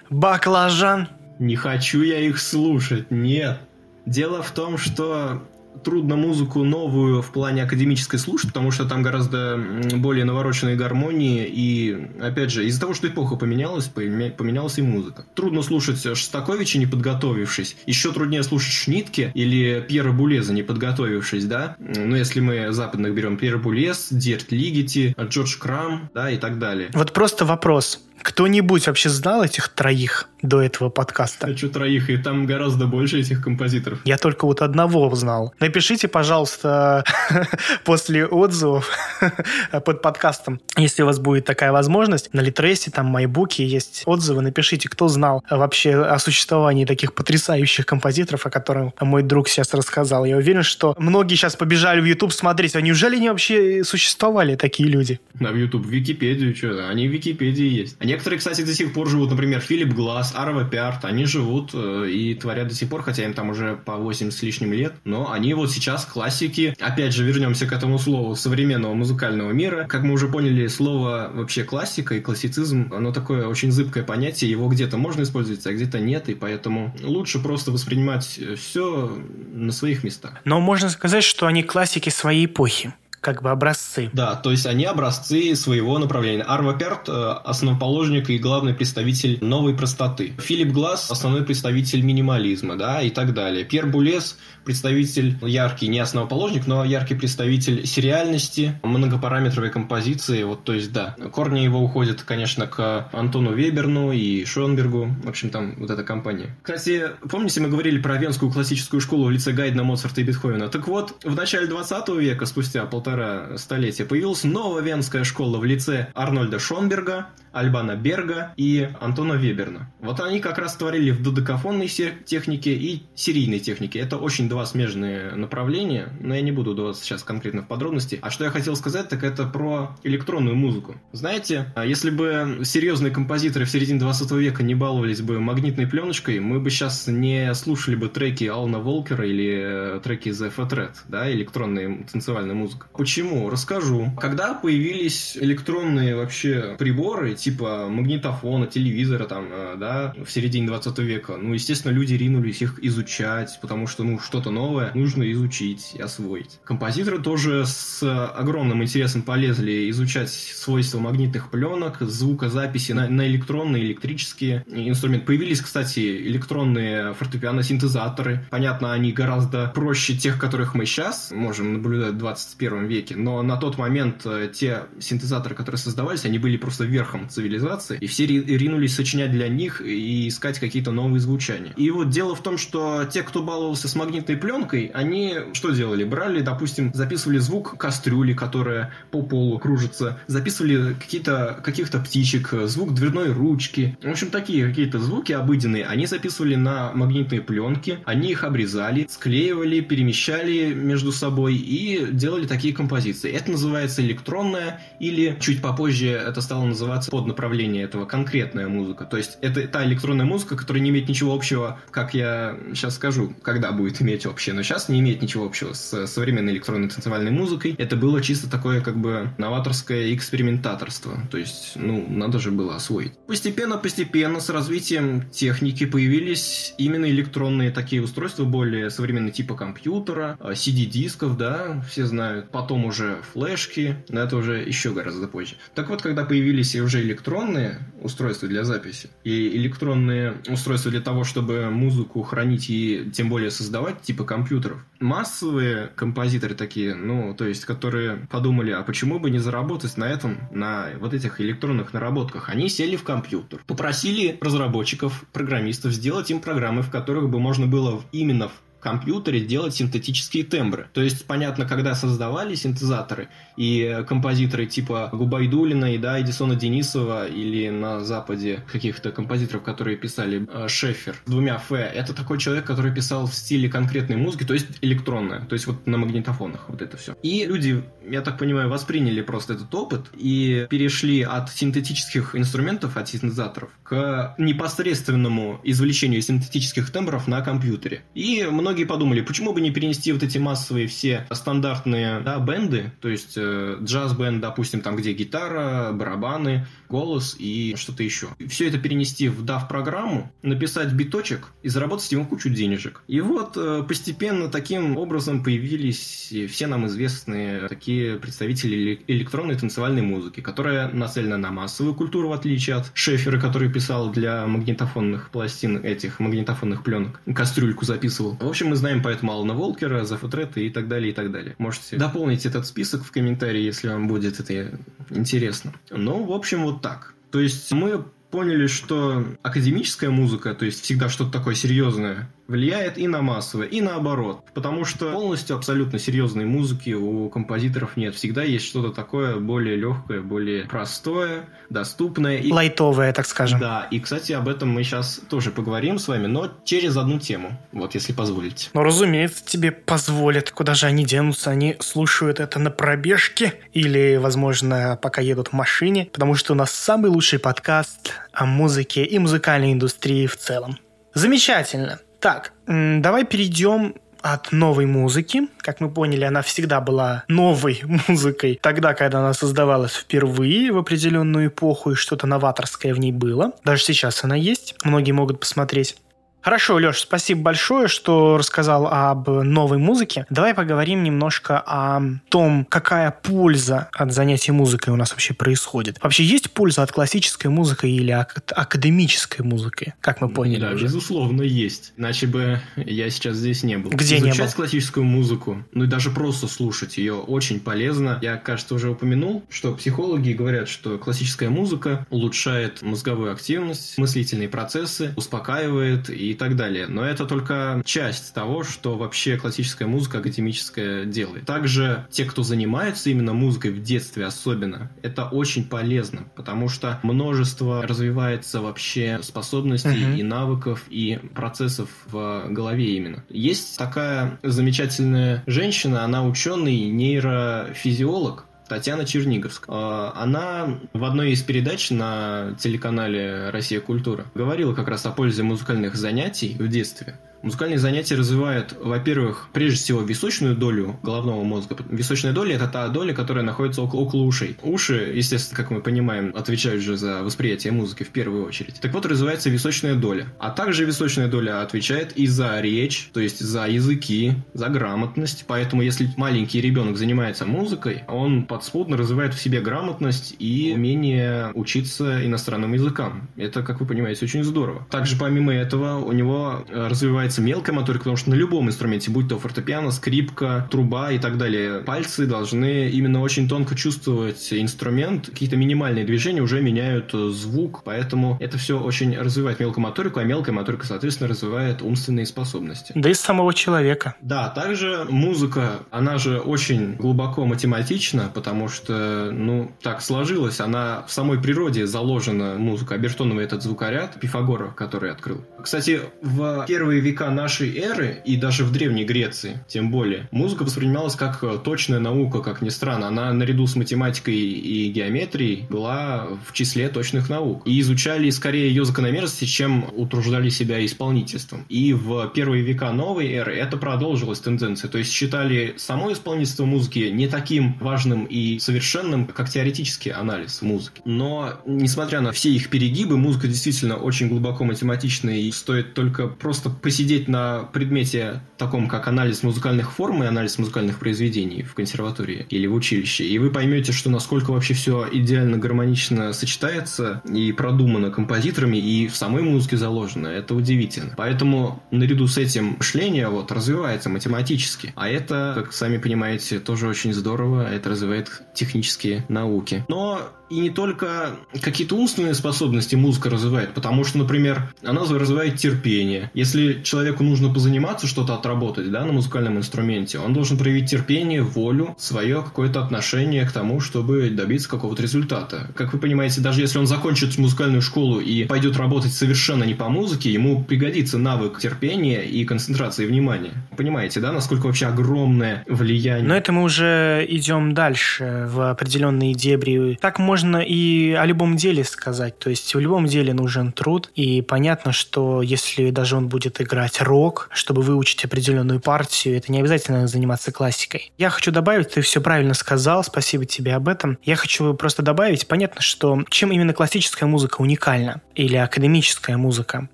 Баклажан. 0.10 1.10
Не 1.40 1.56
хочу 1.56 2.02
я 2.02 2.20
их 2.20 2.40
слушать, 2.40 3.10
нет. 3.10 3.60
Дело 4.06 4.44
в 4.44 4.52
том, 4.52 4.78
что 4.78 5.42
трудно 5.84 6.16
музыку 6.16 6.64
новую 6.64 7.22
в 7.22 7.32
плане 7.32 7.64
академической 7.64 8.18
слушать, 8.18 8.50
потому 8.50 8.72
что 8.72 8.86
там 8.86 9.02
гораздо 9.02 9.58
более 9.96 10.26
навороченные 10.26 10.76
гармонии, 10.76 11.46
и, 11.50 12.10
опять 12.22 12.52
же, 12.52 12.66
из-за 12.68 12.82
того, 12.82 12.94
что 12.94 13.08
эпоха 13.08 13.36
поменялась, 13.36 13.88
поменялась 13.88 14.78
и 14.78 14.82
музыка. 14.82 15.26
Трудно 15.36 15.62
слушать 15.62 16.02
Шостаковича, 16.02 16.80
не 16.80 16.86
подготовившись, 16.86 17.78
еще 17.86 18.12
труднее 18.12 18.44
слушать 18.44 18.74
Шнитке 18.74 19.32
или 19.34 19.86
Пьера 19.88 20.12
Булеза, 20.12 20.54
не 20.54 20.64
подготовившись, 20.64 21.46
да, 21.46 21.76
ну, 21.80 22.16
если 22.16 22.40
мы 22.40 22.72
западных 22.72 23.14
берем, 23.14 23.38
Пьер 23.38 23.58
Булез, 23.58 24.08
Дирт 24.12 24.52
Лигити, 24.52 25.16
Джордж 25.20 25.58
Крам, 25.58 26.10
да, 26.14 26.30
и 26.30 26.38
так 26.38 26.60
далее. 26.60 26.90
Вот 26.94 27.14
просто 27.14 27.46
вопрос. 27.46 28.04
Кто-нибудь 28.24 28.88
вообще 28.88 29.10
знал 29.10 29.44
этих 29.44 29.70
троих 29.70 30.30
до 30.42 30.62
этого 30.62 30.90
подкаста? 30.90 31.48
Хочу 31.48 31.70
троих, 31.70 32.10
и 32.10 32.18
там 32.18 32.46
гораздо 32.46 32.86
больше 32.86 33.20
этих 33.20 33.44
композиторов. 33.44 34.00
Я 34.06 34.18
только 34.18 34.46
вот 34.46 34.62
одного 34.62 35.14
знал. 35.16 35.54
Напишите, 35.60 36.08
пожалуйста, 36.08 37.04
после 37.86 38.26
отзывов 38.26 38.90
под 39.86 40.02
подкастом, 40.02 40.62
если 40.78 41.04
у 41.04 41.06
вас 41.06 41.20
будет 41.20 41.46
такая 41.46 41.72
возможность. 41.72 42.30
На 42.34 42.42
Литресе, 42.42 42.92
там, 42.92 43.08
Майбуке 43.08 43.66
есть 43.66 44.04
отзывы. 44.06 44.42
Напишите, 44.42 44.90
кто 44.90 45.08
знал 45.08 45.44
вообще 45.50 45.96
о 45.96 46.20
существовании 46.20 46.86
таких 46.86 47.14
потрясающих 47.14 47.86
композиторов, 47.86 48.46
о 48.46 48.50
которых 48.50 48.94
мой 49.00 49.24
друг 49.24 49.50
сейчас 49.50 49.74
рассказал. 49.74 50.26
Я 50.26 50.38
уверен, 50.38 50.64
что 50.64 50.96
многие 50.98 51.36
сейчас 51.36 51.56
побежали 51.56 52.00
в 52.02 52.06
YouTube 52.06 52.34
смотреть, 52.34 52.76
а 52.76 52.82
неужели 52.82 53.18
они 53.18 53.30
вообще 53.30 53.84
существовали, 53.84 54.56
такие 54.56 54.90
люди? 54.90 55.20
На 55.40 55.50
YouTube, 55.50 55.86
в 55.86 55.90
Википедию, 55.90 56.56
что 56.56 56.88
Они 56.90 57.08
в 57.08 57.12
Википедии 57.12 57.68
есть. 57.68 57.98
Некоторые, 58.10 58.40
кстати, 58.40 58.62
до 58.62 58.74
сих 58.74 58.92
пор 58.92 59.08
живут, 59.08 59.30
например, 59.30 59.62
Филипп 59.62 59.94
Глаз, 59.94 60.34
Арва 60.36 60.66
Пиарт, 60.66 61.06
они 61.06 61.26
живут 61.26 61.76
э, 61.76 62.10
и 62.10 62.34
творят 62.34 62.68
до 62.68 62.74
сих 62.74 62.90
пор, 62.90 63.04
хотя 63.04 63.24
им 63.24 63.36
там 63.36 63.52
уже 63.52 63.76
по 63.86 63.98
80 63.98 64.36
с 64.36 64.42
лишним 64.42 64.74
лет, 64.74 64.96
но 65.04 65.32
они 65.32 65.54
вот 65.54 65.70
сейчас 65.70 66.06
классики. 66.06 66.76
Опять 66.80 67.14
же, 67.14 67.24
вернемся 67.24 67.68
к 67.68 67.72
этому 67.72 68.00
слову 68.00 68.36
современного 68.36 68.96
музыкального 68.96 69.52
мира. 69.52 69.86
Как 69.88 70.02
мы 70.02 70.14
уже 70.14 70.28
поняли, 70.28 70.66
слово 70.66 71.30
вообще 71.32 71.64
классика 71.64 72.16
и 72.16 72.20
классицизм, 72.20 72.92
оно 72.92 73.12
такое 73.12 73.46
очень 73.46 73.72
зыбкое 73.72 74.04
понятие, 74.04 74.50
его 74.50 74.70
где-то 74.70 74.98
можно 74.98 75.22
использовать, 75.22 75.64
а 75.68 75.72
где-то 75.72 76.00
нет, 76.00 76.30
и 76.30 76.34
поэтому 76.34 76.96
лучше 77.04 77.38
просто 77.38 77.70
воспринимать 77.70 78.40
все 78.58 79.16
на 79.54 79.72
своих 79.72 80.04
местах. 80.04 80.42
Но 80.46 80.60
можно 80.60 80.90
сказать, 80.90 81.24
что 81.24 81.46
они 81.46 81.62
классики 81.62 82.10
своей 82.10 82.48
эпохи 82.48 82.92
как 83.22 83.42
бы 83.42 83.50
образцы. 83.50 84.10
Да, 84.14 84.36
то 84.36 84.52
есть 84.52 84.66
они 84.66 84.86
образцы 84.86 85.56
своего 85.56 85.98
направления. 86.00 86.44
Арва 86.44 86.74
Перт 86.78 87.10
э,– 87.10 87.12
основоположник 87.44 88.30
и 88.30 88.38
главный 88.38 88.74
представитель 88.74 89.38
новой 89.42 89.76
простоты. 89.76 90.34
Филипп 90.40 90.72
Глаз– 90.72 91.10
основной 91.12 91.44
представитель 91.44 92.02
минимализма, 92.02 92.76
да, 92.76 93.02
и 93.02 93.10
так 93.10 93.34
далее. 93.34 93.66
Пьер 93.66 93.88
Булес– 93.88 94.38
представитель 94.66 95.38
яркий, 95.42 95.88
не 95.88 96.00
основоположник, 96.00 96.68
но 96.68 96.86
яркий 96.86 97.16
представитель 97.16 97.86
сериальности, 97.86 98.80
многопараметровой 98.84 99.72
композиции, 99.72 100.44
вот, 100.44 100.64
то 100.64 100.74
есть, 100.74 100.92
да. 100.94 101.16
Корни 101.32 101.62
его 101.62 101.80
уходят, 101.80 102.22
конечно, 102.22 102.68
к 102.68 103.10
Антону 103.12 103.54
Веберну 103.54 104.12
и 104.12 104.46
Шонбергу, 104.46 105.16
в 105.24 105.30
общем, 105.30 105.50
там 105.50 105.76
вот 105.78 105.90
эта 105.90 106.04
компания. 106.04 106.56
Кстати, 106.62 107.10
помните, 107.30 107.62
мы 107.62 107.70
говорили 107.70 108.00
про 108.00 108.18
венскую 108.18 108.52
классическую 108.52 109.02
школу 109.02 109.26
в 109.26 109.32
лице 109.32 109.52
Гайдна, 109.52 109.84
Моцарта 109.84 110.22
и 110.22 110.24
Бетховена? 110.24 110.68
Так 110.68 110.88
вот, 110.88 111.16
в 111.24 111.36
начале 111.36 111.68
20 111.68 112.10
века, 112.10 112.46
спустя 112.46 112.86
полтора 112.86 113.09
полтора 113.10 113.58
столетия 113.58 114.06
появилась 114.06 114.44
новая 114.44 114.84
венская 114.84 115.24
школа 115.24 115.58
в 115.58 115.66
лице 115.66 116.10
Арнольда 116.14 116.60
Шонберга, 116.60 117.30
Альбана 117.52 117.96
Берга 117.96 118.54
и 118.58 118.90
Антона 119.00 119.34
Веберна. 119.34 119.92
Вот 120.00 120.20
они 120.20 120.40
как 120.40 120.58
раз 120.58 120.76
творили 120.76 121.12
в 121.12 121.22
додекафонной 121.22 121.88
технике 121.88 122.74
и 122.74 123.04
серийной 123.16 123.60
технике. 123.60 124.00
Это 124.00 124.18
очень 124.18 124.50
два 124.50 124.66
смежные 124.66 125.32
направления, 125.32 126.10
но 126.20 126.36
я 126.36 126.42
не 126.42 126.52
буду 126.52 126.76
даваться 126.76 127.04
сейчас 127.04 127.24
конкретно 127.24 127.62
в 127.64 127.68
подробности. 127.68 128.20
А 128.22 128.30
что 128.30 128.44
я 128.44 128.52
хотел 128.52 128.76
сказать, 128.76 129.10
так 129.10 129.24
это 129.24 129.46
про 129.46 129.96
электронную 130.04 130.56
музыку. 130.56 130.96
Знаете, 131.12 131.72
а 131.76 131.86
если 131.86 132.10
бы 132.10 132.62
серьезные 132.64 133.12
композиторы 133.12 133.66
в 133.66 133.70
середине 133.70 134.00
20 134.00 134.32
века 134.32 134.64
не 134.64 134.76
баловались 134.76 135.22
бы 135.22 135.40
магнитной 135.40 135.88
пленочкой, 135.88 136.40
мы 136.40 136.60
бы 136.60 136.70
сейчас 136.70 137.08
не 137.08 137.54
слушали 137.56 137.96
бы 137.96 138.10
треки 138.10 138.46
Алана 138.46 138.80
Волкера 138.80 139.26
или 139.26 139.96
э, 139.98 140.00
треки 140.04 140.30
The 140.30 140.54
Fat 140.56 140.70
Red, 140.70 140.96
да, 141.08 141.32
электронная 141.32 142.04
танцевальная 142.12 142.56
музыка. 142.56 142.88
Почему? 143.00 143.50
Расскажу. 143.50 144.12
Когда 144.20 144.54
появились 144.54 145.38
электронные 145.40 146.18
вообще 146.18 146.76
приборы, 146.78 147.34
типа 147.34 147.88
магнитофона, 147.90 148.68
телевизора 148.68 149.24
там, 149.24 149.46
э, 149.50 149.76
да, 149.80 150.14
в 150.22 150.30
середине 150.30 150.68
20 150.68 151.00
века, 151.00 151.38
ну, 151.38 151.54
естественно, 151.54 151.94
люди 151.94 152.16
ринулись 152.16 152.62
их 152.62 152.78
изучать, 152.82 153.58
потому 153.62 153.88
что, 153.88 154.04
ну, 154.04 154.20
что-то 154.20 154.52
новое 154.52 154.92
нужно 154.96 155.32
изучить 155.32 155.94
и 155.94 156.02
освоить. 156.02 156.60
Композиторы 156.66 157.20
тоже 157.20 157.66
с 157.66 158.04
огромным 158.04 158.84
интересом 158.84 159.22
полезли 159.22 159.90
изучать 159.92 160.30
свойства 160.30 161.00
магнитных 161.00 161.52
пленок, 161.52 162.02
звукозаписи 162.02 162.92
на, 162.92 163.08
на 163.08 163.26
электронные, 163.28 163.82
электрические 163.82 164.66
инструменты. 164.68 165.26
Появились, 165.26 165.62
кстати, 165.62 166.18
электронные 166.28 167.14
фортепиано-синтезаторы. 167.14 168.46
Понятно, 168.50 168.92
они 168.92 169.14
гораздо 169.14 169.72
проще 169.74 170.18
тех, 170.18 170.38
которых 170.38 170.76
мы 170.76 170.86
сейчас 170.86 171.32
можем 171.32 171.76
наблюдать 171.76 172.16
в 172.16 172.18
21 172.18 172.89
веке, 172.90 173.16
но 173.16 173.42
на 173.42 173.58
тот 173.58 173.78
момент 173.78 174.26
э, 174.26 174.50
те 174.54 174.84
синтезаторы, 175.00 175.56
которые 175.56 175.80
создавались, 175.80 176.26
они 176.26 176.40
были 176.40 176.58
просто 176.58 176.84
верхом 176.86 177.30
цивилизации, 177.30 177.98
и 178.00 178.08
все 178.08 178.26
ринулись 178.26 178.96
сочинять 178.96 179.32
для 179.32 179.48
них 179.48 179.82
и 179.82 180.28
искать 180.28 180.60
какие-то 180.60 180.92
новые 180.92 181.20
звучания. 181.20 181.74
И 181.78 181.90
вот 181.92 182.10
дело 182.10 182.36
в 182.36 182.44
том, 182.44 182.58
что 182.58 183.06
те, 183.06 183.24
кто 183.24 183.44
баловался 183.44 183.88
с 183.88 183.96
магнитной 183.96 184.38
пленкой, 184.38 184.92
они 184.94 185.36
что 185.54 185.72
делали? 185.72 186.04
Брали, 186.04 186.42
допустим, 186.42 186.92
записывали 186.94 187.38
звук 187.38 187.78
кастрюли, 187.78 188.34
которая 188.34 188.94
по 189.12 189.22
полу 189.22 189.58
кружится, 189.60 190.20
записывали 190.28 190.94
какие-то 190.94 191.60
каких-то 191.64 192.00
птичек, 192.00 192.54
звук 192.66 192.94
дверной 192.94 193.32
ручки. 193.32 193.98
В 194.02 194.10
общем, 194.10 194.30
такие 194.30 194.68
какие-то 194.68 195.00
звуки 195.00 195.32
обыденные, 195.32 195.86
они 195.86 196.06
записывали 196.06 196.56
на 196.56 196.92
магнитные 196.94 197.42
пленки, 197.42 198.00
они 198.06 198.32
их 198.32 198.44
обрезали, 198.44 199.08
склеивали, 199.10 199.82
перемещали 199.82 200.74
между 200.74 201.12
собой 201.12 201.56
и 201.56 202.08
делали 202.12 202.48
такие 202.48 202.74
композиции. 202.80 203.30
Это 203.30 203.52
называется 203.52 204.02
электронная 204.02 204.82
или 205.02 205.38
чуть 205.42 205.62
попозже 205.62 206.08
это 206.12 206.40
стало 206.40 206.64
называться 206.64 207.12
под 207.12 207.28
направление 207.28 207.84
этого 207.84 208.06
конкретная 208.06 208.70
музыка. 208.70 209.04
То 209.04 209.18
есть 209.18 209.38
это 209.42 209.68
та 209.68 209.84
электронная 209.84 210.26
музыка, 210.26 210.56
которая 210.56 210.82
не 210.82 210.92
имеет 210.92 211.10
ничего 211.10 211.36
общего, 211.36 211.78
как 211.92 212.14
я 212.14 212.58
сейчас 212.74 212.96
скажу, 212.96 213.34
когда 213.42 213.74
будет 213.74 214.02
иметь 214.02 214.26
общее, 214.26 214.56
но 214.56 214.64
сейчас 214.64 214.88
не 214.88 215.02
имеет 215.02 215.22
ничего 215.22 215.46
общего 215.46 215.74
с 215.74 216.08
современной 216.08 216.54
электронной 216.54 216.88
танцевальной 216.88 217.32
музыкой. 217.32 217.76
Это 217.78 217.98
было 217.98 218.22
чисто 218.22 218.50
такое 218.50 218.80
как 218.80 218.98
бы 218.98 219.30
новаторское 219.38 220.14
экспериментаторство. 220.16 221.20
То 221.30 221.38
есть, 221.38 221.74
ну, 221.76 222.06
надо 222.08 222.40
же 222.40 222.52
было 222.52 222.78
освоить. 222.78 223.12
Постепенно-постепенно 223.28 224.40
с 224.40 224.50
развитием 224.50 225.30
техники 225.30 225.86
появились 225.86 226.74
именно 226.78 227.10
электронные 227.10 227.72
такие 227.72 228.02
устройства, 228.02 228.46
более 228.46 228.90
современные 228.90 229.34
типа 229.34 229.56
компьютера, 229.56 230.38
CD-дисков, 230.40 231.38
да, 231.38 231.84
все 231.90 232.06
знают. 232.06 232.52
Потом 232.52 232.69
уже 232.76 233.22
флешки, 233.34 233.98
но 234.10 234.22
это 234.22 234.38
уже 234.38 234.60
еще 234.60 234.92
гораздо 234.92 235.28
позже. 235.28 235.56
Так 235.76 235.90
вот, 235.90 236.02
когда 236.02 236.26
появились 236.26 236.76
уже 236.76 237.02
электронные 237.02 237.80
устройства 238.02 238.48
для 238.48 238.64
записи 238.64 239.10
и 239.24 239.58
электронные 239.58 240.36
устройства 240.48 240.92
для 240.92 241.02
того, 241.02 241.24
чтобы 241.24 241.70
музыку 241.70 242.22
хранить 242.22 242.70
и 242.70 243.10
тем 243.14 243.30
более 243.30 243.52
создавать, 243.52 244.02
типа 244.02 244.24
компьютеров, 244.24 244.86
массовые 245.00 245.88
композиторы 245.96 246.56
такие, 246.56 246.96
ну, 246.96 247.34
то 247.34 247.46
есть, 247.46 247.66
которые 247.66 248.28
подумали, 248.30 248.72
а 248.72 248.84
почему 248.84 249.20
бы 249.20 249.30
не 249.30 249.40
заработать 249.40 249.98
на 249.98 250.06
этом, 250.06 250.38
на 250.52 250.90
вот 251.00 251.14
этих 251.14 251.42
электронных 251.42 251.94
наработках, 251.94 252.50
они 252.50 252.70
сели 252.70 252.96
в 252.96 253.04
компьютер, 253.04 253.62
попросили 253.68 254.38
разработчиков, 254.42 255.26
программистов 255.34 255.94
сделать 255.94 256.32
им 256.32 256.40
программы, 256.40 256.82
в 256.82 256.90
которых 256.90 257.30
бы 257.30 257.40
можно 257.40 257.68
было 257.68 258.02
именно 258.12 258.50
в 258.50 258.54
компьютере 258.80 259.42
делать 259.42 259.76
синтетические 259.76 260.44
тембры. 260.44 260.88
То 260.94 261.02
есть, 261.02 261.26
понятно, 261.26 261.66
когда 261.66 261.96
создавали 261.96 262.56
синтезаторы 262.56 263.30
и 263.58 264.04
композиторы 264.08 264.66
типа 264.66 265.10
Губайдулина 265.12 265.94
и 265.94 265.98
да, 265.98 266.22
Эдисона 266.22 266.56
Денисова 266.56 267.28
или 267.28 267.70
на 267.70 268.02
Западе 268.02 268.64
каких-то 268.72 269.12
композиторов, 269.12 269.64
которые 269.64 269.98
писали 269.98 270.48
э, 270.52 270.68
Шефер 270.68 271.16
с 271.26 271.30
двумя 271.30 271.56
Ф, 271.56 271.72
это 271.72 272.14
такой 272.14 272.40
человек, 272.40 272.66
который 272.66 272.94
писал 272.94 273.28
в 273.28 273.34
стиле 273.34 273.70
конкретной 273.70 274.16
музыки, 274.16 274.44
то 274.44 274.54
есть 274.54 274.68
электронная, 274.82 275.42
то 275.42 275.54
есть 275.54 275.68
вот 275.68 275.86
на 275.88 275.98
магнитофонах 275.98 276.66
вот 276.70 276.82
это 276.82 276.98
все. 276.98 277.16
И 277.22 277.46
люди, 277.46 277.84
я 278.08 278.22
так 278.22 278.38
понимаю, 278.38 278.70
восприняли 278.70 279.22
просто 279.22 279.54
этот 279.54 279.74
опыт 279.74 280.08
и 280.14 280.68
перешли 280.70 281.22
от 281.22 281.50
синтетических 281.50 282.36
инструментов, 282.36 282.98
от 282.98 283.10
синтезаторов, 283.10 283.70
к 283.84 284.36
непосредственному 284.38 285.60
извлечению 285.64 286.22
синтетических 286.22 286.92
тембров 286.92 287.28
на 287.28 287.42
компьютере. 287.42 288.04
И 288.14 288.46
много 288.46 288.69
многие 288.70 288.84
подумали, 288.84 289.22
почему 289.22 289.52
бы 289.52 289.62
не 289.62 289.72
перенести 289.72 290.12
вот 290.12 290.22
эти 290.22 290.38
массовые 290.38 290.86
все 290.86 291.26
стандартные 291.32 292.20
да, 292.20 292.38
бенды, 292.38 292.92
то 293.02 293.10
есть 293.10 293.34
э, 293.36 293.78
джаз-бенд, 293.82 294.42
допустим, 294.42 294.82
там, 294.82 294.96
где 294.96 295.12
гитара, 295.14 295.92
барабаны, 295.92 296.68
голос 296.88 297.36
и 297.40 297.74
что-то 297.76 298.04
еще. 298.04 298.28
Все 298.48 298.68
это 298.68 298.78
перенести 298.78 299.28
в 299.28 299.44
DAV-программу, 299.44 300.32
написать 300.44 300.94
биточек 300.94 301.48
и 301.64 301.70
заработать 301.70 302.12
ему 302.12 302.28
кучу 302.28 302.50
денежек. 302.50 303.02
И 303.08 303.22
вот 303.22 303.54
э, 303.56 303.84
постепенно 303.88 304.50
таким 304.50 304.98
образом 304.98 305.44
появились 305.44 306.32
все 306.48 306.68
нам 306.68 306.86
известные 306.86 307.68
такие 307.70 308.18
представители 308.18 309.02
электронной 309.08 309.56
танцевальной 309.56 310.04
музыки, 310.04 310.42
которая 310.42 310.90
нацелена 310.90 311.38
на 311.38 311.50
массовую 311.50 311.96
культуру, 311.96 312.30
в 312.30 312.34
отличие 312.34 312.76
от 312.76 312.92
Шефера, 312.94 313.42
который 313.42 313.72
писал 313.72 314.12
для 314.12 314.46
магнитофонных 314.46 315.32
пластин 315.32 315.84
этих 315.84 316.20
магнитофонных 316.20 316.84
пленок, 316.84 317.20
кастрюльку 317.34 317.84
записывал. 317.86 318.38
В 318.40 318.48
общем, 318.48 318.59
общем, 318.60 318.72
мы 318.72 318.76
знаем 318.76 319.02
поэтому 319.02 319.32
Алана 319.32 319.54
Волкера, 319.54 320.04
Зафутрета 320.04 320.60
и 320.60 320.70
так 320.70 320.90
далее, 320.90 321.12
и 321.12 321.14
так 321.14 321.32
далее. 321.32 321.56
Можете 321.60 321.96
дополнить 321.96 322.46
этот 322.46 322.66
список 322.66 323.06
в 323.06 323.12
комментарии, 323.12 323.62
если 323.62 323.88
вам 323.88 324.10
будет 324.10 324.40
это 324.42 324.78
интересно. 325.12 325.74
Ну, 325.90 326.26
в 326.26 326.34
общем, 326.34 326.64
вот 326.64 326.82
так. 326.82 327.14
То 327.32 327.40
есть 327.40 327.72
мы 327.72 328.04
поняли, 328.32 328.68
что 328.68 329.26
академическая 329.44 330.10
музыка, 330.10 330.54
то 330.54 330.66
есть 330.66 330.84
всегда 330.84 331.08
что-то 331.08 331.32
такое 331.32 331.56
серьезное, 331.56 332.30
влияет 332.50 332.98
и 332.98 333.08
на 333.08 333.22
массовое, 333.22 333.68
и 333.68 333.80
наоборот. 333.80 334.44
Потому 334.54 334.84
что 334.84 335.12
полностью 335.12 335.56
абсолютно 335.56 336.00
серьезной 336.00 336.46
музыки 336.46 336.92
у 336.92 337.30
композиторов 337.30 337.96
нет. 337.96 338.16
Всегда 338.16 338.44
есть 338.44 338.66
что-то 338.66 338.90
такое 338.90 339.38
более 339.38 339.76
легкое, 339.76 340.22
более 340.22 340.66
простое, 340.66 341.48
доступное. 341.70 342.38
И... 342.38 342.52
Лайтовое, 342.52 343.14
так 343.14 343.28
скажем. 343.28 343.60
Да, 343.60 343.88
и, 343.92 344.00
кстати, 344.00 344.34
об 344.34 344.50
этом 344.50 344.70
мы 344.70 344.84
сейчас 344.84 345.22
тоже 345.30 345.52
поговорим 345.52 346.00
с 346.00 346.08
вами, 346.08 346.26
но 346.26 346.52
через 346.66 346.98
одну 346.98 347.20
тему, 347.20 347.58
вот 347.72 347.94
если 347.94 348.12
позволите. 348.12 348.70
Ну, 348.74 348.84
разумеется, 348.84 349.46
тебе 349.46 349.72
позволят. 349.72 350.52
Куда 350.52 350.74
же 350.74 350.88
они 350.88 351.06
денутся? 351.06 351.52
Они 351.52 351.78
слушают 351.80 352.40
это 352.40 352.58
на 352.60 352.72
пробежке 352.72 353.54
или, 353.74 354.18
возможно, 354.18 354.98
пока 355.00 355.22
едут 355.22 355.50
в 355.50 355.54
машине, 355.54 356.10
потому 356.12 356.34
что 356.34 356.54
у 356.54 356.56
нас 356.56 356.72
самый 356.72 357.12
лучший 357.12 357.38
подкаст 357.38 358.14
о 358.34 358.46
музыке 358.48 359.04
и 359.04 359.20
музыкальной 359.20 359.72
индустрии 359.74 360.26
в 360.26 360.36
целом. 360.36 360.80
Замечательно. 361.14 362.00
Так, 362.20 362.54
давай 362.68 363.26
перейдем 363.26 363.96
от 364.22 364.52
новой 364.52 364.86
музыки. 364.86 365.48
Как 365.60 365.80
мы 365.80 365.90
поняли, 365.90 366.26
она 366.26 366.42
всегда 366.42 366.82
была 366.82 367.24
новой 367.28 367.82
музыкой 368.08 368.60
тогда, 368.62 368.94
когда 368.94 369.20
она 369.20 369.34
создавалась 369.34 369.94
впервые 369.94 370.72
в 370.72 370.78
определенную 370.78 371.48
эпоху, 371.48 371.92
и 371.92 371.96
что-то 371.96 372.28
новаторское 372.28 372.94
в 372.94 373.00
ней 373.00 373.12
было. 373.12 373.54
Даже 373.64 373.84
сейчас 373.84 374.24
она 374.24 374.36
есть. 374.36 374.76
Многие 374.84 375.12
могут 375.12 375.40
посмотреть. 375.40 375.96
Хорошо, 376.42 376.78
Леш, 376.78 377.02
спасибо 377.02 377.42
большое, 377.42 377.88
что 377.88 378.38
рассказал 378.38 378.88
об 378.88 379.30
новой 379.30 379.78
музыке. 379.78 380.26
Давай 380.30 380.54
поговорим 380.54 381.04
немножко 381.04 381.62
о 381.66 382.02
том, 382.30 382.66
какая 382.66 383.12
польза 383.12 383.90
от 383.92 384.14
занятий 384.14 384.52
музыкой 384.52 384.94
у 384.94 384.96
нас 384.96 385.12
вообще 385.12 385.34
происходит. 385.34 385.98
Вообще 386.02 386.24
есть 386.24 386.52
польза 386.52 386.84
от 386.84 386.92
классической 386.92 387.48
музыки 387.48 387.86
или 387.86 388.12
от 388.12 388.52
академической 388.56 389.42
музыки, 389.42 389.94
как 390.00 390.22
мы 390.22 390.30
поняли 390.30 390.62
да, 390.62 390.72
уже? 390.72 390.86
безусловно, 390.86 391.42
есть. 391.42 391.94
Иначе 391.98 392.28
бы 392.28 392.62
я 392.78 393.10
сейчас 393.10 393.36
здесь 393.36 393.64
не 393.64 393.78
был. 393.78 393.90
Где 393.92 394.18
Изучать 394.18 394.38
не 394.40 394.46
был? 394.46 394.52
классическую 394.52 395.04
музыку, 395.04 395.64
ну 395.74 395.84
и 395.84 395.88
даже 395.88 396.10
просто 396.10 396.48
слушать 396.48 396.98
ее 396.98 397.16
очень 397.16 397.60
полезно. 397.60 398.18
Я, 398.22 398.38
кажется, 398.38 398.76
уже 398.76 398.90
упомянул, 398.90 399.44
что 399.50 399.74
психологи 399.74 400.32
говорят, 400.32 400.70
что 400.70 400.98
классическая 400.98 401.50
музыка 401.50 402.06
улучшает 402.10 402.82
мозговую 402.82 403.32
активность, 403.32 403.98
мыслительные 403.98 404.48
процессы, 404.50 405.14
успокаивает 405.16 406.10
и 406.10 406.29
и 406.32 406.36
так 406.36 406.56
далее. 406.56 406.88
Но 406.88 407.04
это 407.04 407.26
только 407.26 407.82
часть 407.86 408.34
того, 408.34 408.64
что 408.64 408.98
вообще 408.98 409.38
классическая 409.38 409.86
музыка 409.86 410.20
академическая 410.20 411.06
делает. 411.06 411.46
Также 411.46 412.08
те, 412.12 412.26
кто 412.26 412.44
занимается 412.44 413.10
именно 413.10 413.34
музыкой 413.34 413.72
в 413.72 413.82
детстве 413.82 414.26
особенно, 414.26 414.92
это 415.02 415.26
очень 415.26 415.68
полезно, 415.68 416.28
потому 416.36 416.70
что 416.70 417.00
множество 417.04 417.86
развивается 417.86 418.62
вообще 418.62 419.20
способностей 419.22 419.90
uh-huh. 419.90 420.20
и 420.20 420.24
навыков 420.24 420.84
и 420.90 421.20
процессов 421.34 421.90
в 422.06 422.48
голове 422.50 422.96
именно. 422.96 423.24
Есть 423.30 423.78
такая 423.78 424.40
замечательная 424.44 425.44
женщина, 425.48 426.04
она 426.04 426.26
ученый 426.26 426.90
нейрофизиолог, 426.90 428.46
Татьяна 428.70 429.06
Черниговская. 429.06 430.12
Она 430.16 430.80
в 430.94 431.04
одной 431.04 431.32
из 431.32 431.42
передач 431.42 431.90
на 431.90 432.56
телеканале 432.60 433.50
«Россия. 433.50 433.82
Культура» 433.82 434.26
говорила 434.36 434.74
как 434.74 434.88
раз 434.88 435.06
о 435.06 435.12
пользе 435.12 435.44
музыкальных 435.44 435.96
занятий 435.96 436.56
в 436.60 436.68
детстве. 436.68 437.20
Музыкальные 437.42 437.80
занятия 437.80 438.16
развивают, 438.16 438.76
во-первых, 438.82 439.50
прежде 439.54 439.78
всего 439.78 440.02
височную 440.02 440.56
долю 440.56 441.00
головного 441.04 441.44
мозга. 441.44 441.78
Височная 441.90 442.34
доля– 442.34 442.56
это 442.58 442.68
та 442.68 442.88
доля, 442.90 443.14
которая 443.14 443.44
находится 443.44 443.82
около, 443.82 444.02
около 444.02 444.24
ушей. 444.24 444.58
Уши, 444.62 445.14
естественно, 445.16 445.56
как 445.56 445.72
мы 445.72 445.82
понимаем, 445.82 446.34
отвечают 446.36 446.84
же 446.84 446.98
за 446.98 447.24
восприятие 447.24 447.72
музыки 447.72 448.04
в 448.04 448.10
первую 448.10 448.46
очередь. 448.46 448.80
Так 448.82 448.94
вот, 448.94 449.06
развивается 449.06 449.50
височная 449.50 449.96
доля. 449.96 450.28
А 450.40 450.50
также 450.50 450.84
височная 450.86 451.28
доля 451.28 451.62
отвечает 451.62 452.14
и 452.18 452.28
за 452.28 452.60
речь, 452.60 453.10
то 453.14 453.20
есть 453.20 453.40
за 453.40 453.68
языки, 453.68 454.34
за 454.54 454.68
грамотность. 454.68 455.46
Поэтому, 455.48 455.82
если 455.82 456.10
маленький 456.18 456.60
ребенок 456.60 456.98
занимается 456.98 457.46
музыкой, 457.46 458.04
он 458.08 458.46
подспудно 458.48 458.98
развивает 458.98 459.34
в 459.34 459.42
себе 459.42 459.62
грамотность 459.62 460.36
и 460.40 460.74
умение 460.76 461.52
учиться 461.54 462.26
иностранным 462.26 462.74
языкам. 462.74 463.30
Это, 463.38 463.64
как 463.64 463.80
вы 463.80 463.86
понимаете, 463.86 464.26
очень 464.26 464.44
здорово. 464.44 464.86
Также, 464.90 465.18
помимо 465.18 465.54
этого, 465.54 466.04
у 466.04 466.12
него 466.12 466.66
развивается 466.70 467.29
развивается 467.30 467.42
мелкая 467.42 467.76
моторика, 467.76 468.04
потому 468.04 468.18
что 468.18 468.30
на 468.32 468.36
любом 468.36 468.68
инструменте, 468.68 469.12
будь 469.12 469.28
то 469.28 469.38
фортепиано, 469.38 469.92
скрипка, 469.92 470.68
труба 470.72 471.12
и 471.12 471.20
так 471.20 471.38
далее, 471.38 471.82
пальцы 471.82 472.26
должны 472.26 472.90
именно 472.90 473.22
очень 473.22 473.48
тонко 473.48 473.76
чувствовать 473.76 474.52
инструмент, 474.52 475.28
какие-то 475.28 475.56
минимальные 475.56 476.06
движения 476.06 476.42
уже 476.42 476.62
меняют 476.62 477.14
э, 477.14 477.30
звук, 477.30 477.84
поэтому 477.84 478.38
это 478.40 478.58
все 478.58 478.80
очень 478.80 479.18
развивает 479.18 479.60
мелкую 479.60 479.84
моторику, 479.84 480.20
а 480.20 480.24
мелкая 480.24 480.54
моторика, 480.54 480.86
соответственно, 480.86 481.30
развивает 481.30 481.82
умственные 481.82 482.26
способности. 482.26 482.94
Да 482.96 483.10
и 483.10 483.14
самого 483.14 483.54
человека. 483.54 484.16
Да, 484.22 484.50
также 484.50 485.06
музыка, 485.10 485.82
она 485.92 486.18
же 486.18 486.40
очень 486.40 486.96
глубоко 486.96 487.46
математична, 487.46 488.32
потому 488.34 488.70
что, 488.70 489.30
ну, 489.32 489.72
так 489.82 490.02
сложилось, 490.02 490.60
она 490.60 491.04
в 491.08 491.12
самой 491.12 491.40
природе 491.40 491.86
заложена, 491.86 492.56
музыка. 492.58 492.96
Абертоновый 492.96 493.46
этот 493.46 493.62
звукоряд, 493.62 494.20
Пифагора, 494.20 494.70
который 494.76 495.12
открыл. 495.12 495.46
Кстати, 495.62 496.02
в 496.22 496.66
первые 496.68 497.02
века 497.02 497.19
нашей 497.20 497.78
эры 497.78 498.22
и 498.26 498.38
даже 498.38 498.64
в 498.64 498.72
Древней 498.72 499.06
Греции, 499.06 499.64
тем 499.68 499.92
более, 499.92 500.28
музыка 500.32 500.64
воспринималась 500.64 501.16
как 501.16 501.44
точная 501.64 502.00
наука, 502.00 502.40
как 502.40 502.62
ни 502.62 502.70
странно. 502.70 503.08
Она 503.08 503.34
наряду 503.34 503.68
с 503.68 503.76
математикой 503.76 504.36
и 504.36 504.90
геометрией 504.90 505.66
была 505.70 506.28
в 506.46 506.54
числе 506.54 506.90
точных 506.90 507.30
наук. 507.30 507.64
И 507.66 507.80
изучали 507.82 508.30
скорее 508.30 508.70
ее 508.70 508.86
закономерности, 508.86 509.46
чем 509.46 509.86
утруждали 509.96 510.50
себя 510.50 510.84
исполнительством. 510.86 511.66
И 511.70 511.94
в 511.94 512.32
первые 512.34 512.64
века 512.64 512.92
новой 512.92 513.32
эры 513.32 513.56
это 513.56 513.78
продолжилась 513.78 514.40
тенденция. 514.40 514.90
То 514.90 514.98
есть 514.98 515.12
считали 515.12 515.74
само 515.78 516.12
исполнительство 516.12 516.66
музыки 516.66 517.10
не 517.12 517.28
таким 517.28 517.78
важным 517.80 518.26
и 518.26 518.60
совершенным, 518.60 519.28
как 519.28 519.50
теоретический 519.50 520.12
анализ 520.12 520.62
музыки. 520.62 521.02
Но, 521.06 521.60
несмотря 521.66 522.22
на 522.22 522.32
все 522.32 522.50
их 522.50 522.70
перегибы, 522.70 523.18
музыка 523.18 523.48
действительно 523.48 523.98
очень 523.98 524.30
глубоко 524.30 524.64
математичная, 524.64 525.38
и 525.38 525.52
стоит 525.52 525.94
только 525.94 526.28
просто 526.28 526.70
посидеть 526.70 527.09
на 527.18 527.64
предмете 527.74 528.42
таком, 528.58 528.88
как 528.88 529.08
анализ 529.08 529.44
музыкальных 529.44 529.92
форм 529.92 530.24
и 530.24 530.28
анализ 530.28 530.58
музыкальных 530.58 531.00
произведений 531.00 531.64
в 531.64 531.74
консерватории 531.74 532.46
или 532.50 532.68
в 532.68 532.74
училище, 532.74 533.26
и 533.26 533.40
вы 533.40 533.50
поймете, 533.50 533.92
что 533.92 534.10
насколько 534.10 534.52
вообще 534.52 534.74
все 534.74 535.08
идеально 535.12 535.58
гармонично 535.58 536.34
сочетается 536.34 537.22
и 537.32 537.52
продумано 537.52 538.12
композиторами, 538.12 538.78
и 538.78 539.08
в 539.08 539.16
самой 539.16 539.44
музыке 539.44 539.78
заложено. 539.78 540.28
Это 540.28 540.56
удивительно. 540.56 541.14
Поэтому 541.18 541.82
наряду 541.92 542.28
с 542.28 542.38
этим 542.38 542.76
мышление 542.78 543.30
вот 543.30 543.52
развивается 543.52 544.10
математически. 544.10 544.94
А 544.96 545.10
это, 545.10 545.54
как 545.56 545.74
сами 545.74 545.98
понимаете, 545.98 546.60
тоже 546.60 546.88
очень 546.88 547.14
здорово. 547.14 547.70
Это 547.72 547.90
развивает 547.90 548.42
технические 548.54 549.26
науки. 549.30 549.86
Но 549.88 550.30
и 550.50 550.60
не 550.60 550.70
только 550.70 551.32
какие-то 551.62 551.96
умственные 551.96 552.34
способности 552.34 552.96
музыка 552.96 553.30
развивает, 553.30 553.74
потому 553.74 554.04
что, 554.04 554.18
например, 554.18 554.74
она 554.84 555.02
развивает 555.02 555.58
терпение. 555.58 556.32
Если 556.34 556.82
человеку 556.84 557.24
нужно 557.24 557.54
позаниматься, 557.54 558.08
что-то 558.08 558.34
отработать 558.34 558.92
да, 558.92 559.06
на 559.06 559.14
музыкальном 559.14 559.58
инструменте, 559.58 560.20
он 560.20 560.34
должен 560.34 560.58
проявить 560.58 560.90
терпение, 560.90 561.42
волю, 561.42 561.96
свое 561.98 562.42
какое-то 562.42 562.84
отношение 562.84 563.46
к 563.46 563.52
тому, 563.52 563.80
чтобы 563.80 564.30
добиться 564.30 564.70
какого-то 564.70 565.02
результата. 565.02 565.68
Как 565.76 565.94
вы 565.94 566.00
понимаете, 566.00 566.42
даже 566.42 566.62
если 566.62 566.80
он 566.80 566.88
закончит 566.88 567.38
музыкальную 567.38 567.82
школу 567.82 568.20
и 568.20 568.46
пойдет 568.46 568.78
работать 568.78 569.14
совершенно 569.14 569.64
не 569.64 569.74
по 569.74 569.90
музыке, 569.90 570.32
ему 570.32 570.64
пригодится 570.64 571.18
навык 571.18 571.60
терпения 571.60 572.24
и 572.24 572.44
концентрации 572.46 573.06
внимания. 573.06 573.52
Понимаете, 573.78 574.20
да, 574.20 574.32
насколько 574.32 574.68
вообще 574.68 574.88
огромное 574.88 575.64
влияние. 575.68 576.28
Но 576.28 576.36
это 576.36 576.52
мы 576.52 576.64
уже 576.64 577.26
идем 577.30 577.74
дальше 577.74 578.48
в 578.50 578.70
определенные 578.70 579.34
дебри. 579.34 579.98
Так 580.02 580.20
можно 580.20 580.39
можно 580.40 580.60
и 580.60 581.12
о 581.12 581.26
любом 581.26 581.58
деле 581.58 581.84
сказать. 581.84 582.40
То 582.40 582.50
есть 582.50 582.74
в 582.74 582.80
любом 582.80 583.08
деле 583.08 583.34
нужен 583.34 583.74
труд. 583.74 584.10
И 584.16 584.42
понятно, 584.42 584.94
что 584.94 585.42
если 585.42 585.90
даже 585.90 586.16
он 586.16 586.30
будет 586.30 586.62
играть 586.62 587.02
рок, 587.02 587.50
чтобы 587.52 587.82
выучить 587.82 588.24
определенную 588.24 588.80
партию, 588.80 589.36
это 589.36 589.52
не 589.52 589.60
обязательно 589.60 590.08
заниматься 590.08 590.54
классикой. 590.54 591.12
Я 591.18 591.30
хочу 591.30 591.52
добавить, 591.52 591.90
ты 591.90 592.02
все 592.02 592.22
правильно 592.22 592.54
сказал, 592.54 593.04
спасибо 593.04 593.44
тебе 593.46 593.76
об 593.76 593.90
этом. 593.90 594.18
Я 594.24 594.38
хочу 594.38 594.74
просто 594.76 595.02
добавить, 595.02 595.46
понятно, 595.46 595.82
что 595.82 596.24
чем 596.30 596.54
именно 596.54 596.74
классическая 596.74 597.26
музыка 597.26 597.60
уникальна, 597.60 598.22
или 598.36 598.56
академическая 598.56 599.36
музыка, 599.36 599.90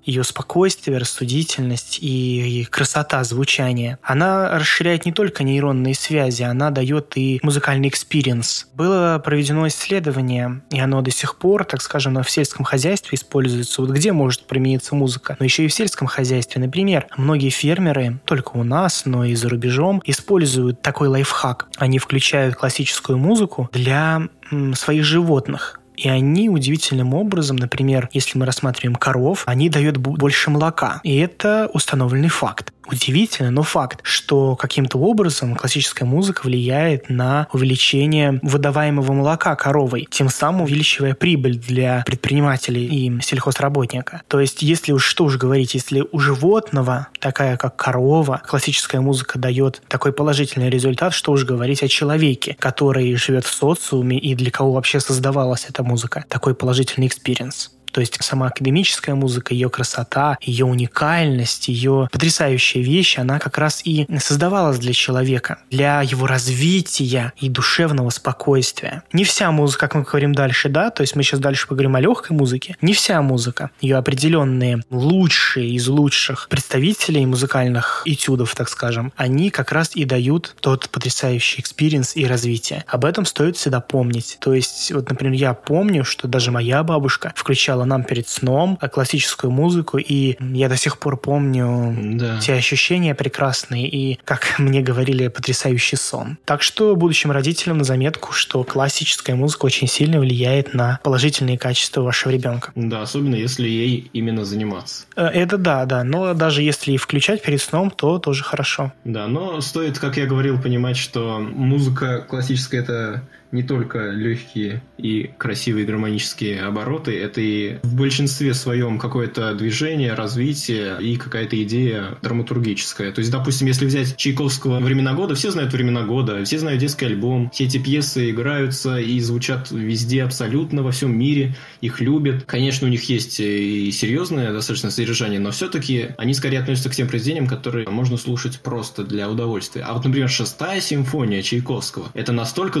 ее 0.04 0.22
спокойствие, 0.22 0.98
рассудительность 0.98 1.98
и 2.00 2.68
красота 2.70 3.24
звучания, 3.24 3.98
она 4.02 4.56
расширяет 4.56 5.06
не 5.06 5.12
только 5.12 5.42
нейронные 5.42 5.96
связи, 5.96 6.44
она 6.44 6.70
дает 6.70 7.16
и 7.16 7.40
музыкальный 7.42 7.88
experience. 7.88 8.68
Было 8.74 9.20
проведено 9.24 9.66
исследование 9.66 10.35
оборудование, 10.36 10.62
и 10.70 10.80
оно 10.80 11.02
до 11.02 11.10
сих 11.10 11.36
пор, 11.36 11.64
так 11.64 11.82
скажем, 11.82 12.22
в 12.22 12.30
сельском 12.30 12.64
хозяйстве 12.64 13.16
используется. 13.16 13.82
Вот 13.82 13.90
где 13.90 14.12
может 14.12 14.46
примениться 14.46 14.94
музыка? 14.94 15.36
Но 15.38 15.44
еще 15.44 15.64
и 15.64 15.68
в 15.68 15.72
сельском 15.72 16.06
хозяйстве. 16.06 16.60
Например, 16.60 17.06
многие 17.16 17.50
фермеры, 17.50 18.18
только 18.24 18.56
у 18.56 18.64
нас, 18.64 19.02
но 19.04 19.24
и 19.24 19.34
за 19.34 19.48
рубежом, 19.48 20.02
используют 20.04 20.82
такой 20.82 21.08
лайфхак. 21.08 21.68
Они 21.76 21.98
включают 21.98 22.56
классическую 22.56 23.18
музыку 23.18 23.68
для 23.72 24.28
своих 24.74 25.04
животных. 25.04 25.80
И 25.96 26.10
они 26.10 26.50
удивительным 26.50 27.14
образом, 27.14 27.56
например, 27.56 28.10
если 28.12 28.38
мы 28.38 28.44
рассматриваем 28.44 28.96
коров, 28.96 29.44
они 29.46 29.70
дают 29.70 29.96
больше 29.96 30.50
молока. 30.50 31.00
И 31.04 31.16
это 31.16 31.70
установленный 31.72 32.28
факт 32.28 32.72
удивительно, 32.90 33.50
но 33.50 33.62
факт, 33.62 34.00
что 34.02 34.56
каким-то 34.56 34.98
образом 34.98 35.54
классическая 35.54 36.04
музыка 36.04 36.42
влияет 36.44 37.08
на 37.08 37.48
увеличение 37.52 38.38
выдаваемого 38.42 39.12
молока 39.12 39.54
коровой, 39.56 40.06
тем 40.10 40.28
самым 40.28 40.62
увеличивая 40.62 41.14
прибыль 41.14 41.58
для 41.58 42.02
предпринимателей 42.06 42.86
и 42.86 43.20
сельхозработника. 43.22 44.22
То 44.28 44.40
есть, 44.40 44.62
если 44.62 44.92
уж 44.92 45.04
что 45.04 45.24
уж 45.24 45.36
говорить, 45.36 45.74
если 45.74 46.04
у 46.12 46.18
животного, 46.18 47.08
такая 47.20 47.56
как 47.56 47.76
корова, 47.76 48.42
классическая 48.46 49.00
музыка 49.00 49.38
дает 49.38 49.82
такой 49.88 50.12
положительный 50.12 50.70
результат, 50.70 51.14
что 51.14 51.32
уж 51.32 51.44
говорить 51.44 51.82
о 51.82 51.88
человеке, 51.88 52.56
который 52.58 53.14
живет 53.16 53.44
в 53.44 53.54
социуме 53.54 54.18
и 54.18 54.34
для 54.34 54.50
кого 54.50 54.72
вообще 54.72 55.00
создавалась 55.00 55.66
эта 55.68 55.82
музыка. 55.82 56.24
Такой 56.28 56.54
положительный 56.54 57.06
experience. 57.06 57.75
То 57.96 58.00
есть 58.00 58.22
сама 58.22 58.48
академическая 58.48 59.14
музыка, 59.14 59.54
ее 59.54 59.70
красота, 59.70 60.36
ее 60.42 60.66
уникальность, 60.66 61.68
ее 61.68 62.10
потрясающая 62.12 62.82
вещь, 62.82 63.16
она 63.16 63.38
как 63.38 63.56
раз 63.56 63.80
и 63.86 64.06
создавалась 64.18 64.78
для 64.78 64.92
человека, 64.92 65.60
для 65.70 66.02
его 66.02 66.26
развития 66.26 67.32
и 67.40 67.48
душевного 67.48 68.10
спокойствия. 68.10 69.02
Не 69.14 69.24
вся 69.24 69.50
музыка, 69.50 69.88
как 69.88 69.94
мы 69.94 70.02
говорим 70.02 70.34
дальше, 70.34 70.68
да, 70.68 70.90
то 70.90 71.00
есть 71.00 71.16
мы 71.16 71.22
сейчас 71.22 71.40
дальше 71.40 71.66
поговорим 71.66 71.96
о 71.96 72.00
легкой 72.00 72.36
музыке, 72.36 72.76
не 72.82 72.92
вся 72.92 73.22
музыка, 73.22 73.70
ее 73.80 73.96
определенные 73.96 74.82
лучшие 74.90 75.70
из 75.70 75.88
лучших 75.88 76.48
представителей 76.50 77.24
музыкальных 77.24 78.02
этюдов, 78.04 78.54
так 78.54 78.68
скажем, 78.68 79.10
они 79.16 79.48
как 79.48 79.72
раз 79.72 79.92
и 79.96 80.04
дают 80.04 80.54
тот 80.60 80.90
потрясающий 80.90 81.62
experience 81.62 82.14
и 82.14 82.26
развитие. 82.26 82.84
Об 82.88 83.06
этом 83.06 83.24
стоит 83.24 83.56
всегда 83.56 83.80
помнить. 83.80 84.36
То 84.38 84.52
есть, 84.52 84.92
вот, 84.92 85.08
например, 85.08 85.32
я 85.32 85.54
помню, 85.54 86.04
что 86.04 86.28
даже 86.28 86.50
моя 86.50 86.82
бабушка 86.82 87.32
включала 87.34 87.85
нам 87.86 88.04
перед 88.04 88.28
сном 88.28 88.78
классическую 88.92 89.50
музыку, 89.50 89.98
и 89.98 90.36
я 90.40 90.68
до 90.68 90.76
сих 90.76 90.98
пор 90.98 91.16
помню 91.16 91.94
да. 92.18 92.38
те 92.38 92.54
ощущения 92.54 93.14
прекрасные 93.14 93.88
и, 93.88 94.18
как 94.24 94.54
мне 94.58 94.80
говорили, 94.80 95.28
потрясающий 95.28 95.96
сон. 95.96 96.38
Так 96.44 96.62
что 96.62 96.96
будущим 96.96 97.30
родителям 97.30 97.78
на 97.78 97.84
заметку, 97.84 98.32
что 98.32 98.64
классическая 98.64 99.34
музыка 99.34 99.66
очень 99.66 99.88
сильно 99.88 100.20
влияет 100.20 100.74
на 100.74 101.00
положительные 101.02 101.58
качества 101.58 102.02
вашего 102.02 102.32
ребенка. 102.32 102.72
Да, 102.74 103.02
особенно 103.02 103.34
если 103.34 103.68
ей 103.68 104.10
именно 104.12 104.44
заниматься. 104.44 105.04
Э, 105.16 105.26
это 105.26 105.58
да, 105.58 105.84
да, 105.84 106.04
но 106.04 106.34
даже 106.34 106.62
если 106.62 106.92
и 106.92 106.96
включать 106.96 107.42
перед 107.42 107.60
сном, 107.60 107.90
то 107.90 108.18
тоже 108.18 108.44
хорошо. 108.44 108.92
Да, 109.04 109.26
но 109.26 109.60
стоит, 109.60 109.98
как 109.98 110.16
я 110.16 110.26
говорил, 110.26 110.60
понимать, 110.60 110.96
что 110.96 111.38
музыка 111.40 112.24
классическая 112.28 112.80
это 112.80 113.22
не 113.52 113.62
только 113.62 114.10
легкие 114.10 114.82
и 114.98 115.30
красивые 115.38 115.86
гармонические 115.86 116.62
обороты, 116.62 117.18
это 117.18 117.40
и 117.40 117.78
в 117.82 117.94
большинстве 117.94 118.54
своем 118.54 118.98
какое-то 118.98 119.54
движение, 119.54 120.14
развитие 120.14 120.96
и 121.00 121.16
какая-то 121.16 121.62
идея 121.62 122.18
драматургическая. 122.22 123.12
То 123.12 123.20
есть, 123.20 123.30
допустим, 123.30 123.66
если 123.66 123.86
взять 123.86 124.16
Чайковского 124.16 124.80
«Времена 124.80 125.14
года», 125.14 125.34
все 125.34 125.50
знают 125.50 125.72
«Времена 125.72 126.02
года», 126.02 126.44
все 126.44 126.58
знают 126.58 126.80
детский 126.80 127.06
альбом, 127.06 127.50
все 127.50 127.64
эти 127.64 127.78
пьесы 127.78 128.30
играются 128.30 128.98
и 128.98 129.18
звучат 129.20 129.70
везде 129.70 130.22
абсолютно, 130.22 130.82
во 130.82 130.90
всем 130.90 131.16
мире, 131.16 131.54
их 131.80 132.00
любят. 132.00 132.44
Конечно, 132.44 132.86
у 132.86 132.90
них 132.90 133.08
есть 133.08 133.40
и 133.40 133.90
серьезное 133.90 134.52
достаточно 134.52 134.90
содержание, 134.90 135.40
но 135.40 135.50
все-таки 135.50 136.08
они 136.18 136.34
скорее 136.34 136.58
относятся 136.58 136.90
к 136.90 136.94
тем 136.94 137.08
произведениям, 137.08 137.46
которые 137.46 137.88
можно 137.88 138.16
слушать 138.16 138.60
просто 138.60 139.04
для 139.04 139.30
удовольствия. 139.30 139.82
А 139.82 139.94
вот, 139.94 140.04
например, 140.04 140.28
шестая 140.28 140.80
симфония 140.80 141.42
Чайковского– 141.42 142.08
это 142.14 142.32
настолько 142.32 142.80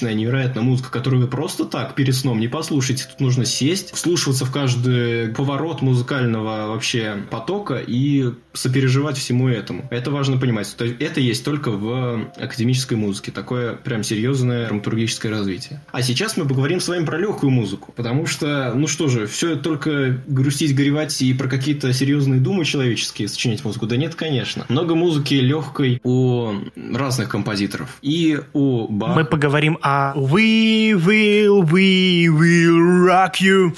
драматичная, 0.00 0.14
невероятная 0.14 0.62
музыка, 0.62 0.90
которую 0.90 1.22
вы 1.22 1.28
просто 1.28 1.64
так 1.64 1.94
перед 1.94 2.14
сном 2.14 2.40
не 2.40 2.48
послушаете. 2.48 3.04
Тут 3.10 3.20
нужно 3.20 3.44
сесть, 3.44 3.94
вслушиваться 3.94 4.44
в 4.44 4.52
каждый 4.52 5.28
поворот 5.28 5.82
музыкального 5.82 6.68
вообще 6.68 7.24
потока 7.30 7.76
и 7.76 8.32
сопереживать 8.52 9.16
всему 9.16 9.48
этому. 9.48 9.86
Это 9.90 10.10
важно 10.10 10.36
понимать. 10.36 10.74
То 10.76 10.84
есть 10.84 11.00
это 11.00 11.20
есть 11.20 11.44
только 11.44 11.70
в 11.70 12.30
академической 12.36 12.94
музыке. 12.94 13.30
Такое 13.30 13.74
прям 13.74 14.02
серьезное 14.02 14.66
драматургическое 14.66 15.30
развитие. 15.30 15.80
А 15.92 16.02
сейчас 16.02 16.36
мы 16.36 16.46
поговорим 16.46 16.80
с 16.80 16.88
вами 16.88 17.04
про 17.04 17.18
легкую 17.18 17.50
музыку. 17.50 17.92
Потому 17.96 18.26
что, 18.26 18.72
ну 18.74 18.86
что 18.86 19.08
же, 19.08 19.26
все 19.26 19.56
только 19.56 20.20
грустить, 20.26 20.74
горевать 20.74 21.20
и 21.22 21.32
про 21.34 21.48
какие-то 21.48 21.92
серьезные 21.92 22.40
думы 22.40 22.64
человеческие 22.64 23.28
сочинять 23.28 23.64
музыку. 23.64 23.86
Да 23.86 23.96
нет, 23.96 24.14
конечно. 24.14 24.66
Много 24.68 24.94
музыки 24.94 25.34
легкой 25.34 26.00
у 26.02 26.52
разных 26.92 27.28
композиторов. 27.28 27.98
И 28.02 28.40
у 28.52 28.88
Баха. 28.88 29.14
Мы 29.14 29.24
поговорим 29.24 29.78
о 29.82 30.14
We 30.16 30.92
will, 30.92 31.62
we 31.62 32.26
will 32.26 33.06
rock 33.06 33.34
you. 33.40 33.76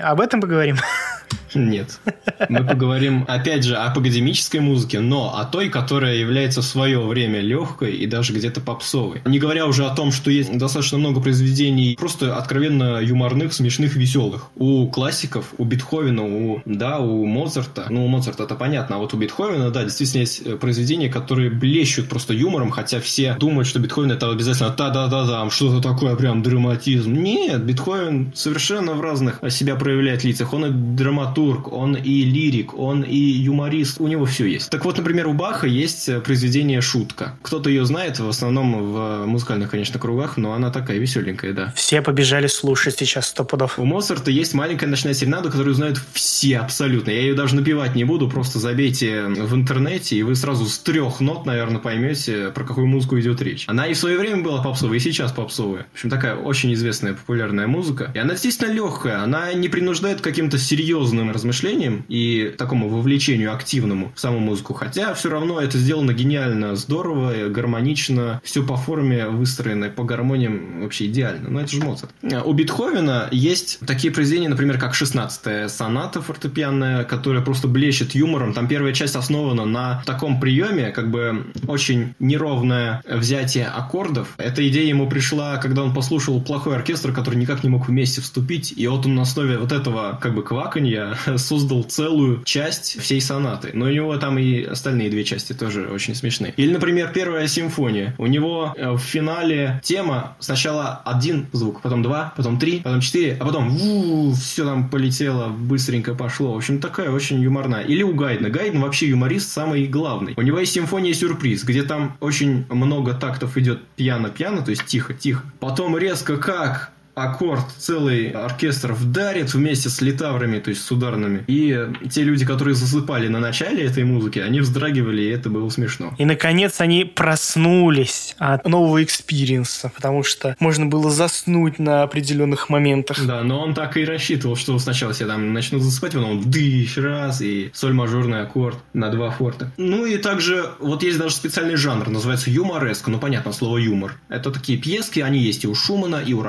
Об 0.00 0.20
этом 0.20 0.40
поговорим. 0.40 0.76
Нет. 1.54 2.00
Мы 2.48 2.64
поговорим, 2.64 3.24
опять 3.28 3.64
же, 3.64 3.76
об 3.76 3.98
академической 3.98 4.60
музыке, 4.60 5.00
но 5.00 5.36
о 5.38 5.44
той, 5.44 5.68
которая 5.68 6.16
является 6.16 6.62
в 6.62 6.64
свое 6.64 7.00
время 7.00 7.40
легкой 7.40 7.96
и 7.96 8.06
даже 8.06 8.32
где-то 8.32 8.60
попсовой. 8.60 9.20
Не 9.24 9.38
говоря 9.38 9.66
уже 9.66 9.86
о 9.86 9.94
том, 9.94 10.12
что 10.12 10.30
есть 10.30 10.56
достаточно 10.56 10.98
много 10.98 11.20
произведений 11.20 11.96
просто 11.98 12.36
откровенно 12.36 13.00
юморных, 13.00 13.52
смешных, 13.52 13.96
веселых. 13.96 14.50
У 14.56 14.88
классиков, 14.88 15.46
у 15.58 15.64
Бетховена, 15.64 16.22
у, 16.22 16.62
да, 16.64 16.98
у 16.98 17.24
Моцарта, 17.26 17.86
ну, 17.90 18.04
у 18.04 18.08
Моцарта 18.08 18.44
это 18.44 18.54
понятно, 18.54 18.96
а 18.96 18.98
вот 18.98 19.14
у 19.14 19.16
Бетховена, 19.16 19.70
да, 19.70 19.84
действительно 19.84 20.20
есть 20.20 20.42
э, 20.44 20.56
произведения, 20.56 21.08
которые 21.08 21.50
блещут 21.50 22.08
просто 22.08 22.32
юмором, 22.34 22.70
хотя 22.70 23.00
все 23.00 23.34
думают, 23.38 23.66
что 23.66 23.78
Бетховен 23.78 24.12
это 24.12 24.30
обязательно 24.30 24.70
та-да-да-да, 24.70 25.48
что-то 25.50 25.80
такое 25.80 26.16
прям 26.16 26.42
драматизм. 26.42 27.12
Нет, 27.12 27.62
Бетховен 27.64 28.32
совершенно 28.34 28.94
в 28.94 29.00
разных 29.00 29.40
себя 29.50 29.76
проявляет 29.76 30.24
лицах. 30.24 30.52
Он 30.52 30.66
и 30.66 30.70
драматург, 30.70 31.19
драматург, 31.20 31.72
он 31.72 31.94
и 31.94 32.22
лирик, 32.22 32.78
он 32.78 33.02
и 33.02 33.16
юморист, 33.16 34.00
у 34.00 34.06
него 34.06 34.24
все 34.24 34.46
есть. 34.46 34.70
Так 34.70 34.84
вот, 34.84 34.98
например, 34.98 35.26
у 35.28 35.32
Баха 35.32 35.66
есть 35.66 36.08
э, 36.08 36.20
произведение 36.20 36.80
«Шутка». 36.80 37.36
Кто-то 37.42 37.68
ее 37.68 37.84
знает, 37.84 38.18
в 38.18 38.28
основном 38.28 38.92
в 38.92 39.26
музыкальных, 39.26 39.70
конечно, 39.70 39.98
кругах, 39.98 40.36
но 40.36 40.52
она 40.52 40.70
такая 40.70 40.98
веселенькая, 40.98 41.52
да. 41.52 41.72
Все 41.76 42.02
побежали 42.02 42.46
слушать 42.46 42.96
сейчас 42.98 43.28
сто 43.28 43.44
пудов. 43.44 43.78
У 43.78 43.84
Моцарта 43.84 44.30
есть 44.30 44.54
маленькая 44.54 44.86
ночная 44.86 45.14
серенада, 45.14 45.50
которую 45.50 45.74
знают 45.74 46.00
все 46.12 46.58
абсолютно. 46.58 47.10
Я 47.10 47.20
ее 47.20 47.34
даже 47.34 47.54
напевать 47.54 47.94
не 47.94 48.04
буду, 48.04 48.28
просто 48.28 48.58
забейте 48.58 49.24
в 49.24 49.54
интернете, 49.54 50.16
и 50.16 50.22
вы 50.22 50.34
сразу 50.34 50.66
с 50.66 50.78
трех 50.78 51.20
нот, 51.20 51.46
наверное, 51.46 51.80
поймете, 51.80 52.50
про 52.54 52.64
какую 52.64 52.86
музыку 52.86 53.18
идет 53.18 53.42
речь. 53.42 53.64
Она 53.66 53.86
и 53.86 53.94
в 53.94 53.98
свое 53.98 54.18
время 54.18 54.42
была 54.42 54.62
попсовая, 54.62 54.96
и 54.96 55.00
сейчас 55.00 55.32
попсовая. 55.32 55.86
В 55.92 55.94
общем, 55.94 56.10
такая 56.10 56.36
очень 56.36 56.72
известная, 56.74 57.14
популярная 57.14 57.66
музыка. 57.66 58.10
И 58.14 58.18
она 58.18 58.32
действительно 58.32 58.72
легкая, 58.72 59.22
она 59.22 59.52
не 59.52 59.68
принуждает 59.68 60.20
к 60.20 60.24
каким-то 60.24 60.58
серьезным 60.58 61.09
размышлениям 61.32 62.04
и 62.08 62.54
такому 62.56 62.88
вовлечению 62.88 63.54
активному 63.54 64.12
в 64.14 64.20
саму 64.20 64.38
музыку. 64.38 64.74
Хотя 64.74 65.14
все 65.14 65.30
равно 65.30 65.60
это 65.60 65.78
сделано 65.78 66.12
гениально, 66.12 66.76
здорово, 66.76 67.48
гармонично, 67.48 68.40
все 68.44 68.62
по 68.62 68.76
форме 68.76 69.26
выстроено, 69.26 69.88
по 69.88 70.04
гармониям 70.04 70.82
вообще 70.82 71.06
идеально. 71.06 71.50
Но 71.50 71.60
это 71.60 71.70
же 71.70 71.82
Моцарт. 71.84 72.12
У 72.44 72.52
Бетховена 72.52 73.28
есть 73.30 73.78
такие 73.86 74.12
произведения, 74.12 74.48
например, 74.48 74.78
как 74.78 74.94
16-я 74.94 75.68
соната 75.68 76.22
фортепианная, 76.22 77.04
которая 77.04 77.42
просто 77.42 77.68
блещет 77.68 78.14
юмором. 78.14 78.52
Там 78.52 78.68
первая 78.68 78.92
часть 78.92 79.16
основана 79.16 79.64
на 79.64 80.02
таком 80.06 80.40
приеме, 80.40 80.90
как 80.90 81.10
бы 81.10 81.46
очень 81.66 82.14
неровное 82.18 83.02
взятие 83.08 83.66
аккордов. 83.66 84.34
Эта 84.38 84.66
идея 84.68 84.86
ему 84.86 85.08
пришла, 85.08 85.56
когда 85.56 85.82
он 85.82 85.94
послушал 85.94 86.40
плохой 86.40 86.76
оркестр, 86.76 87.12
который 87.12 87.36
никак 87.36 87.64
не 87.64 87.70
мог 87.70 87.88
вместе 87.88 88.20
вступить, 88.20 88.72
и 88.76 88.86
вот 88.86 89.06
он 89.06 89.14
на 89.14 89.22
основе 89.22 89.58
вот 89.58 89.72
этого 89.72 90.18
как 90.20 90.34
бы 90.34 90.42
кваканья 90.42 90.99
создал 91.36 91.82
целую 91.82 92.42
часть 92.44 93.00
всей 93.00 93.20
сонаты. 93.20 93.70
Но 93.74 93.86
у 93.86 93.88
него 93.88 94.16
там 94.16 94.38
и 94.38 94.62
остальные 94.64 95.10
две 95.10 95.24
части 95.24 95.52
тоже 95.52 95.88
очень 95.88 96.14
смешные. 96.14 96.52
Или, 96.56 96.72
например, 96.72 97.10
первая 97.12 97.46
симфония. 97.46 98.14
У 98.18 98.26
него 98.26 98.74
э, 98.76 98.90
в 98.90 98.98
финале 98.98 99.80
тема 99.82 100.36
сначала 100.40 101.02
один 101.04 101.46
звук, 101.52 101.82
потом 101.82 102.02
два, 102.02 102.32
потом 102.36 102.58
три, 102.58 102.80
потом 102.80 103.00
четыре, 103.00 103.36
а 103.40 103.44
потом 103.44 104.34
все 104.34 104.64
там 104.64 104.88
полетело, 104.88 105.48
быстренько 105.48 106.14
пошло. 106.14 106.52
В 106.54 106.56
общем, 106.56 106.80
такая 106.80 107.10
очень 107.10 107.40
юморная. 107.40 107.82
Или 107.82 108.02
у 108.02 108.14
Гайдна. 108.14 108.50
Гайден 108.50 108.80
вообще 108.80 109.08
юморист 109.08 109.50
самый 109.50 109.86
главный. 109.86 110.34
У 110.36 110.42
него 110.42 110.58
есть 110.58 110.72
симфония 110.72 111.14
сюрприз, 111.14 111.64
где 111.64 111.82
там 111.82 112.16
очень 112.20 112.66
много 112.68 113.14
тактов 113.14 113.56
идет 113.56 113.82
пьяно-пьяно, 113.96 114.62
то 114.62 114.70
есть 114.70 114.84
тихо-тихо. 114.86 115.44
Потом 115.58 115.96
резко 115.96 116.36
как 116.36 116.92
аккорд 117.14 117.64
целый 117.78 118.30
оркестр 118.30 118.92
вдарит 118.92 119.52
вместе 119.54 119.88
с 119.88 120.00
литаврами, 120.00 120.58
то 120.58 120.70
есть 120.70 120.82
с 120.82 120.90
ударными. 120.90 121.44
И 121.46 121.86
те 122.10 122.22
люди, 122.22 122.44
которые 122.44 122.74
засыпали 122.74 123.28
на 123.28 123.40
начале 123.40 123.84
этой 123.84 124.04
музыки, 124.04 124.38
они 124.38 124.60
вздрагивали, 124.60 125.22
и 125.22 125.28
это 125.28 125.50
было 125.50 125.68
смешно. 125.70 126.14
И, 126.18 126.24
наконец, 126.24 126.80
они 126.80 127.04
проснулись 127.04 128.34
от 128.38 128.66
нового 128.66 129.02
experience 129.02 129.77
а, 129.77 129.92
потому 129.94 130.22
что 130.22 130.56
можно 130.60 130.86
было 130.86 131.10
заснуть 131.10 131.78
на 131.78 132.02
определенных 132.02 132.68
моментах. 132.68 133.24
Да, 133.24 133.42
но 133.42 133.60
он 133.60 133.74
так 133.74 133.96
и 133.96 134.04
рассчитывал, 134.04 134.56
что 134.56 134.78
сначала 134.78 135.12
все 135.12 135.26
там 135.26 135.52
начнут 135.52 135.82
засыпать, 135.82 136.12
потом 136.12 136.50
дыщ 136.50 136.96
раз, 136.96 137.40
и 137.40 137.70
соль 137.74 137.92
мажорный 137.92 138.42
аккорд 138.42 138.78
на 138.92 139.10
два 139.10 139.30
форта. 139.30 139.70
Ну 139.76 140.06
и 140.06 140.16
также, 140.16 140.70
вот 140.78 141.02
есть 141.02 141.18
даже 141.18 141.34
специальный 141.34 141.76
жанр, 141.76 142.08
называется 142.08 142.50
юмореск, 142.50 143.08
ну 143.08 143.18
понятно, 143.18 143.52
слово 143.52 143.78
юмор. 143.78 144.14
Это 144.28 144.50
такие 144.50 144.78
пьески, 144.78 145.20
они 145.20 145.38
есть 145.38 145.64
и 145.64 145.68
у 145.68 145.74
Шумана, 145.74 146.16
и 146.16 146.32
у 146.32 146.42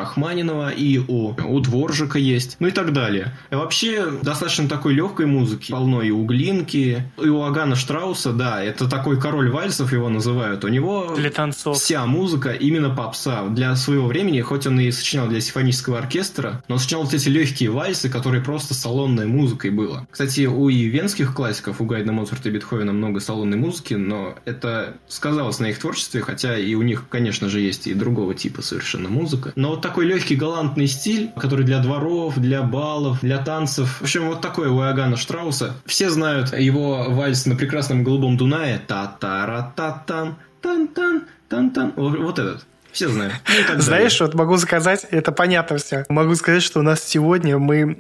Рахманинова, 0.51 0.69
и 0.69 0.97
у, 0.99 1.33
у 1.33 1.59
Дворжика 1.59 2.19
есть, 2.19 2.57
ну 2.59 2.67
и 2.67 2.71
так 2.71 2.93
далее. 2.93 3.33
И 3.51 3.55
вообще 3.55 4.11
достаточно 4.21 4.67
такой 4.67 4.93
легкой 4.93 5.25
музыки, 5.25 5.71
полно 5.71 6.01
и 6.01 6.11
у 6.11 6.25
Глинки, 6.25 7.03
и 7.21 7.29
у 7.29 7.43
Агана 7.43 7.75
Штрауса, 7.75 8.33
да, 8.33 8.63
это 8.63 8.89
такой 8.89 9.19
король 9.19 9.49
вальсов 9.49 9.93
его 9.93 10.09
называют. 10.09 10.63
У 10.63 10.67
него 10.67 11.13
для 11.15 11.31
танцов. 11.31 11.77
вся 11.77 12.05
музыка 12.05 12.51
именно 12.51 12.89
попса. 12.89 13.47
Для 13.49 13.75
своего 13.75 14.07
времени, 14.07 14.41
хоть 14.41 14.67
он 14.67 14.79
и 14.79 14.91
сочинял 14.91 15.27
для 15.27 15.41
симфонического 15.41 15.99
оркестра, 15.99 16.63
но 16.67 16.77
сочинял 16.77 17.03
вот 17.03 17.13
эти 17.13 17.29
легкие 17.29 17.69
вальсы, 17.69 18.09
которые 18.09 18.43
просто 18.43 18.73
салонной 18.73 19.27
музыкой 19.27 19.71
было. 19.71 20.07
Кстати, 20.09 20.45
у 20.45 20.69
и 20.69 20.85
венских 20.85 21.33
классиков, 21.33 21.81
у 21.81 21.85
Гайдна 21.85 22.13
Моцарта 22.13 22.49
и 22.49 22.51
Бетховена 22.51 22.91
много 22.91 23.19
салонной 23.19 23.57
музыки, 23.57 23.93
но 23.93 24.35
это 24.45 24.97
сказалось 25.07 25.59
на 25.59 25.67
их 25.67 25.79
творчестве, 25.79 26.21
хотя 26.21 26.57
и 26.57 26.75
у 26.75 26.81
них, 26.81 27.05
конечно 27.09 27.49
же, 27.49 27.59
есть 27.59 27.87
и 27.87 27.93
другого 27.93 28.33
типа 28.35 28.61
совершенно 28.61 29.09
музыка. 29.09 29.53
Но 29.55 29.71
вот 29.71 29.81
такой 29.81 30.05
легкий 30.05 30.35
галантный 30.41 30.87
стиль, 30.87 31.31
который 31.37 31.63
для 31.63 31.79
дворов, 31.79 32.37
для 32.37 32.63
балов, 32.63 33.19
для 33.21 33.37
танцев. 33.37 33.97
В 33.99 34.01
общем, 34.01 34.27
вот 34.27 34.41
такой 34.41 34.69
у 34.69 34.81
Иоганна 34.81 35.15
Штрауса. 35.15 35.75
Все 35.85 36.09
знают 36.09 36.51
его 36.57 37.05
вальс 37.09 37.45
на 37.45 37.55
прекрасном 37.55 38.03
голубом 38.03 38.37
Дунае. 38.37 38.79
Та-та-ра-та-тан, 38.79 40.35
тан-тан, 40.61 41.27
тан-тан. 41.47 41.93
Вот 41.95 42.39
этот. 42.39 42.65
Все 42.91 43.07
знают. 43.07 43.33
Ну, 43.47 43.81
Знаешь, 43.81 44.19
вот 44.19 44.33
могу 44.33 44.57
сказать, 44.57 45.05
это 45.11 45.31
понятно 45.31 45.77
все. 45.77 46.05
Могу 46.09 46.35
сказать, 46.35 46.63
что 46.63 46.79
у 46.79 46.83
нас 46.83 47.03
сегодня 47.03 47.57
мы 47.57 47.93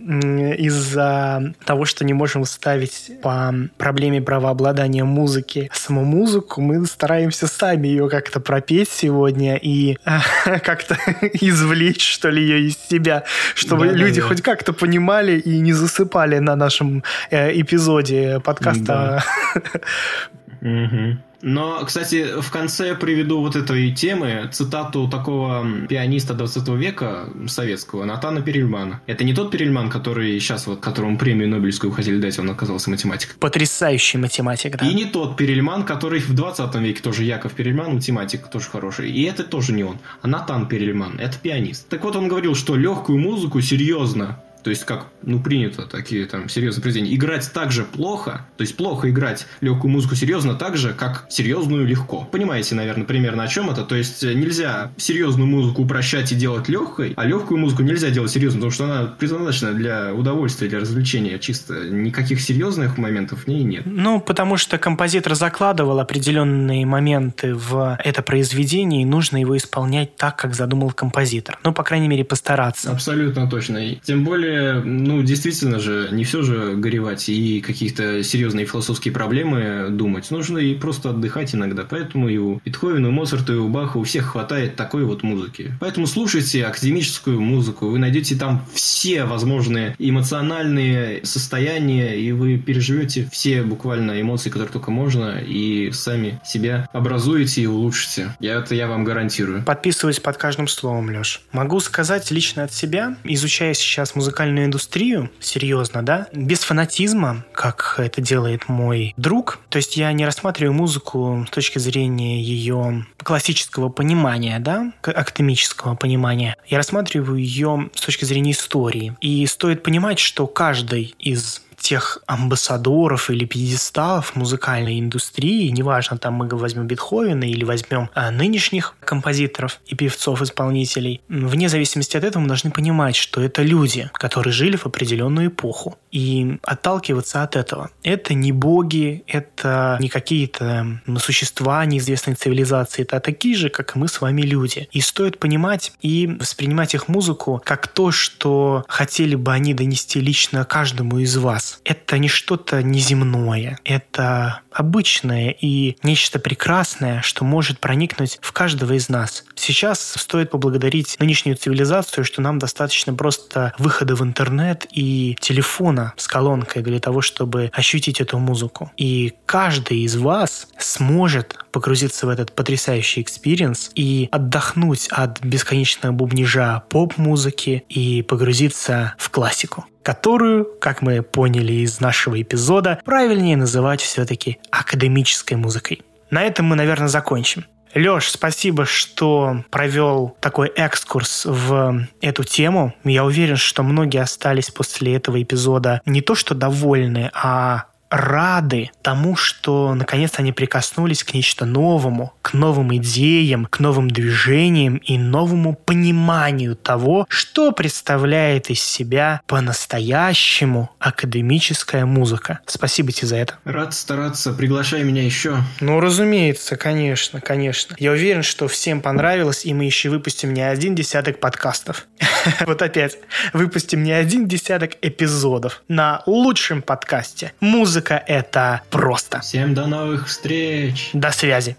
из-за 0.57 1.53
того, 1.65 1.85
что 1.85 2.03
не 2.05 2.13
можем 2.13 2.45
ставить 2.45 3.11
по 3.21 3.53
проблеме 3.77 4.21
правообладания 4.21 5.03
музыки 5.03 5.69
саму 5.73 6.03
музыку, 6.03 6.61
мы 6.61 6.85
стараемся 6.85 7.47
сами 7.47 7.87
ее 7.87 8.09
как-то 8.09 8.39
пропеть 8.39 8.89
сегодня 8.89 9.57
и 9.57 9.97
как-то 10.63 10.97
извлечь, 11.33 12.07
что 12.07 12.29
ли, 12.29 12.41
ее 12.41 12.67
из 12.67 12.77
себя, 12.77 13.23
чтобы 13.55 13.87
да, 13.87 13.93
люди 13.93 14.21
да, 14.21 14.27
хоть 14.27 14.41
как-то 14.41 14.73
понимали 14.73 15.39
и 15.39 15.59
не 15.59 15.73
засыпали 15.73 16.39
на 16.39 16.55
нашем 16.55 17.03
э, 17.29 17.59
эпизоде 17.59 18.39
подкаста. 18.43 19.23
Да. 19.53 19.61
Угу. 20.61 21.17
Но, 21.41 21.83
кстати, 21.85 22.39
в 22.39 22.51
конце 22.51 22.95
приведу 22.95 23.39
вот 23.39 23.55
этой 23.55 23.91
темы 23.91 24.47
цитату 24.51 25.07
такого 25.07 25.65
пианиста 25.89 26.33
20 26.33 26.67
века 26.69 27.29
советского, 27.47 28.05
Натана 28.05 28.41
Перельмана. 28.41 29.01
Это 29.07 29.23
не 29.23 29.33
тот 29.33 29.51
Перельман, 29.51 29.89
который 29.89 30.39
сейчас 30.39 30.67
вот, 30.67 30.79
которому 30.79 31.17
премию 31.17 31.49
Нобелевскую 31.49 31.91
хотели 31.91 32.19
дать, 32.19 32.37
он 32.39 32.49
оказался 32.49 32.89
математиком. 32.89 33.37
Потрясающий 33.39 34.17
математик, 34.17 34.77
да. 34.77 34.85
И 34.85 34.93
не 34.93 35.05
тот 35.05 35.35
Перельман, 35.35 35.83
который 35.83 36.19
в 36.19 36.33
20 36.33 36.75
веке 36.75 37.01
тоже 37.01 37.23
Яков 37.23 37.53
Перельман, 37.53 37.95
математик 37.95 38.47
тоже 38.47 38.69
хороший. 38.69 39.11
И 39.11 39.23
это 39.23 39.43
тоже 39.43 39.73
не 39.73 39.83
он, 39.83 39.97
а 40.21 40.27
Натан 40.27 40.67
Перельман, 40.67 41.19
это 41.19 41.37
пианист. 41.39 41.89
Так 41.89 42.03
вот, 42.03 42.15
он 42.15 42.27
говорил, 42.27 42.55
что 42.55 42.75
легкую 42.75 43.17
музыку 43.17 43.61
серьезно 43.61 44.39
то 44.63 44.69
есть 44.69 44.85
как, 44.85 45.07
ну, 45.21 45.41
принято 45.41 45.83
такие 45.83 46.25
там 46.25 46.49
серьезные 46.49 46.81
произведения, 46.81 47.15
играть 47.15 47.51
так 47.53 47.71
же 47.71 47.83
плохо, 47.83 48.45
то 48.57 48.61
есть 48.61 48.75
плохо 48.77 49.09
играть 49.09 49.47
легкую 49.61 49.91
музыку 49.91 50.15
серьезно 50.15 50.55
так 50.55 50.77
же, 50.77 50.93
как 50.93 51.25
серьезную 51.29 51.85
легко. 51.85 52.27
Понимаете, 52.31 52.75
наверное, 52.75 53.05
примерно 53.05 53.43
о 53.43 53.47
чем 53.47 53.69
это? 53.69 53.83
То 53.83 53.95
есть 53.95 54.23
нельзя 54.23 54.91
серьезную 54.97 55.47
музыку 55.47 55.83
упрощать 55.83 56.31
и 56.31 56.35
делать 56.35 56.69
легкой, 56.69 57.13
а 57.15 57.25
легкую 57.25 57.59
музыку 57.59 57.83
нельзя 57.83 58.09
делать 58.09 58.31
серьезной, 58.31 58.61
потому 58.61 58.71
что 58.71 58.85
она 58.85 59.07
предназначена 59.07 59.73
для 59.73 60.13
удовольствия, 60.13 60.67
для 60.67 60.79
развлечения 60.79 61.39
чисто. 61.39 61.89
Никаких 61.89 62.41
серьезных 62.41 62.97
моментов 62.97 63.43
в 63.43 63.47
ней 63.47 63.63
нет. 63.63 63.83
Ну, 63.85 64.19
потому 64.19 64.57
что 64.57 64.77
композитор 64.77 65.35
закладывал 65.35 65.99
определенные 65.99 66.85
моменты 66.85 67.55
в 67.55 67.97
это 68.03 68.21
произведение, 68.21 69.01
и 69.01 69.05
нужно 69.05 69.37
его 69.37 69.57
исполнять 69.57 70.15
так, 70.15 70.37
как 70.37 70.53
задумал 70.55 70.91
композитор. 70.91 71.59
Ну, 71.63 71.73
по 71.73 71.83
крайней 71.83 72.07
мере, 72.07 72.23
постараться. 72.23 72.91
Абсолютно 72.91 73.49
точно. 73.49 73.77
И 73.77 73.95
тем 74.03 74.23
более, 74.23 74.50
ну, 74.83 75.21
действительно 75.23 75.79
же, 75.79 76.09
не 76.11 76.23
все 76.23 76.41
же 76.41 76.75
горевать 76.75 77.29
и 77.29 77.61
каких-то 77.61 78.23
серьезные 78.23 78.65
философские 78.65 79.13
проблемы 79.13 79.87
думать. 79.89 80.29
Нужно 80.31 80.57
и 80.57 80.75
просто 80.75 81.09
отдыхать 81.09 81.55
иногда. 81.55 81.83
Поэтому 81.89 82.29
и 82.29 82.37
у 82.37 82.61
Бетховена, 82.65 83.09
у 83.09 83.11
Моцарта, 83.11 83.53
и 83.53 83.57
у 83.57 83.67
Баха 83.67 83.97
у 83.97 84.03
всех 84.03 84.25
хватает 84.25 84.75
такой 84.75 85.03
вот 85.03 85.23
музыки. 85.23 85.73
Поэтому 85.79 86.07
слушайте 86.07 86.65
академическую 86.65 87.39
музыку. 87.41 87.87
Вы 87.87 87.99
найдете 87.99 88.35
там 88.35 88.65
все 88.73 89.25
возможные 89.25 89.95
эмоциональные 89.99 91.25
состояния, 91.25 92.19
и 92.19 92.31
вы 92.31 92.57
переживете 92.57 93.27
все 93.31 93.63
буквально 93.63 94.19
эмоции, 94.21 94.49
которые 94.49 94.71
только 94.71 94.91
можно, 94.91 95.39
и 95.39 95.91
сами 95.91 96.39
себя 96.45 96.89
образуете 96.93 97.61
и 97.61 97.65
улучшите. 97.65 98.35
Я 98.39 98.59
это 98.59 98.75
я 98.75 98.87
вам 98.87 99.03
гарантирую. 99.03 99.63
Подписываюсь 99.63 100.19
под 100.19 100.37
каждым 100.37 100.67
словом, 100.67 101.09
Леш. 101.09 101.41
Могу 101.51 101.79
сказать 101.79 102.29
лично 102.31 102.63
от 102.63 102.73
себя, 102.73 103.15
изучая 103.23 103.73
сейчас 103.73 104.15
музыкальную 104.15 104.40
индустрию, 104.49 105.29
серьезно, 105.39 106.03
да, 106.03 106.27
без 106.33 106.59
фанатизма, 106.59 107.45
как 107.53 107.95
это 107.97 108.21
делает 108.21 108.69
мой 108.69 109.13
друг. 109.17 109.59
То 109.69 109.77
есть 109.77 109.97
я 109.97 110.11
не 110.11 110.25
рассматриваю 110.25 110.73
музыку 110.73 111.45
с 111.47 111.51
точки 111.51 111.79
зрения 111.79 112.41
ее 112.41 113.05
классического 113.23 113.89
понимания, 113.89 114.59
да, 114.59 114.91
академического 115.01 115.95
понимания. 115.95 116.55
Я 116.67 116.77
рассматриваю 116.77 117.37
ее 117.37 117.89
с 117.93 118.01
точки 118.01 118.25
зрения 118.25 118.51
истории. 118.51 119.15
И 119.21 119.45
стоит 119.45 119.83
понимать, 119.83 120.19
что 120.19 120.47
каждый 120.47 121.15
из 121.19 121.61
тех 121.81 122.19
амбассадоров 122.27 123.29
или 123.29 123.45
пьедесталов 123.45 124.35
музыкальной 124.35 124.99
индустрии, 124.99 125.69
неважно, 125.69 126.17
там 126.17 126.35
мы 126.35 126.47
возьмем 126.47 126.87
Бетховена 126.87 127.45
или 127.45 127.63
возьмем 127.63 128.09
а, 128.13 128.31
нынешних 128.31 128.95
композиторов 129.03 129.79
и 129.87 129.95
певцов-исполнителей, 129.95 131.21
вне 131.27 131.69
зависимости 131.69 132.15
от 132.15 132.23
этого 132.23 132.43
мы 132.43 132.47
должны 132.47 132.71
понимать, 132.71 133.15
что 133.15 133.41
это 133.41 133.63
люди, 133.63 134.09
которые 134.13 134.53
жили 134.53 134.77
в 134.77 134.85
определенную 134.85 135.47
эпоху, 135.47 135.97
и 136.11 136.57
отталкиваться 136.63 137.43
от 137.43 137.55
этого. 137.55 137.89
Это 138.03 138.33
не 138.33 138.51
боги, 138.51 139.23
это 139.27 139.97
не 139.99 140.09
какие-то 140.09 141.01
существа 141.19 141.85
неизвестной 141.85 142.35
цивилизации, 142.35 143.03
это 143.03 143.19
такие 143.19 143.55
же, 143.55 143.69
как 143.69 143.95
и 143.95 143.99
мы 143.99 144.07
с 144.07 144.21
вами 144.21 144.41
люди. 144.41 144.87
И 144.91 145.01
стоит 145.01 145.39
понимать 145.39 145.93
и 146.01 146.27
воспринимать 146.27 146.93
их 146.93 147.07
музыку 147.07 147.61
как 147.63 147.87
то, 147.87 148.11
что 148.11 148.85
хотели 148.87 149.35
бы 149.35 149.51
они 149.51 149.73
донести 149.73 150.19
лично 150.19 150.65
каждому 150.65 151.19
из 151.19 151.37
вас 151.37 151.70
это 151.83 152.17
не 152.17 152.27
что-то 152.27 152.83
неземное, 152.83 153.79
это 153.83 154.61
обычное 154.71 155.49
и 155.49 155.97
нечто 156.03 156.39
прекрасное, 156.39 157.21
что 157.21 157.43
может 157.43 157.79
проникнуть 157.79 158.39
в 158.41 158.51
каждого 158.51 158.93
из 158.93 159.09
нас. 159.09 159.43
Сейчас 159.55 160.13
стоит 160.17 160.51
поблагодарить 160.51 161.17
нынешнюю 161.19 161.57
цивилизацию, 161.57 162.23
что 162.23 162.41
нам 162.41 162.59
достаточно 162.59 163.13
просто 163.13 163.73
выхода 163.77 164.15
в 164.15 164.23
интернет 164.23 164.87
и 164.91 165.37
телефона 165.39 166.13
с 166.17 166.27
колонкой 166.27 166.83
для 166.83 166.99
того, 166.99 167.21
чтобы 167.21 167.71
ощутить 167.73 168.21
эту 168.21 168.39
музыку. 168.39 168.91
И 168.97 169.33
каждый 169.45 169.99
из 169.99 170.15
вас 170.15 170.67
сможет 170.77 171.57
погрузиться 171.71 172.25
в 172.25 172.29
этот 172.29 172.53
потрясающий 172.53 173.21
experience 173.21 173.91
и 173.95 174.29
отдохнуть 174.31 175.07
от 175.09 175.41
бесконечного 175.43 176.13
бубнижа 176.13 176.83
поп-музыки 176.89 177.83
и 177.89 178.21
погрузиться 178.21 179.15
в 179.17 179.29
классику 179.29 179.85
которую, 180.03 180.65
как 180.79 181.03
мы 181.03 181.21
поняли 181.21 181.73
из 181.73 181.99
нашего 181.99 182.41
эпизода, 182.41 182.99
правильнее 183.05 183.55
называть 183.55 184.01
все-таки 184.01 184.57
академической 184.71 185.53
музыкой. 185.53 186.01
На 186.31 186.41
этом 186.41 186.65
мы, 186.65 186.75
наверное, 186.75 187.07
закончим. 187.07 187.65
Леш, 187.93 188.29
спасибо, 188.29 188.85
что 188.85 189.65
провел 189.69 190.37
такой 190.39 190.69
экскурс 190.69 191.45
в 191.45 192.07
эту 192.21 192.43
тему. 192.43 192.93
Я 193.03 193.25
уверен, 193.25 193.57
что 193.57 193.83
многие 193.83 194.21
остались 194.21 194.69
после 194.69 195.15
этого 195.15 195.41
эпизода 195.41 196.01
не 196.05 196.21
то 196.21 196.33
что 196.33 196.55
довольны, 196.55 197.29
а 197.33 197.85
рады 198.11 198.91
тому, 199.01 199.35
что 199.35 199.95
наконец 199.95 200.33
они 200.37 200.51
прикоснулись 200.51 201.23
к 201.23 201.33
нечто 201.33 201.65
новому, 201.65 202.33
к 202.41 202.53
новым 202.53 202.95
идеям, 202.97 203.65
к 203.65 203.79
новым 203.79 204.11
движениям 204.11 204.97
и 204.97 205.17
новому 205.17 205.73
пониманию 205.73 206.75
того, 206.75 207.25
что 207.29 207.71
представляет 207.71 208.69
из 208.69 208.81
себя 208.81 209.41
по-настоящему 209.47 210.91
академическая 210.99 212.05
музыка. 212.05 212.59
Спасибо 212.65 213.11
тебе 213.11 213.27
за 213.27 213.37
это. 213.37 213.53
Рад 213.63 213.93
стараться. 213.93 214.51
Приглашай 214.51 215.03
меня 215.03 215.23
еще. 215.23 215.57
Ну, 215.79 215.99
разумеется, 216.01 216.75
конечно, 216.75 217.39
конечно. 217.39 217.95
Я 217.97 218.11
уверен, 218.11 218.43
что 218.43 218.67
всем 218.67 219.01
понравилось, 219.01 219.65
и 219.65 219.73
мы 219.73 219.85
еще 219.85 220.09
выпустим 220.09 220.53
не 220.53 220.61
один 220.61 220.95
десяток 220.95 221.39
подкастов. 221.39 222.05
Вот 222.65 222.81
опять, 222.81 223.17
выпустим 223.53 224.03
не 224.03 224.11
один 224.11 224.47
десяток 224.47 224.91
эпизодов 225.01 225.81
на 225.87 226.23
лучшем 226.25 226.81
подкасте. 226.81 227.53
Музыка 227.59 228.23
это 228.27 228.81
просто. 228.89 229.41
Всем 229.41 229.73
до 229.73 229.87
новых 229.87 230.27
встреч. 230.27 231.09
До 231.13 231.31
связи. 231.31 231.75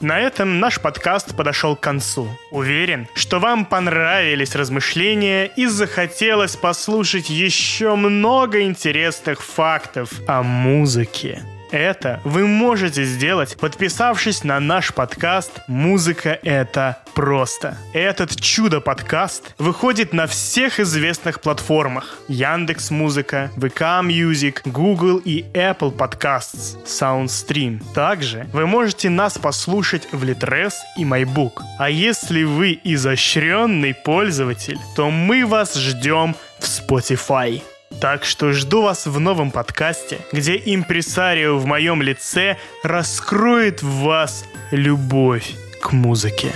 На 0.00 0.18
этом 0.18 0.58
наш 0.58 0.80
подкаст 0.80 1.36
подошел 1.36 1.76
к 1.76 1.80
концу. 1.80 2.28
Уверен, 2.50 3.06
что 3.14 3.38
вам 3.38 3.64
понравились 3.64 4.56
размышления 4.56 5.46
и 5.46 5.66
захотелось 5.66 6.56
послушать 6.56 7.30
еще 7.30 7.94
много 7.94 8.62
интересных 8.62 9.42
фактов 9.42 10.10
о 10.26 10.42
музыке. 10.42 11.44
Это 11.72 12.20
вы 12.22 12.46
можете 12.46 13.04
сделать, 13.04 13.56
подписавшись 13.56 14.44
на 14.44 14.60
наш 14.60 14.92
подкаст 14.92 15.62
«Музыка— 15.68 16.38
это 16.42 16.98
просто». 17.14 17.78
Этот 17.94 18.38
чудо-подкаст 18.38 19.54
выходит 19.56 20.12
на 20.12 20.26
всех 20.26 20.80
известных 20.80 21.40
платформах. 21.40 22.18
Яндекс 22.28 22.90
Музыка, 22.90 23.50
ВК 23.56 23.80
Music, 24.04 24.60
Google 24.66 25.16
и 25.24 25.44
Apple 25.54 25.96
Podcasts, 25.96 26.76
SoundStream. 26.84 27.82
Также 27.94 28.46
вы 28.52 28.66
можете 28.66 29.08
нас 29.08 29.38
послушать 29.38 30.06
в 30.12 30.22
Litres 30.24 30.74
и 30.98 31.04
MyBook. 31.04 31.62
А 31.78 31.88
если 31.88 32.44
вы 32.44 32.78
изощренный 32.84 33.94
пользователь, 33.94 34.78
то 34.94 35.10
мы 35.10 35.46
вас 35.46 35.74
ждем 35.74 36.36
в 36.58 36.64
Spotify. 36.64 37.62
Так 38.02 38.24
что 38.24 38.52
жду 38.52 38.82
вас 38.82 39.06
в 39.06 39.20
новом 39.20 39.52
подкасте, 39.52 40.18
где 40.32 40.56
импресарио 40.56 41.56
в 41.56 41.66
моем 41.66 42.02
лице 42.02 42.56
раскроет 42.82 43.80
в 43.80 44.02
вас 44.02 44.44
любовь 44.72 45.52
к 45.80 45.92
музыке. 45.92 46.50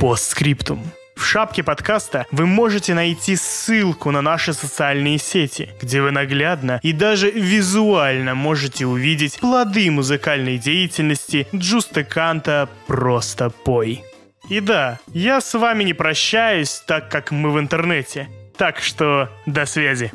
Постскриптум. 0.00 0.82
В 1.14 1.24
шапке 1.24 1.62
подкаста 1.62 2.26
вы 2.32 2.44
можете 2.44 2.94
найти 2.94 3.36
ссылку 3.36 4.10
на 4.10 4.20
наши 4.20 4.52
социальные 4.52 5.18
сети, 5.18 5.70
где 5.80 6.02
вы 6.02 6.10
наглядно 6.10 6.80
и 6.82 6.92
даже 6.92 7.30
визуально 7.30 8.34
можете 8.34 8.84
увидеть 8.84 9.38
плоды 9.38 9.88
музыкальной 9.92 10.58
деятельности 10.58 11.46
Джуста 11.54 12.02
Канта 12.02 12.68
«Просто 12.88 13.50
пой». 13.50 14.02
И 14.48 14.60
да, 14.60 14.98
я 15.12 15.40
с 15.40 15.54
вами 15.54 15.84
не 15.84 15.94
прощаюсь, 15.94 16.82
так 16.86 17.10
как 17.10 17.30
мы 17.30 17.50
в 17.50 17.58
интернете. 17.58 18.28
Так 18.56 18.80
что 18.80 19.28
до 19.46 19.66
связи. 19.66 20.10